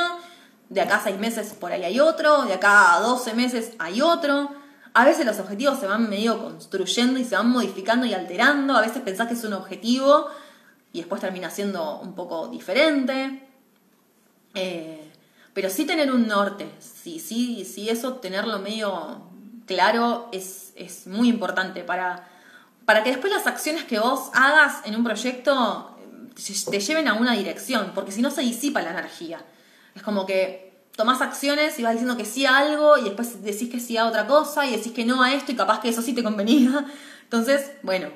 de 0.68 0.80
acá 0.80 0.96
a 0.96 1.04
seis 1.04 1.18
meses 1.18 1.54
por 1.54 1.72
ahí 1.72 1.84
hay 1.84 2.00
otro, 2.00 2.42
de 2.42 2.54
acá 2.54 2.94
a 2.94 3.00
doce 3.00 3.34
meses 3.34 3.72
hay 3.78 4.00
otro 4.00 4.50
a 4.98 5.04
veces 5.04 5.24
los 5.24 5.38
objetivos 5.38 5.78
se 5.78 5.86
van 5.86 6.10
medio 6.10 6.42
construyendo 6.42 7.20
y 7.20 7.24
se 7.24 7.36
van 7.36 7.50
modificando 7.50 8.04
y 8.04 8.14
alterando. 8.14 8.76
A 8.76 8.80
veces 8.80 9.00
pensás 9.02 9.28
que 9.28 9.34
es 9.34 9.44
un 9.44 9.52
objetivo 9.52 10.26
y 10.98 11.00
después 11.00 11.20
termina 11.20 11.48
siendo 11.48 12.00
un 12.00 12.14
poco 12.14 12.48
diferente. 12.48 13.40
Eh, 14.54 15.12
pero 15.54 15.70
sí 15.70 15.84
tener 15.84 16.10
un 16.10 16.26
norte, 16.26 16.68
sí, 16.80 17.20
sí, 17.20 17.64
sí, 17.64 17.88
eso 17.88 18.14
tenerlo 18.14 18.58
medio 18.58 19.22
claro 19.66 20.28
es, 20.32 20.72
muy 21.06 21.28
importante 21.28 21.82
para, 21.84 22.28
para 22.84 23.04
que 23.04 23.10
después 23.10 23.32
las 23.32 23.46
acciones 23.46 23.84
que 23.84 24.00
vos 24.00 24.30
hagas 24.34 24.84
en 24.86 24.96
un 24.96 25.04
proyecto 25.04 25.96
te 26.70 26.80
lleven 26.80 27.06
a 27.06 27.14
una 27.14 27.34
dirección, 27.34 27.92
porque 27.94 28.12
si 28.12 28.22
no 28.22 28.30
se 28.30 28.42
disipa 28.42 28.82
la 28.82 28.90
energía. 28.90 29.40
Es 29.94 30.02
como 30.02 30.26
que 30.26 30.72
tomás 30.96 31.20
acciones 31.20 31.78
y 31.78 31.82
vas 31.84 31.92
diciendo 31.92 32.16
que 32.16 32.24
sí 32.24 32.44
a 32.44 32.58
algo 32.58 32.98
y 32.98 33.04
después 33.04 33.42
decís 33.42 33.70
que 33.70 33.78
sí 33.78 33.96
a 33.96 34.06
otra 34.06 34.26
cosa 34.26 34.66
y 34.66 34.76
decís 34.76 34.92
que 34.92 35.04
no 35.04 35.22
a 35.22 35.32
esto 35.32 35.52
y 35.52 35.56
capaz 35.56 35.80
que 35.80 35.90
eso 35.90 36.02
sí 36.02 36.12
te 36.12 36.24
convenía. 36.24 36.86
Entonces, 37.22 37.70
bueno, 37.82 38.08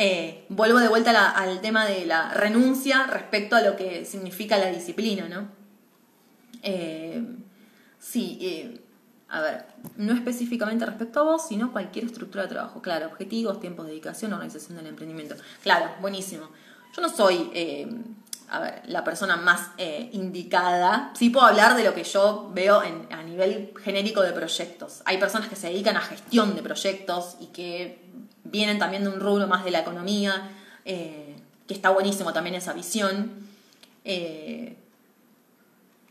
eh, 0.00 0.44
vuelvo 0.48 0.78
de 0.78 0.86
vuelta 0.86 1.30
al 1.30 1.60
tema 1.60 1.84
de 1.84 2.06
la 2.06 2.32
renuncia 2.32 3.08
respecto 3.08 3.56
a 3.56 3.62
lo 3.62 3.74
que 3.74 4.04
significa 4.04 4.56
la 4.56 4.70
disciplina, 4.70 5.28
¿no? 5.28 5.48
Eh, 6.62 7.20
sí, 7.98 8.38
eh, 8.40 8.80
a 9.28 9.40
ver, 9.40 9.66
no 9.96 10.14
específicamente 10.14 10.86
respecto 10.86 11.18
a 11.18 11.24
vos, 11.24 11.48
sino 11.48 11.72
cualquier 11.72 12.04
estructura 12.04 12.44
de 12.44 12.50
trabajo. 12.50 12.80
Claro, 12.80 13.06
objetivos, 13.06 13.58
tiempos 13.58 13.86
de 13.86 13.90
dedicación, 13.90 14.32
organización 14.32 14.76
del 14.76 14.86
emprendimiento. 14.86 15.34
Claro, 15.64 15.90
buenísimo. 16.00 16.48
Yo 16.94 17.02
no 17.02 17.08
soy 17.08 17.50
la 18.86 19.04
persona 19.04 19.36
más 19.36 19.70
eh, 19.76 20.08
indicada. 20.12 21.12
Sí 21.14 21.30
puedo 21.30 21.46
hablar 21.46 21.76
de 21.76 21.84
lo 21.84 21.94
que 21.94 22.04
yo 22.04 22.50
veo 22.54 22.80
a 22.80 23.22
nivel 23.22 23.74
genérico 23.82 24.22
de 24.22 24.32
proyectos. 24.32 25.02
Hay 25.04 25.18
personas 25.18 25.48
que 25.48 25.56
se 25.56 25.68
dedican 25.68 25.96
a 25.96 26.00
gestión 26.00 26.54
de 26.54 26.62
proyectos 26.62 27.36
y 27.40 27.46
que 27.46 28.02
vienen 28.44 28.78
también 28.78 29.04
de 29.04 29.10
un 29.10 29.20
rubro 29.20 29.46
más 29.46 29.64
de 29.64 29.70
la 29.70 29.80
economía, 29.80 30.50
eh, 30.86 31.36
que 31.66 31.74
está 31.74 31.90
buenísimo 31.90 32.32
también 32.32 32.54
esa 32.54 32.72
visión. 32.72 33.46
Eh, 34.04 34.76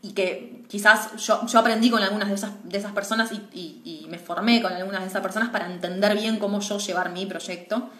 y 0.00 0.12
que 0.12 0.62
quizás 0.68 1.16
yo, 1.16 1.58
aprendí 1.58 1.90
con 1.90 2.00
algunas 2.02 2.28
de 2.28 2.34
esas, 2.34 2.52
de 2.62 2.78
esas 2.78 2.92
personas 2.92 3.32
y, 3.32 4.06
me 4.08 4.18
formé 4.18 4.62
con 4.62 4.72
algunas 4.72 5.02
de 5.02 5.08
esas 5.08 5.20
personas 5.20 5.50
para 5.50 5.66
entender 5.66 6.16
bien 6.16 6.38
cómo 6.38 6.60
yo 6.60 6.78
llevar 6.78 7.10
mi 7.10 7.26
proyecto. 7.26 7.90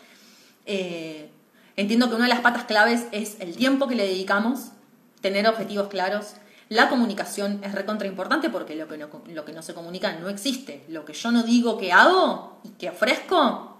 Entiendo 1.78 2.08
que 2.08 2.16
una 2.16 2.24
de 2.24 2.30
las 2.30 2.40
patas 2.40 2.64
claves 2.64 3.06
es 3.12 3.36
el 3.38 3.56
tiempo 3.56 3.86
que 3.86 3.94
le 3.94 4.06
dedicamos, 4.06 4.72
tener 5.20 5.46
objetivos 5.46 5.86
claros. 5.88 6.34
La 6.68 6.88
comunicación 6.88 7.60
es 7.62 7.72
recontra 7.72 8.08
importante 8.08 8.50
porque 8.50 8.74
lo 8.74 8.88
que, 8.88 8.98
no, 8.98 9.08
lo 9.28 9.44
que 9.44 9.52
no 9.52 9.62
se 9.62 9.74
comunica 9.74 10.12
no 10.18 10.28
existe. 10.28 10.84
Lo 10.88 11.04
que 11.04 11.12
yo 11.14 11.30
no 11.30 11.44
digo 11.44 11.78
que 11.78 11.92
hago 11.92 12.60
y 12.64 12.70
que 12.70 12.90
ofrezco, 12.90 13.78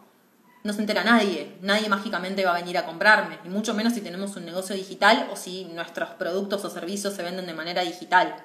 no 0.63 0.73
se 0.73 0.81
entera 0.81 1.03
nadie. 1.03 1.57
Nadie 1.61 1.89
mágicamente 1.89 2.45
va 2.45 2.53
a 2.53 2.61
venir 2.61 2.79
a 2.79 2.87
comprarme. 2.87 3.39
Y 3.45 3.49
mucho 3.49 3.75
menos 3.75 3.95
si 3.95 4.01
tenemos 4.01 4.37
un 4.37 4.45
negocio 4.45 4.77
digital 4.77 5.29
o 5.33 5.37
si 5.37 5.65
nuestros 5.65 6.11
productos 6.11 6.65
o 6.65 6.71
servicios 6.71 7.15
se 7.15 7.25
venden 7.25 7.47
de 7.47 7.55
manera 7.55 7.83
digital. 7.83 8.37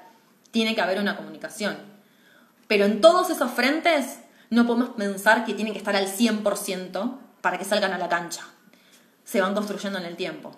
Tiene 0.50 0.74
que 0.74 0.82
haber 0.82 1.00
una 1.00 1.16
comunicación. 1.16 1.78
Pero 2.68 2.86
en 2.86 3.02
todos 3.02 3.30
esos 3.30 3.52
frentes 3.52 4.20
no 4.50 4.66
podemos 4.66 4.90
pensar 4.90 5.46
que 5.46 5.54
tienen 5.54 5.74
que 5.74 5.80
estar 5.80 5.96
al 5.96 6.08
100% 6.08 7.18
para 7.42 7.60
que 7.60 7.66
salgan 7.66 7.94
a 7.94 7.98
la 8.00 8.10
cancha. 8.10 8.44
Se 9.24 9.42
van 9.42 9.54
construyendo 9.54 10.00
en 10.00 10.06
el 10.06 10.16
tiempo. 10.16 10.56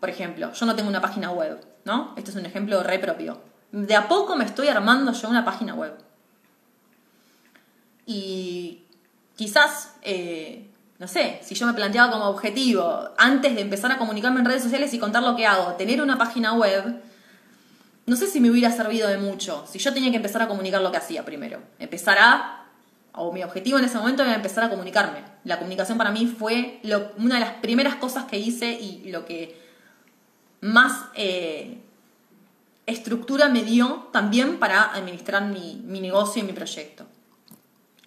Por 0.00 0.10
ejemplo, 0.10 0.52
yo 0.52 0.66
no 0.66 0.74
tengo 0.74 0.88
una 0.88 1.00
página 1.00 1.30
web, 1.30 1.64
¿no? 1.84 2.14
Este 2.16 2.30
es 2.30 2.36
un 2.36 2.44
ejemplo 2.44 2.82
re 2.82 2.98
propio. 2.98 3.40
De 3.70 3.94
a 3.94 4.08
poco 4.08 4.36
me 4.36 4.44
estoy 4.44 4.68
armando 4.68 5.12
yo 5.12 5.28
una 5.28 5.44
página 5.44 5.74
web. 5.74 5.96
Y 8.04 8.84
quizás, 9.36 9.94
eh, 10.02 10.68
no 10.98 11.06
sé, 11.08 11.40
si 11.42 11.54
yo 11.54 11.66
me 11.66 11.72
planteaba 11.72 12.10
como 12.12 12.26
objetivo, 12.26 13.10
antes 13.16 13.54
de 13.54 13.60
empezar 13.60 13.92
a 13.92 13.98
comunicarme 13.98 14.40
en 14.40 14.46
redes 14.46 14.62
sociales 14.62 14.92
y 14.92 14.98
contar 14.98 15.22
lo 15.22 15.36
que 15.36 15.46
hago, 15.46 15.72
tener 15.74 16.02
una 16.02 16.18
página 16.18 16.52
web, 16.54 17.00
no 18.04 18.16
sé 18.16 18.26
si 18.26 18.40
me 18.40 18.50
hubiera 18.50 18.72
servido 18.72 19.08
de 19.08 19.18
mucho. 19.18 19.64
Si 19.68 19.78
yo 19.78 19.94
tenía 19.94 20.10
que 20.10 20.16
empezar 20.16 20.42
a 20.42 20.48
comunicar 20.48 20.82
lo 20.82 20.90
que 20.90 20.98
hacía 20.98 21.24
primero. 21.24 21.60
Empezar 21.78 22.18
a 22.18 22.61
o 23.14 23.32
mi 23.32 23.42
objetivo 23.42 23.78
en 23.78 23.84
ese 23.84 23.98
momento 23.98 24.22
era 24.22 24.34
empezar 24.34 24.64
a 24.64 24.70
comunicarme. 24.70 25.22
La 25.44 25.58
comunicación 25.58 25.98
para 25.98 26.10
mí 26.10 26.26
fue 26.26 26.80
una 27.18 27.34
de 27.34 27.40
las 27.40 27.54
primeras 27.54 27.96
cosas 27.96 28.24
que 28.24 28.38
hice 28.38 28.72
y 28.72 29.10
lo 29.10 29.24
que 29.26 29.60
más 30.60 31.06
eh, 31.14 31.82
estructura 32.86 33.48
me 33.48 33.64
dio 33.64 34.08
también 34.12 34.58
para 34.58 34.94
administrar 34.94 35.44
mi, 35.44 36.00
negocio 36.00 36.42
y 36.42 36.46
mi 36.46 36.52
proyecto. 36.52 37.06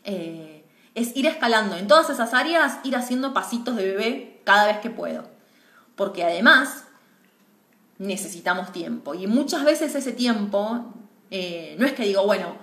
Eh, 0.03 0.63
es 0.95 1.15
ir 1.15 1.27
escalando 1.27 1.75
en 1.75 1.87
todas 1.87 2.09
esas 2.09 2.33
áreas, 2.33 2.79
ir 2.83 2.95
haciendo 2.95 3.33
pasitos 3.33 3.75
de 3.75 3.85
bebé 3.85 4.41
cada 4.43 4.65
vez 4.65 4.79
que 4.79 4.89
puedo. 4.89 5.27
Porque 5.95 6.23
además 6.23 6.85
necesitamos 7.97 8.71
tiempo. 8.71 9.13
Y 9.13 9.27
muchas 9.27 9.65
veces 9.65 9.93
ese 9.93 10.13
tiempo, 10.13 10.93
eh, 11.31 11.75
no 11.77 11.85
es 11.85 11.93
que 11.93 12.03
digo, 12.03 12.25
bueno, 12.25 12.55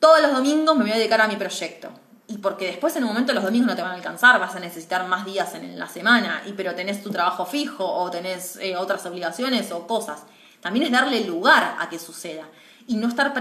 todos 0.00 0.20
los 0.20 0.32
domingos 0.32 0.76
me 0.76 0.82
voy 0.82 0.92
a 0.92 0.96
dedicar 0.96 1.20
a 1.20 1.28
mi 1.28 1.36
proyecto. 1.36 1.90
Y 2.28 2.38
porque 2.38 2.66
después 2.66 2.96
en 2.96 3.04
un 3.04 3.10
momento 3.10 3.32
los 3.32 3.44
domingos 3.44 3.68
no 3.68 3.76
te 3.76 3.82
van 3.82 3.92
a 3.92 3.94
alcanzar, 3.94 4.40
vas 4.40 4.56
a 4.56 4.60
necesitar 4.60 5.06
más 5.06 5.24
días 5.24 5.54
en 5.54 5.78
la 5.78 5.88
semana, 5.88 6.42
y 6.46 6.52
pero 6.52 6.74
tenés 6.74 7.02
tu 7.02 7.10
trabajo 7.10 7.46
fijo 7.46 7.86
o 7.86 8.10
tenés 8.10 8.56
eh, 8.56 8.76
otras 8.76 9.06
obligaciones 9.06 9.70
o 9.70 9.86
cosas. 9.86 10.22
También 10.60 10.86
es 10.86 10.92
darle 10.92 11.20
lugar 11.20 11.76
a 11.78 11.88
que 11.88 11.98
suceda 11.98 12.44
y 12.88 12.96
no 12.96 13.08
estar 13.08 13.32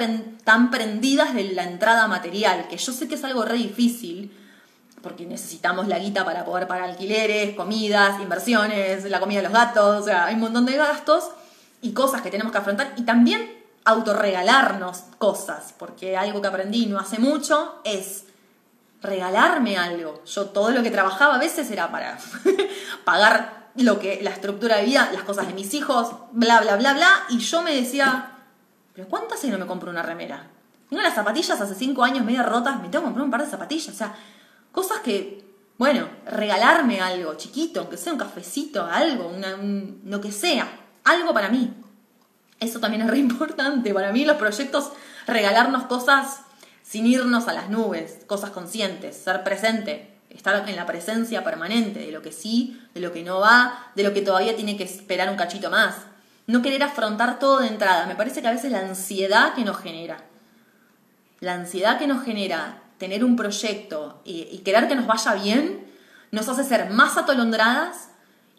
tan 0.44 0.72
prendidas 0.72 1.34
de 1.34 1.46
la 1.46 1.64
entrada 1.64 2.08
material, 2.08 2.68
que 2.68 2.78
yo 2.78 2.92
sé 2.92 3.08
que 3.08 3.16
es 3.16 3.24
algo 3.24 3.44
re 3.44 3.58
difícil, 3.58 4.32
porque 5.02 5.26
necesitamos 5.26 5.88
la 5.88 6.00
guita 6.00 6.26
para 6.26 6.46
poder 6.46 6.68
pagar 6.68 6.90
alquileres, 6.90 7.56
comidas, 7.56 8.20
inversiones, 8.20 9.04
la 9.06 9.20
comida 9.20 9.38
de 9.40 9.44
los 9.44 9.54
gatos, 9.54 10.02
o 10.02 10.04
sea, 10.04 10.26
hay 10.26 10.36
un 10.36 10.42
montón 10.42 10.66
de 10.66 10.78
gastos 10.78 11.26
y 11.82 11.94
cosas 11.94 12.22
que 12.22 12.32
tenemos 12.32 12.52
que 12.52 12.58
afrontar 12.58 12.94
y 12.98 13.04
también 13.04 13.55
autorregalarnos 13.86 15.04
cosas, 15.20 15.74
porque 15.78 16.18
algo 16.18 16.42
que 16.42 16.48
aprendí 16.48 16.88
no 16.88 17.00
hace 17.00 17.20
mucho 17.20 17.80
es 17.84 18.26
regalarme 19.02 19.78
algo. 19.78 20.24
Yo 20.26 20.48
todo 20.48 20.72
lo 20.72 20.84
que 20.84 20.92
trabajaba 20.92 21.36
a 21.36 21.40
veces 21.40 21.70
era 21.70 21.92
para 21.92 22.18
pagar 23.06 23.70
lo 23.76 24.00
que 24.00 24.20
la 24.22 24.32
estructura 24.32 24.78
de 24.78 24.86
vida, 24.86 25.10
las 25.14 25.24
cosas 25.24 25.48
de 25.48 25.54
mis 25.54 25.74
hijos, 25.74 26.10
bla 26.32 26.62
bla 26.62 26.78
bla 26.78 26.94
bla, 26.94 27.12
y 27.30 27.40
yo 27.40 27.62
me 27.62 27.76
decía, 27.76 28.32
pero 28.94 29.08
¿cuántas 29.08 29.40
hace 29.40 29.50
no 29.50 29.60
me 29.60 29.68
compro 29.68 29.92
una 29.92 30.02
remera? 30.02 30.48
Tengo 30.90 31.04
las 31.04 31.14
zapatillas 31.14 31.60
hace 31.60 31.76
cinco 31.76 32.04
años 32.04 32.26
medio 32.26 32.44
rotas, 32.44 32.82
me 32.82 32.90
tengo 32.90 33.04
que 33.04 33.06
comprar 33.06 33.26
un 33.26 33.32
par 33.32 33.44
de 33.44 33.50
zapatillas, 33.50 33.94
o 33.94 33.98
sea, 33.98 34.16
cosas 34.72 35.00
que, 35.00 35.46
bueno, 35.78 36.08
regalarme 36.26 37.02
algo 37.02 37.36
chiquito, 37.36 37.82
aunque 37.82 37.98
sea 37.98 38.14
un 38.14 38.20
cafecito, 38.20 38.86
algo, 38.86 39.28
una, 39.28 39.58
lo 40.06 40.22
que 40.22 40.32
sea, 40.32 40.68
algo 41.04 41.34
para 41.34 41.50
mí. 41.50 41.85
Eso 42.60 42.80
también 42.80 43.04
es 43.04 43.10
re 43.10 43.18
importante. 43.18 43.94
Para 43.94 44.12
mí 44.12 44.26
los 44.26 44.38
proyectos, 44.38 44.92
regalarnos 45.28 45.84
cosas 45.84 46.42
sin 46.84 47.06
irnos 47.06 47.48
a 47.48 47.54
las 47.54 47.70
nubes, 47.70 48.20
cosas 48.28 48.52
conscientes, 48.52 49.18
ser 49.18 49.44
presente, 49.44 50.16
estar 50.30 50.68
en 50.70 50.76
la 50.76 50.86
presencia 50.86 51.44
permanente 51.44 52.00
de 52.00 52.12
lo 52.12 52.22
que 52.22 52.32
sí, 52.32 52.82
de 52.94 53.02
lo 53.02 53.12
que 53.12 53.24
no 53.24 53.40
va, 53.40 53.92
de 53.96 54.04
lo 54.04 54.14
que 54.14 54.22
todavía 54.22 54.56
tiene 54.56 54.78
que 54.78 54.84
esperar 54.84 55.30
un 55.30 55.38
cachito 55.38 55.70
más. 55.70 55.96
No 56.48 56.62
querer 56.62 56.84
afrontar 56.84 57.40
todo 57.40 57.60
de 57.60 57.68
entrada. 57.68 58.06
Me 58.06 58.16
parece 58.16 58.42
que 58.42 58.48
a 58.48 58.54
veces 58.54 58.72
la 58.72 58.80
ansiedad 58.80 59.56
que 59.56 59.66
nos 59.66 59.78
genera, 59.78 60.18
la 61.40 61.54
ansiedad 61.54 61.98
que 61.98 62.08
nos 62.08 62.24
genera 62.24 62.84
tener 62.98 63.26
un 63.26 63.36
proyecto 63.36 64.22
y, 64.24 64.48
y 64.52 64.60
querer 64.60 64.88
que 64.88 64.96
nos 64.96 65.08
vaya 65.08 65.34
bien, 65.34 65.86
nos 66.32 66.48
hace 66.48 66.64
ser 66.64 66.92
más 66.92 67.18
atolondradas 67.18 68.10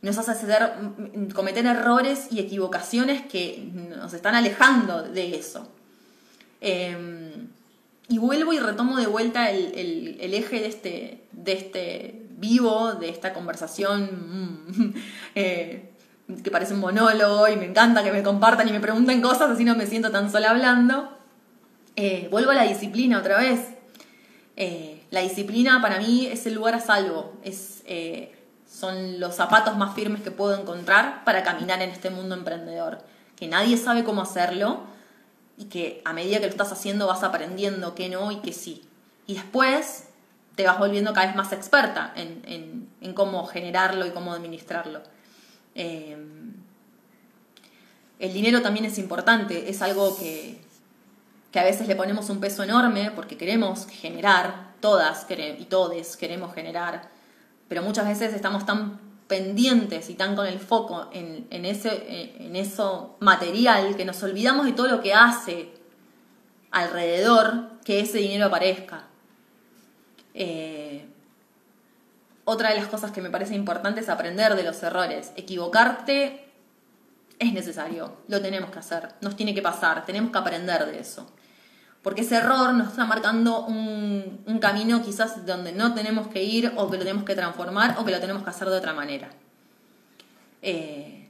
nos 0.03 0.19
hace 0.19 0.33
hacer, 0.33 0.73
mm, 0.81 1.31
cometer 1.31 1.67
errores 1.67 2.29
y 2.31 2.41
equivocaciones 2.41 3.23
que 3.23 3.69
nos 3.75 4.13
están 4.13 4.35
alejando 4.35 5.03
de 5.03 5.37
eso. 5.37 5.69
Em, 6.61 7.49
y 8.09 8.19
vuelvo 8.19 8.53
y 8.53 8.59
retomo 8.59 8.99
de 8.99 9.07
vuelta 9.07 9.51
el, 9.51 10.19
eje 10.21 10.61
de 10.61 10.67
este, 10.67 11.25
de 11.33 11.53
este 11.53 12.23
vivo, 12.39 12.93
de 12.95 13.09
esta 13.09 13.33
conversación 13.33 14.05
mm, 14.75 14.95
eh, 15.35 15.91
que 16.43 16.51
parece 16.51 16.75
un 16.75 16.81
monólogo 16.81 17.49
y 17.49 17.57
me 17.57 17.67
encanta 17.67 18.05
que 18.05 18.13
me 18.13 18.23
compartan 18.23 18.69
y 18.69 18.73
me 18.73 18.81
pregunten 18.81 19.21
cosas, 19.21 19.51
así 19.51 19.65
no 19.65 19.75
me 19.75 19.87
siento 19.87 20.11
tan 20.11 20.31
sola 20.31 20.51
hablando. 20.51 21.17
Eh, 21.97 22.29
vuelvo 22.31 22.51
a 22.51 22.55
la 22.55 22.65
disciplina 22.65 23.19
otra 23.19 23.39
vez. 23.39 23.61
Eh, 24.57 25.03
la 25.11 25.21
disciplina 25.21 25.81
para 25.81 25.99
mí 25.99 26.27
es 26.27 26.47
el 26.47 26.55
lugar 26.55 26.75
a 26.75 26.81
salvo, 26.81 27.35
es 27.43 27.83
son 28.71 29.21
los 29.21 29.35
zapatos 29.35 29.77
más 29.77 29.95
firmes 29.95 30.23
que 30.23 30.31
puedo 30.31 30.59
encontrar 30.61 31.25
para 31.25 31.43
caminar 31.43 31.81
en 31.83 31.91
este 31.91 32.11
mundo 32.11 32.35
emprendedor. 32.35 32.99
Que 33.37 33.49
nadie 33.49 33.77
sabe 33.77 34.05
cómo 34.05 34.23
hacerlo 34.23 34.81
y 35.57 35.67
que 35.67 36.03
a 36.05 36.13
medida 36.13 36.39
que 36.39 36.47
lo 36.47 36.51
estás 36.51 36.73
haciendo 36.73 37.07
vas 37.07 37.23
aprendiendo 37.23 37.95
que 37.95 38.09
no 38.09 38.31
y 38.33 38.37
que 38.37 38.53
sí. 38.53 38.85
Y 39.27 39.35
después 39.35 40.05
te 40.55 40.67
vas 40.67 40.79
volviendo 40.79 41.13
cada 41.13 41.27
vez 41.27 41.37
más 41.37 41.53
experta 41.53 42.13
en, 42.17 42.87
cómo 43.15 43.47
generarlo 43.47 44.07
y 44.07 44.11
cómo 44.11 44.33
administrarlo. 44.33 45.01
Eh, 45.75 46.17
el 48.19 48.33
dinero 48.33 48.63
también 48.63 48.85
es 48.85 48.99
importante, 48.99 49.71
es 49.71 49.81
algo 49.83 50.17
que, 50.17 50.61
que 51.53 51.61
a 51.61 51.65
veces 51.65 51.87
le 51.87 51.97
ponemos 51.97 52.29
un 52.31 52.41
peso 52.41 52.63
enorme 52.63 53.11
porque 53.15 53.37
queremos 53.37 53.87
generar, 53.87 54.67
todas 54.81 55.27
y 55.31 55.65
todes 55.65 56.17
queremos 56.17 56.55
generar 56.55 57.16
pero 57.69 57.83
muchas 57.83 58.07
veces 58.07 58.35
estamos 58.35 58.65
tan 58.67 59.01
pendientes 59.27 60.09
y 60.09 60.15
tan 60.15 60.37
con 60.37 60.47
el 60.47 60.59
foco 60.59 61.11
en, 61.13 61.65
ese, 61.65 62.33
en 62.39 62.55
eso 62.55 63.17
material 63.21 63.97
que 63.97 64.05
nos 64.05 64.23
olvidamos 64.23 64.67
de 64.67 64.73
todo 64.73 64.89
lo 64.89 65.01
que 65.01 65.15
hace 65.15 65.73
alrededor 66.71 67.71
que 67.85 68.01
ese 68.01 68.19
dinero 68.19 68.47
aparezca. 68.47 69.05
Eh, 70.35 71.07
otra 72.45 72.71
de 72.71 72.77
las 72.77 72.87
cosas 72.87 73.11
que 73.11 73.21
me 73.21 73.31
parece 73.31 73.55
importante 73.55 74.01
es 74.01 74.09
aprender 74.09 74.55
de 74.55 74.63
los 74.63 74.81
errores. 74.83 75.33
Equivocarte 75.37 76.45
es 77.39 77.53
necesario, 77.53 78.19
lo 78.29 78.41
tenemos 78.41 78.71
que 78.71 78.79
hacer, 78.79 79.09
nos 79.21 79.37
tiene 79.37 79.55
que 79.55 79.63
pasar, 79.63 80.07
tenemos 80.07 80.31
que 80.31 80.39
aprender 80.39 80.87
de 80.87 81.01
eso 81.01 81.27
porque 82.07 82.21
ese 82.21 82.37
error 82.37 82.73
nos 82.73 82.91
está 82.91 83.05
marcando 83.05 83.67
un, 83.67 84.61
camino 84.61 85.03
quizás 85.03 85.45
donde 85.45 85.73
no 85.73 85.93
tenemos 85.93 86.29
que 86.29 86.45
ir 86.45 86.73
o 86.77 86.89
que 86.89 86.99
lo 86.99 87.03
tenemos 87.03 87.25
que 87.25 87.35
transformar 87.35 87.97
o 87.99 88.05
que 88.05 88.13
lo 88.13 88.21
tenemos 88.21 88.45
que 88.45 88.51
hacer 88.51 88.69
de 88.69 88.77
otra 88.77 88.95
manera. 88.95 89.29
Eh, 90.63 91.29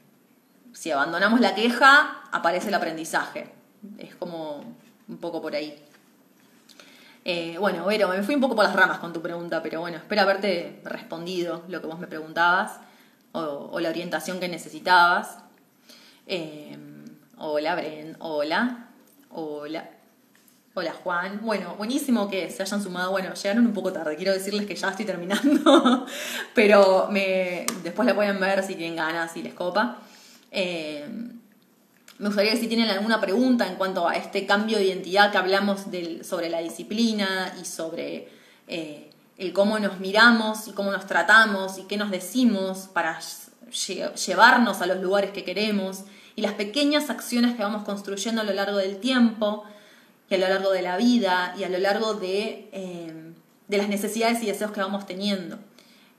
si 0.74 0.90
abandonamos 0.90 1.40
la 1.40 1.54
queja, 1.54 2.20
aparece 2.30 2.68
el 2.68 2.74
aprendizaje. 2.74 3.54
Es 3.96 4.16
como 4.16 4.64
un 5.08 5.16
poco 5.16 5.40
por 5.40 5.54
ahí. 5.54 5.82
Eh, 7.24 7.56
bueno, 7.58 7.86
Vero, 7.86 8.10
me 8.10 8.22
fui 8.22 8.34
un 8.34 8.42
poco 8.42 8.54
por 8.54 8.66
las 8.66 8.76
ramas 8.76 8.98
con 8.98 9.14
tu 9.14 9.22
pregunta, 9.22 9.62
pero 9.62 9.80
bueno, 9.80 9.96
espero 9.96 10.20
haberte 10.20 10.82
respondido 10.84 11.64
lo 11.68 11.80
que 11.80 11.86
vos 11.86 11.98
me 11.98 12.06
preguntabas 12.06 12.80
o, 13.32 13.80
la 13.80 13.88
orientación 13.88 14.40
que 14.40 14.48
necesitabas. 14.50 15.38
Eh, 16.26 16.76
hola, 17.38 17.74
Bren, 17.76 18.16
hola, 18.20 18.88
hola. 19.30 19.95
Hola 20.78 20.92
Juan. 20.92 21.40
Bueno, 21.42 21.74
buenísimo 21.78 22.28
que 22.28 22.50
se 22.50 22.62
hayan 22.62 22.82
sumado. 22.82 23.10
Bueno, 23.10 23.32
llegaron 23.32 23.64
un 23.64 23.72
poco 23.72 23.94
tarde. 23.94 24.14
Quiero 24.14 24.34
decirles 24.34 24.66
que 24.66 24.76
ya 24.76 24.90
estoy 24.90 25.06
terminando. 25.06 26.04
Pero 26.54 27.08
me, 27.10 27.64
después 27.82 28.04
la 28.04 28.14
pueden 28.14 28.38
ver 28.38 28.62
si 28.62 28.74
tienen 28.74 28.96
ganas, 28.96 29.32
si 29.32 29.42
les 29.42 29.54
copa. 29.54 29.96
Eh, 30.50 31.08
me 32.18 32.26
gustaría 32.26 32.52
que 32.52 32.58
si 32.58 32.68
tienen 32.68 32.90
alguna 32.90 33.22
pregunta 33.22 33.66
en 33.66 33.76
cuanto 33.76 34.06
a 34.06 34.16
este 34.16 34.44
cambio 34.44 34.76
de 34.76 34.84
identidad 34.84 35.32
que 35.32 35.38
hablamos 35.38 35.90
del, 35.90 36.26
sobre 36.26 36.50
la 36.50 36.58
disciplina 36.58 37.54
y 37.58 37.64
sobre 37.64 38.28
eh, 38.68 39.10
el 39.38 39.54
cómo 39.54 39.78
nos 39.78 39.98
miramos 39.98 40.68
y 40.68 40.72
cómo 40.72 40.92
nos 40.92 41.06
tratamos 41.06 41.78
y 41.78 41.84
qué 41.84 41.96
nos 41.96 42.10
decimos 42.10 42.90
para 42.92 43.18
llevarnos 44.26 44.82
a 44.82 44.86
los 44.86 45.00
lugares 45.00 45.30
que 45.30 45.42
queremos 45.42 46.02
y 46.34 46.42
las 46.42 46.52
pequeñas 46.52 47.08
acciones 47.08 47.56
que 47.56 47.62
vamos 47.62 47.82
construyendo 47.84 48.42
a 48.42 48.44
lo 48.44 48.52
largo 48.52 48.76
del 48.76 48.98
tiempo 48.98 49.64
y 50.28 50.34
a 50.34 50.38
lo 50.38 50.48
largo 50.48 50.70
de 50.72 50.82
la 50.82 50.96
vida 50.96 51.54
y 51.58 51.64
a 51.64 51.68
lo 51.68 51.78
largo 51.78 52.14
de, 52.14 52.68
eh, 52.72 53.32
de 53.68 53.76
las 53.78 53.88
necesidades 53.88 54.42
y 54.42 54.46
deseos 54.46 54.72
que 54.72 54.80
vamos 54.80 55.06
teniendo. 55.06 55.58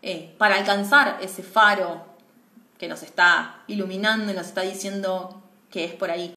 Eh, 0.02 0.34
para 0.38 0.56
alcanzar 0.56 1.18
ese 1.22 1.44
faro 1.44 2.06
que 2.78 2.88
nos 2.88 3.04
está 3.04 3.64
iluminando 3.68 4.32
y 4.32 4.36
nos 4.36 4.48
está 4.48 4.62
diciendo 4.62 5.42
que 5.70 5.86
es 5.86 5.94
por 5.94 6.12
ahí. 6.12 6.34